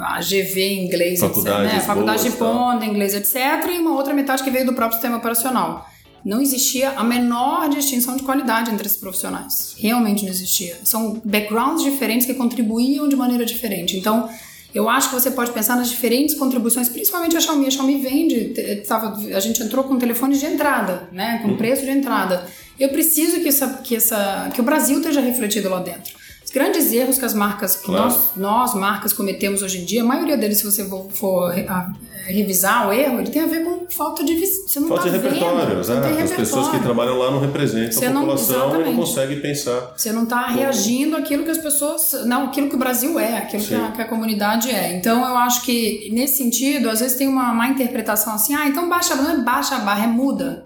a 0.01 0.21
GV 0.21 0.61
em 0.61 0.87
inglês, 0.87 1.21
Faculdade, 1.21 1.65
etc, 1.65 1.75
né? 1.75 1.81
Faculdade 1.81 2.23
de 2.23 2.31
boas, 2.31 2.39
tal. 2.39 2.73
Ponta, 2.73 2.87
inglês, 2.87 3.15
etc. 3.15 3.71
E 3.75 3.79
uma 3.79 3.93
outra 3.93 4.15
metade 4.15 4.43
que 4.43 4.51
veio 4.51 4.67
do 4.67 4.75
próprio 4.75 4.95
sistema 4.95 5.17
operacional. 5.17 5.87
Não 6.27 6.41
existia 6.41 6.91
a 6.91 7.05
menor 7.05 7.69
distinção 7.69 8.17
de 8.17 8.25
qualidade 8.25 8.69
entre 8.73 8.85
esses 8.85 8.99
profissionais. 8.99 9.77
Realmente 9.79 10.25
não 10.25 10.31
existia. 10.31 10.77
São 10.83 11.23
backgrounds 11.25 11.85
diferentes 11.85 12.27
que 12.27 12.35
contribuíam 12.35 13.09
de 13.09 13.15
maneira 13.15 13.45
diferente. 13.47 13.97
Então, 13.97 14.29
eu 14.75 14.89
acho 14.89 15.09
que 15.09 15.15
você 15.15 15.31
pode 15.31 15.53
pensar 15.53 15.77
nas 15.77 15.89
diferentes 15.89 16.35
contribuições, 16.35 16.89
principalmente 16.89 17.37
a 17.37 17.41
Xiaomi. 17.41 17.69
A 17.69 17.71
Xiaomi 17.71 17.99
vende, 17.99 18.53
tava, 18.89 19.17
a 19.37 19.39
gente 19.39 19.63
entrou 19.63 19.85
com 19.85 19.97
telefones 19.99 20.41
de 20.41 20.47
entrada, 20.47 21.09
né? 21.13 21.39
Com 21.45 21.57
preço 21.57 21.85
de 21.85 21.93
entrada. 21.93 22.45
Eu 22.79 22.89
preciso 22.89 23.41
que, 23.41 23.49
essa, 23.49 23.75
que, 23.85 23.95
essa, 23.95 24.51
que 24.53 24.61
o 24.61 24.65
Brasil 24.65 24.99
esteja 24.99 25.21
refletido 25.21 25.69
lá 25.69 25.79
dentro. 25.79 26.13
Grandes 26.57 26.91
erros 26.91 27.19
que 27.19 27.25
as 27.27 27.35
marcas, 27.35 27.77
que 27.77 27.85
Claro. 27.85 28.05
nós, 28.05 28.31
nós, 28.35 28.75
marcas, 28.75 29.13
cometemos 29.13 29.61
hoje 29.61 29.83
em 29.83 29.85
dia, 29.85 30.01
a 30.01 30.05
maioria 30.07 30.39
deles, 30.39 30.57
se 30.57 30.65
você 30.65 30.83
for, 31.11 31.53
a- 31.53 31.93
revisar 32.29 32.89
o 32.89 32.93
erro, 32.93 33.21
ele 33.21 33.31
tem 33.31 33.43
a 33.43 33.47
ver 33.47 33.63
com 33.63 33.87
falta 33.91 34.25
de 34.25 34.35
Você 34.35 34.81
não 34.81 34.89
Falta 34.89 35.05
tá 35.05 35.11
de 35.11 35.17
repertório, 35.19 35.59
vendo, 35.77 35.89
não 35.89 36.03
tem 36.03 36.23
As 36.23 36.31
pessoas 36.33 36.67
que 36.69 36.77
repertório. 36.77 36.83
trabalham 36.83 37.19
lá 37.19 37.31
não 37.31 37.39
representam 37.41 37.93
Você 37.93 38.07
a 38.07 38.11
não- 38.11 38.21
população 38.23 38.81
e 38.81 38.85
não 38.85 38.97
conseguem 38.97 39.39
pensar. 39.41 39.93
Você 39.97 40.11
não 40.13 40.23
está 40.25 40.47
reagindo 40.47 41.15
àquilo 41.15 41.45
que 41.45 41.51
as 41.51 41.59
pessoas. 41.59 42.25
Não, 42.25 42.47
aquilo 42.47 42.69
que 42.71 42.75
o 42.75 42.79
Brasil 42.79 43.21
é, 43.21 43.37
aquilo 43.37 43.63
que 43.63 43.75
a, 43.75 43.93
que 43.93 44.03
a 44.03 44.09
comunidade 44.09 44.71
é. 44.71 44.97
Então 44.97 45.21
eu 45.29 45.37
acho 45.37 45.63
que, 45.63 46.09
nesse 46.13 46.39
sentido, 46.39 46.89
às 46.91 46.99
vezes 47.01 47.17
tem 47.19 47.29
uma 47.29 47.53
má 47.53 47.69
interpretação 47.69 48.33
assim, 48.35 48.55
ah, 48.55 48.67
então 48.67 48.89
baixa, 48.89 49.15
não 49.15 49.31
é 49.31 49.37
baixa 49.37 49.77
a 49.77 49.81
barra, 49.81 50.05
é 50.05 50.09
muda. 50.09 50.65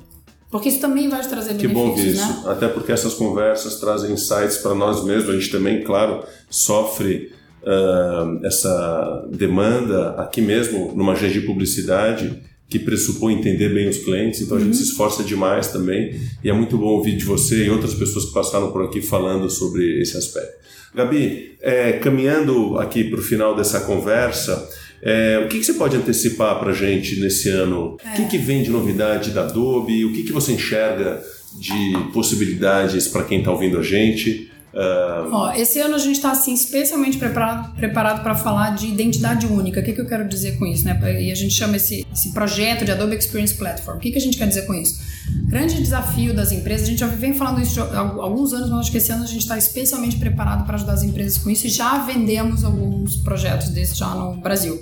Porque 0.51 0.69
isso 0.69 0.81
também 0.81 1.09
vai 1.09 1.21
te 1.21 1.29
trazer 1.29 1.55
Que 1.57 1.69
bom 1.69 1.91
benefícios, 1.91 2.15
isso. 2.19 2.45
né? 2.47 2.53
Até 2.53 2.67
porque 2.69 2.91
essas 2.91 3.15
conversas 3.15 3.77
trazem 3.77 4.13
insights 4.13 4.57
para 4.59 4.75
nós 4.75 5.05
mesmos. 5.05 5.31
A 5.31 5.39
gente 5.39 5.51
também, 5.51 5.85
claro, 5.85 6.25
sofre 6.49 7.33
ah, 7.65 8.39
essa 8.43 9.29
demanda 9.31 10.11
aqui 10.19 10.41
mesmo 10.41 10.93
numa 10.95 11.13
agência 11.13 11.41
de 11.41 11.47
publicidade 11.47 12.43
que 12.71 12.79
pressupõe 12.79 13.35
entender 13.35 13.69
bem 13.75 13.89
os 13.89 13.99
clientes, 13.99 14.41
então 14.41 14.57
a 14.57 14.61
Uhum. 14.61 14.67
gente 14.67 14.77
se 14.77 14.85
esforça 14.85 15.25
demais 15.25 15.67
também 15.69 16.15
e 16.43 16.49
é 16.49 16.53
muito 16.53 16.79
bom 16.79 16.87
ouvir 16.87 17.17
de 17.17 17.25
você 17.25 17.65
e 17.67 17.71
outras 17.71 17.93
pessoas 17.95 18.27
que 18.27 18.33
passaram 18.33 18.71
por 18.71 18.85
aqui 18.85 19.03
falando 19.03 19.51
sobre 19.51 20.01
esse 20.01 20.17
aspecto. 20.17 20.61
Gabi, 20.95 21.57
é, 21.61 21.93
caminhando 21.95 22.79
aqui 22.79 23.05
para 23.05 23.19
o 23.19 23.23
final 23.23 23.55
dessa 23.57 23.81
conversa, 23.81 24.69
é, 25.03 25.41
o 25.45 25.49
que, 25.49 25.59
que 25.59 25.65
você 25.65 25.75
pode 25.75 25.97
antecipar 25.97 26.59
para 26.61 26.71
a 26.71 26.75
gente 26.75 27.19
nesse 27.21 27.49
ano? 27.49 27.97
O 28.05 28.17
que, 28.17 28.27
que 28.27 28.39
vem 28.39 28.63
de 28.63 28.71
novidade 28.71 29.31
da 29.31 29.43
Adobe? 29.43 30.05
O 30.05 30.13
que, 30.13 30.23
que 30.25 30.33
você 30.33 30.53
enxerga 30.53 31.23
de 31.59 31.93
possibilidades 32.13 33.09
para 33.09 33.25
quem 33.25 33.39
está 33.39 33.51
ouvindo 33.51 33.79
a 33.79 33.83
gente? 33.83 34.50
Ah, 34.75 35.29
Ó, 35.31 35.53
esse 35.53 35.81
ano 35.81 35.95
a 35.97 35.99
gente 35.99 36.17
está 36.17 36.31
assim 36.31 36.55
especialmente 36.55 37.19
preparado 37.19 38.23
para 38.23 38.35
falar 38.35 38.75
de 38.75 38.87
identidade 38.87 39.47
única. 39.47 39.81
O 39.81 39.83
que, 39.83 39.93
que 39.93 40.01
eu 40.01 40.07
quero 40.07 40.29
dizer 40.29 40.59
com 40.59 40.67
isso, 40.67 40.85
né? 40.85 40.99
E 41.21 41.31
a 41.31 41.35
gente 41.35 41.53
chama 41.55 41.77
esse, 41.77 42.07
esse 42.13 42.33
projeto 42.33 42.85
de 42.85 42.93
Adobe 42.93 43.17
Experience 43.17 43.55
Platform. 43.55 43.97
O 43.97 44.01
que, 44.01 44.13
que 44.13 44.19
a 44.19 44.21
gente 44.21 44.39
quer 44.39 44.47
dizer 44.47 44.67
com 44.67 44.75
isso? 44.75 45.01
Grande 45.49 45.77
desafio 45.77 46.33
das 46.33 46.53
empresas. 46.53 46.87
A 46.87 46.91
gente 46.91 47.01
já 47.01 47.07
vem 47.07 47.35
falando 47.35 47.61
isso 47.61 47.81
há 47.81 47.99
alguns 47.99 48.53
anos, 48.53 48.71
mas 48.71 48.81
acho 48.81 48.93
que 48.93 48.99
esse 48.99 49.11
ano 49.11 49.25
a 49.25 49.27
gente 49.27 49.43
está 49.43 49.59
especialmente 49.59 50.17
preparado 50.17 50.65
para 50.65 50.77
ajudar 50.77 50.93
as 50.93 51.03
empresas 51.03 51.39
com 51.39 51.51
isso. 51.51 51.67
E 51.67 51.71
já 51.71 51.99
vendemos 51.99 52.65
alguns 52.65 53.17
projetos 53.17 53.71
desses 53.71 53.97
já 53.97 54.15
no 54.15 54.37
Brasil, 54.37 54.81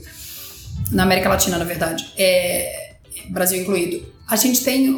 na 0.91 1.05
América 1.05 1.29
Latina, 1.29 1.57
na 1.57 1.65
verdade. 1.65 2.13
É, 2.17 2.97
Brasil 3.31 3.63
incluído. 3.63 4.18
A 4.29 4.37
gente 4.37 4.63
tem. 4.63 4.95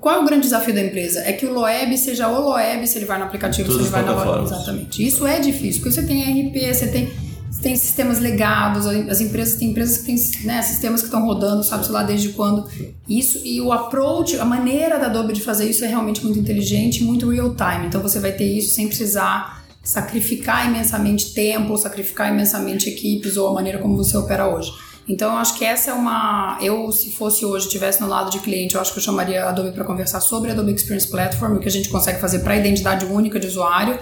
Qual 0.00 0.14
é 0.14 0.18
o 0.20 0.24
grande 0.24 0.42
desafio 0.42 0.72
da 0.72 0.80
empresa? 0.80 1.20
É 1.20 1.32
que 1.32 1.44
o 1.44 1.52
Loeb 1.52 1.98
seja 1.98 2.28
o 2.28 2.40
Loeb 2.40 2.86
se 2.86 2.98
ele 2.98 3.06
vai 3.06 3.18
no 3.18 3.24
aplicativo, 3.24 3.68
Todas 3.68 3.88
se 3.88 3.94
ele 3.94 4.04
vai 4.04 4.04
na 4.04 4.24
loja. 4.24 4.54
Exatamente. 4.54 5.04
Isso 5.04 5.26
é 5.26 5.40
difícil, 5.40 5.82
porque 5.82 5.94
você 5.94 6.06
tem 6.06 6.22
RP, 6.22 6.72
você 6.72 6.86
tem, 6.86 7.10
você 7.50 7.60
tem 7.60 7.74
sistemas 7.74 8.20
legados, 8.20 8.86
as 8.86 9.20
empresas 9.20 9.58
têm 9.58 9.70
empresas 9.70 9.98
que 9.98 10.04
têm 10.04 10.44
né, 10.44 10.62
sistemas 10.62 11.00
que 11.00 11.08
estão 11.08 11.26
rodando, 11.26 11.64
sabe-se 11.64 11.90
lá 11.90 12.04
desde 12.04 12.28
quando. 12.28 12.68
Isso 13.08 13.40
e 13.44 13.60
o 13.60 13.72
approach, 13.72 14.38
a 14.38 14.44
maneira 14.44 14.96
da 14.96 15.06
Adobe 15.06 15.32
de 15.32 15.40
fazer 15.40 15.68
isso 15.68 15.84
é 15.84 15.88
realmente 15.88 16.22
muito 16.22 16.38
inteligente, 16.38 17.02
muito 17.02 17.28
real 17.28 17.56
time. 17.56 17.86
Então 17.88 18.00
você 18.00 18.20
vai 18.20 18.30
ter 18.30 18.46
isso 18.46 18.72
sem 18.72 18.86
precisar 18.86 19.64
sacrificar 19.82 20.68
imensamente 20.68 21.32
tempo, 21.32 21.76
sacrificar 21.76 22.32
imensamente 22.32 22.88
equipes 22.88 23.36
ou 23.36 23.48
a 23.48 23.54
maneira 23.54 23.78
como 23.78 23.96
você 23.96 24.16
opera 24.16 24.46
hoje. 24.46 24.70
Então, 25.08 25.32
eu 25.32 25.38
acho 25.38 25.56
que 25.56 25.64
essa 25.64 25.90
é 25.90 25.94
uma. 25.94 26.58
Eu, 26.60 26.92
se 26.92 27.10
fosse 27.12 27.44
hoje, 27.44 27.66
estivesse 27.66 28.00
no 28.00 28.06
lado 28.06 28.30
de 28.30 28.40
cliente, 28.40 28.74
eu 28.74 28.80
acho 28.80 28.92
que 28.92 28.98
eu 28.98 29.02
chamaria 29.02 29.44
a 29.44 29.48
Adobe 29.48 29.72
para 29.72 29.84
conversar 29.84 30.20
sobre 30.20 30.50
a 30.50 30.52
Adobe 30.52 30.72
Experience 30.72 31.08
Platform, 31.08 31.56
o 31.56 31.58
que 31.58 31.68
a 31.68 31.70
gente 31.70 31.88
consegue 31.88 32.20
fazer 32.20 32.40
para 32.40 32.52
a 32.52 32.56
identidade 32.56 33.06
única 33.06 33.40
de 33.40 33.46
usuário. 33.46 33.98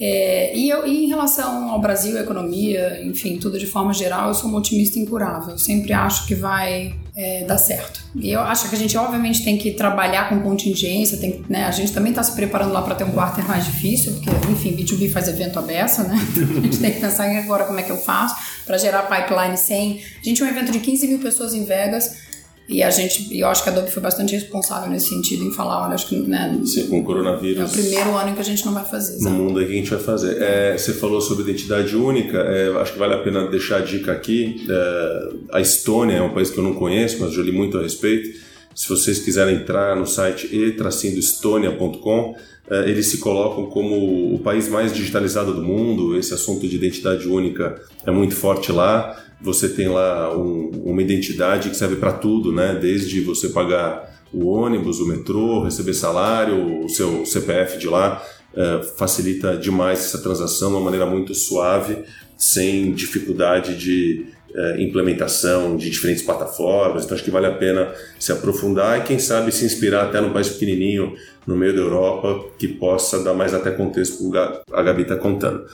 É, 0.00 0.56
e, 0.56 0.70
eu, 0.70 0.86
e 0.86 1.04
em 1.04 1.08
relação 1.08 1.68
ao 1.68 1.78
Brasil, 1.78 2.18
economia, 2.18 3.04
enfim, 3.04 3.36
tudo 3.36 3.58
de 3.58 3.66
forma 3.66 3.92
geral, 3.92 4.28
eu 4.28 4.34
sou 4.34 4.48
uma 4.48 4.58
otimista 4.58 4.98
incurável. 4.98 5.50
Eu 5.50 5.58
sempre 5.58 5.92
acho 5.92 6.26
que 6.26 6.34
vai 6.34 6.94
é, 7.14 7.44
dar 7.44 7.58
certo. 7.58 8.02
E 8.14 8.30
eu 8.30 8.40
acho 8.40 8.70
que 8.70 8.74
a 8.74 8.78
gente, 8.78 8.96
obviamente, 8.96 9.44
tem 9.44 9.58
que 9.58 9.72
trabalhar 9.72 10.30
com 10.30 10.40
contingência, 10.40 11.18
tem, 11.18 11.44
né, 11.50 11.64
a 11.64 11.70
gente 11.70 11.92
também 11.92 12.12
está 12.12 12.22
se 12.22 12.32
preparando 12.32 12.72
lá 12.72 12.80
para 12.80 12.94
ter 12.94 13.04
um 13.04 13.10
quarter 13.10 13.46
mais 13.46 13.66
difícil, 13.66 14.14
porque, 14.14 14.30
enfim, 14.50 14.74
B2B 14.74 15.10
faz 15.10 15.28
evento 15.28 15.58
à 15.58 15.62
beça, 15.62 16.02
né? 16.04 16.16
A 16.16 16.60
gente 16.62 16.78
tem 16.78 16.92
que 16.92 17.00
pensar 17.00 17.30
agora 17.36 17.64
como 17.64 17.78
é 17.78 17.82
que 17.82 17.90
eu 17.90 17.98
faço 17.98 18.36
para 18.64 18.78
gerar 18.78 19.02
pipeline 19.02 19.58
sem. 19.58 20.00
A 20.20 20.24
gente 20.24 20.36
tinha 20.36 20.48
um 20.48 20.50
evento 20.50 20.72
de 20.72 20.80
15 20.80 21.06
mil 21.08 21.18
pessoas 21.18 21.52
em 21.52 21.64
Vegas. 21.64 22.29
E 22.70 22.84
a 22.84 22.90
gente, 22.90 23.36
eu 23.36 23.48
acho 23.48 23.64
que 23.64 23.68
a 23.68 23.72
Adobe 23.72 23.90
foi 23.90 24.00
bastante 24.00 24.32
responsável 24.32 24.88
nesse 24.88 25.08
sentido 25.08 25.42
em 25.42 25.52
falar, 25.52 25.86
olha, 25.86 25.94
acho 25.94 26.06
que 26.08 26.16
né, 26.16 26.56
sim, 26.64 26.86
com 26.86 26.94
o 26.94 26.98
é 26.98 27.00
o 27.00 27.04
coronavírus. 27.04 27.72
primeiro 27.72 28.16
ano 28.16 28.32
que 28.32 28.40
a 28.40 28.44
gente 28.44 28.64
não 28.64 28.72
vai 28.72 28.84
fazer. 28.84 29.14
no 29.14 29.24
sabe? 29.24 29.36
mundo 29.36 29.58
aí 29.58 29.66
que 29.66 29.72
a 29.72 29.76
gente 29.76 29.90
vai 29.90 29.98
fazer. 29.98 30.40
É, 30.40 30.78
você 30.78 30.92
falou 30.92 31.20
sobre 31.20 31.42
identidade 31.42 31.96
única, 31.96 32.38
é, 32.38 32.68
acho 32.80 32.92
que 32.92 32.98
vale 32.98 33.14
a 33.14 33.18
pena 33.18 33.48
deixar 33.48 33.78
a 33.78 33.80
dica 33.80 34.12
aqui. 34.12 34.64
É, 34.70 35.28
a 35.52 35.60
Estônia 35.60 36.14
é 36.18 36.22
um 36.22 36.32
país 36.32 36.48
que 36.48 36.58
eu 36.58 36.62
não 36.62 36.74
conheço, 36.74 37.18
mas 37.18 37.32
já 37.32 37.42
li 37.42 37.50
muito 37.50 37.76
a 37.76 37.82
respeito. 37.82 38.38
Se 38.72 38.88
vocês 38.88 39.18
quiserem 39.18 39.56
entrar 39.56 39.96
no 39.96 40.06
site 40.06 40.46
e-estonia.com, 40.46 42.36
é, 42.70 42.88
eles 42.88 43.06
se 43.06 43.18
colocam 43.18 43.66
como 43.66 44.34
o 44.34 44.38
país 44.38 44.68
mais 44.68 44.92
digitalizado 44.92 45.52
do 45.52 45.62
mundo. 45.62 46.16
Esse 46.16 46.32
assunto 46.32 46.68
de 46.68 46.76
identidade 46.76 47.26
única 47.26 47.80
é 48.06 48.12
muito 48.12 48.36
forte 48.36 48.70
lá. 48.70 49.20
Você 49.42 49.68
tem 49.68 49.88
lá 49.88 50.36
um- 50.36 50.70
uma 50.84 51.02
identidade 51.02 51.70
que 51.70 51.76
serve 51.76 51.96
para 51.96 52.12
tudo, 52.12 52.52
né? 52.52 52.78
Desde 52.80 53.20
você 53.20 53.48
pagar 53.48 54.20
o 54.32 54.46
ônibus, 54.46 55.00
o 55.00 55.06
metrô, 55.08 55.62
receber 55.62 55.94
salário, 55.94 56.84
o 56.84 56.88
seu 56.88 57.24
CPF 57.26 57.78
de 57.78 57.88
lá, 57.88 58.22
eh, 58.54 58.80
facilita 58.96 59.56
demais 59.56 60.00
essa 60.00 60.18
transação 60.18 60.68
de 60.70 60.74
uma 60.76 60.84
maneira 60.84 61.06
muito 61.06 61.34
suave, 61.34 61.98
sem 62.36 62.92
dificuldade 62.92 63.76
de 63.76 64.26
eh, 64.52 64.82
implementação 64.82 65.76
de 65.76 65.88
diferentes 65.88 66.24
plataformas. 66.24 67.04
Então 67.04 67.14
acho 67.14 67.22
que 67.22 67.30
vale 67.30 67.46
a 67.46 67.52
pena 67.54 67.92
se 68.18 68.32
aprofundar 68.32 68.98
e 68.98 69.04
quem 69.04 69.16
sabe 69.16 69.52
se 69.52 69.64
inspirar 69.64 70.02
até 70.06 70.20
num 70.20 70.32
país 70.32 70.48
pequenininho 70.48 71.14
no 71.46 71.56
meio 71.56 71.72
da 71.72 71.80
Europa 71.80 72.46
que 72.58 72.66
possa 72.66 73.22
dar 73.22 73.32
mais 73.32 73.54
até 73.54 73.70
contexto 73.70 74.28
para 74.28 74.60
a 74.72 74.82
Gabi 74.82 75.02
está 75.02 75.14
contando. 75.14 75.64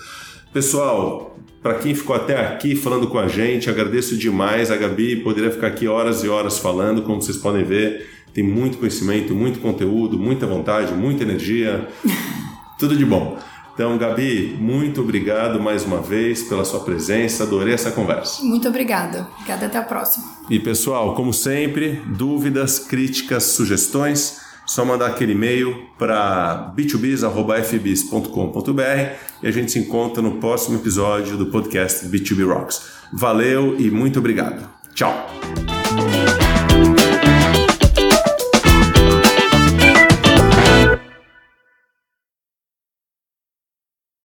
Pessoal, 0.56 1.36
para 1.62 1.74
quem 1.74 1.94
ficou 1.94 2.16
até 2.16 2.40
aqui 2.40 2.74
falando 2.74 3.08
com 3.08 3.18
a 3.18 3.28
gente, 3.28 3.68
agradeço 3.68 4.16
demais. 4.16 4.70
A 4.70 4.76
Gabi 4.78 5.16
poderia 5.16 5.50
ficar 5.50 5.66
aqui 5.66 5.86
horas 5.86 6.24
e 6.24 6.30
horas 6.30 6.58
falando, 6.58 7.02
como 7.02 7.20
vocês 7.20 7.36
podem 7.36 7.62
ver. 7.62 8.08
Tem 8.32 8.42
muito 8.42 8.78
conhecimento, 8.78 9.34
muito 9.34 9.60
conteúdo, 9.60 10.18
muita 10.18 10.46
vontade, 10.46 10.94
muita 10.94 11.24
energia. 11.24 11.86
Tudo 12.80 12.96
de 12.96 13.04
bom. 13.04 13.38
Então, 13.74 13.98
Gabi, 13.98 14.56
muito 14.58 15.02
obrigado 15.02 15.60
mais 15.60 15.84
uma 15.84 16.00
vez 16.00 16.42
pela 16.44 16.64
sua 16.64 16.80
presença. 16.80 17.42
Adorei 17.42 17.74
essa 17.74 17.90
conversa. 17.90 18.42
Muito 18.42 18.66
obrigada. 18.66 19.28
Obrigada, 19.34 19.66
até 19.66 19.76
a 19.76 19.82
próxima. 19.82 20.24
E 20.48 20.58
pessoal, 20.58 21.14
como 21.14 21.34
sempre, 21.34 22.00
dúvidas, 22.06 22.78
críticas, 22.78 23.42
sugestões, 23.44 24.40
só 24.66 24.84
mandar 24.84 25.06
aquele 25.06 25.32
e-mail 25.32 25.86
para 25.98 26.72
b2bis@fbis.com.br 26.76 29.16
e 29.42 29.46
a 29.46 29.50
gente 29.50 29.72
se 29.72 29.78
encontra 29.78 30.22
no 30.22 30.38
próximo 30.38 30.76
episódio 30.76 31.36
do 31.36 31.46
podcast 31.46 32.06
B2B 32.06 32.46
Rocks. 32.46 32.96
Valeu 33.12 33.76
e 33.78 33.90
muito 33.90 34.18
obrigado. 34.18 34.68
Tchau. 34.94 35.14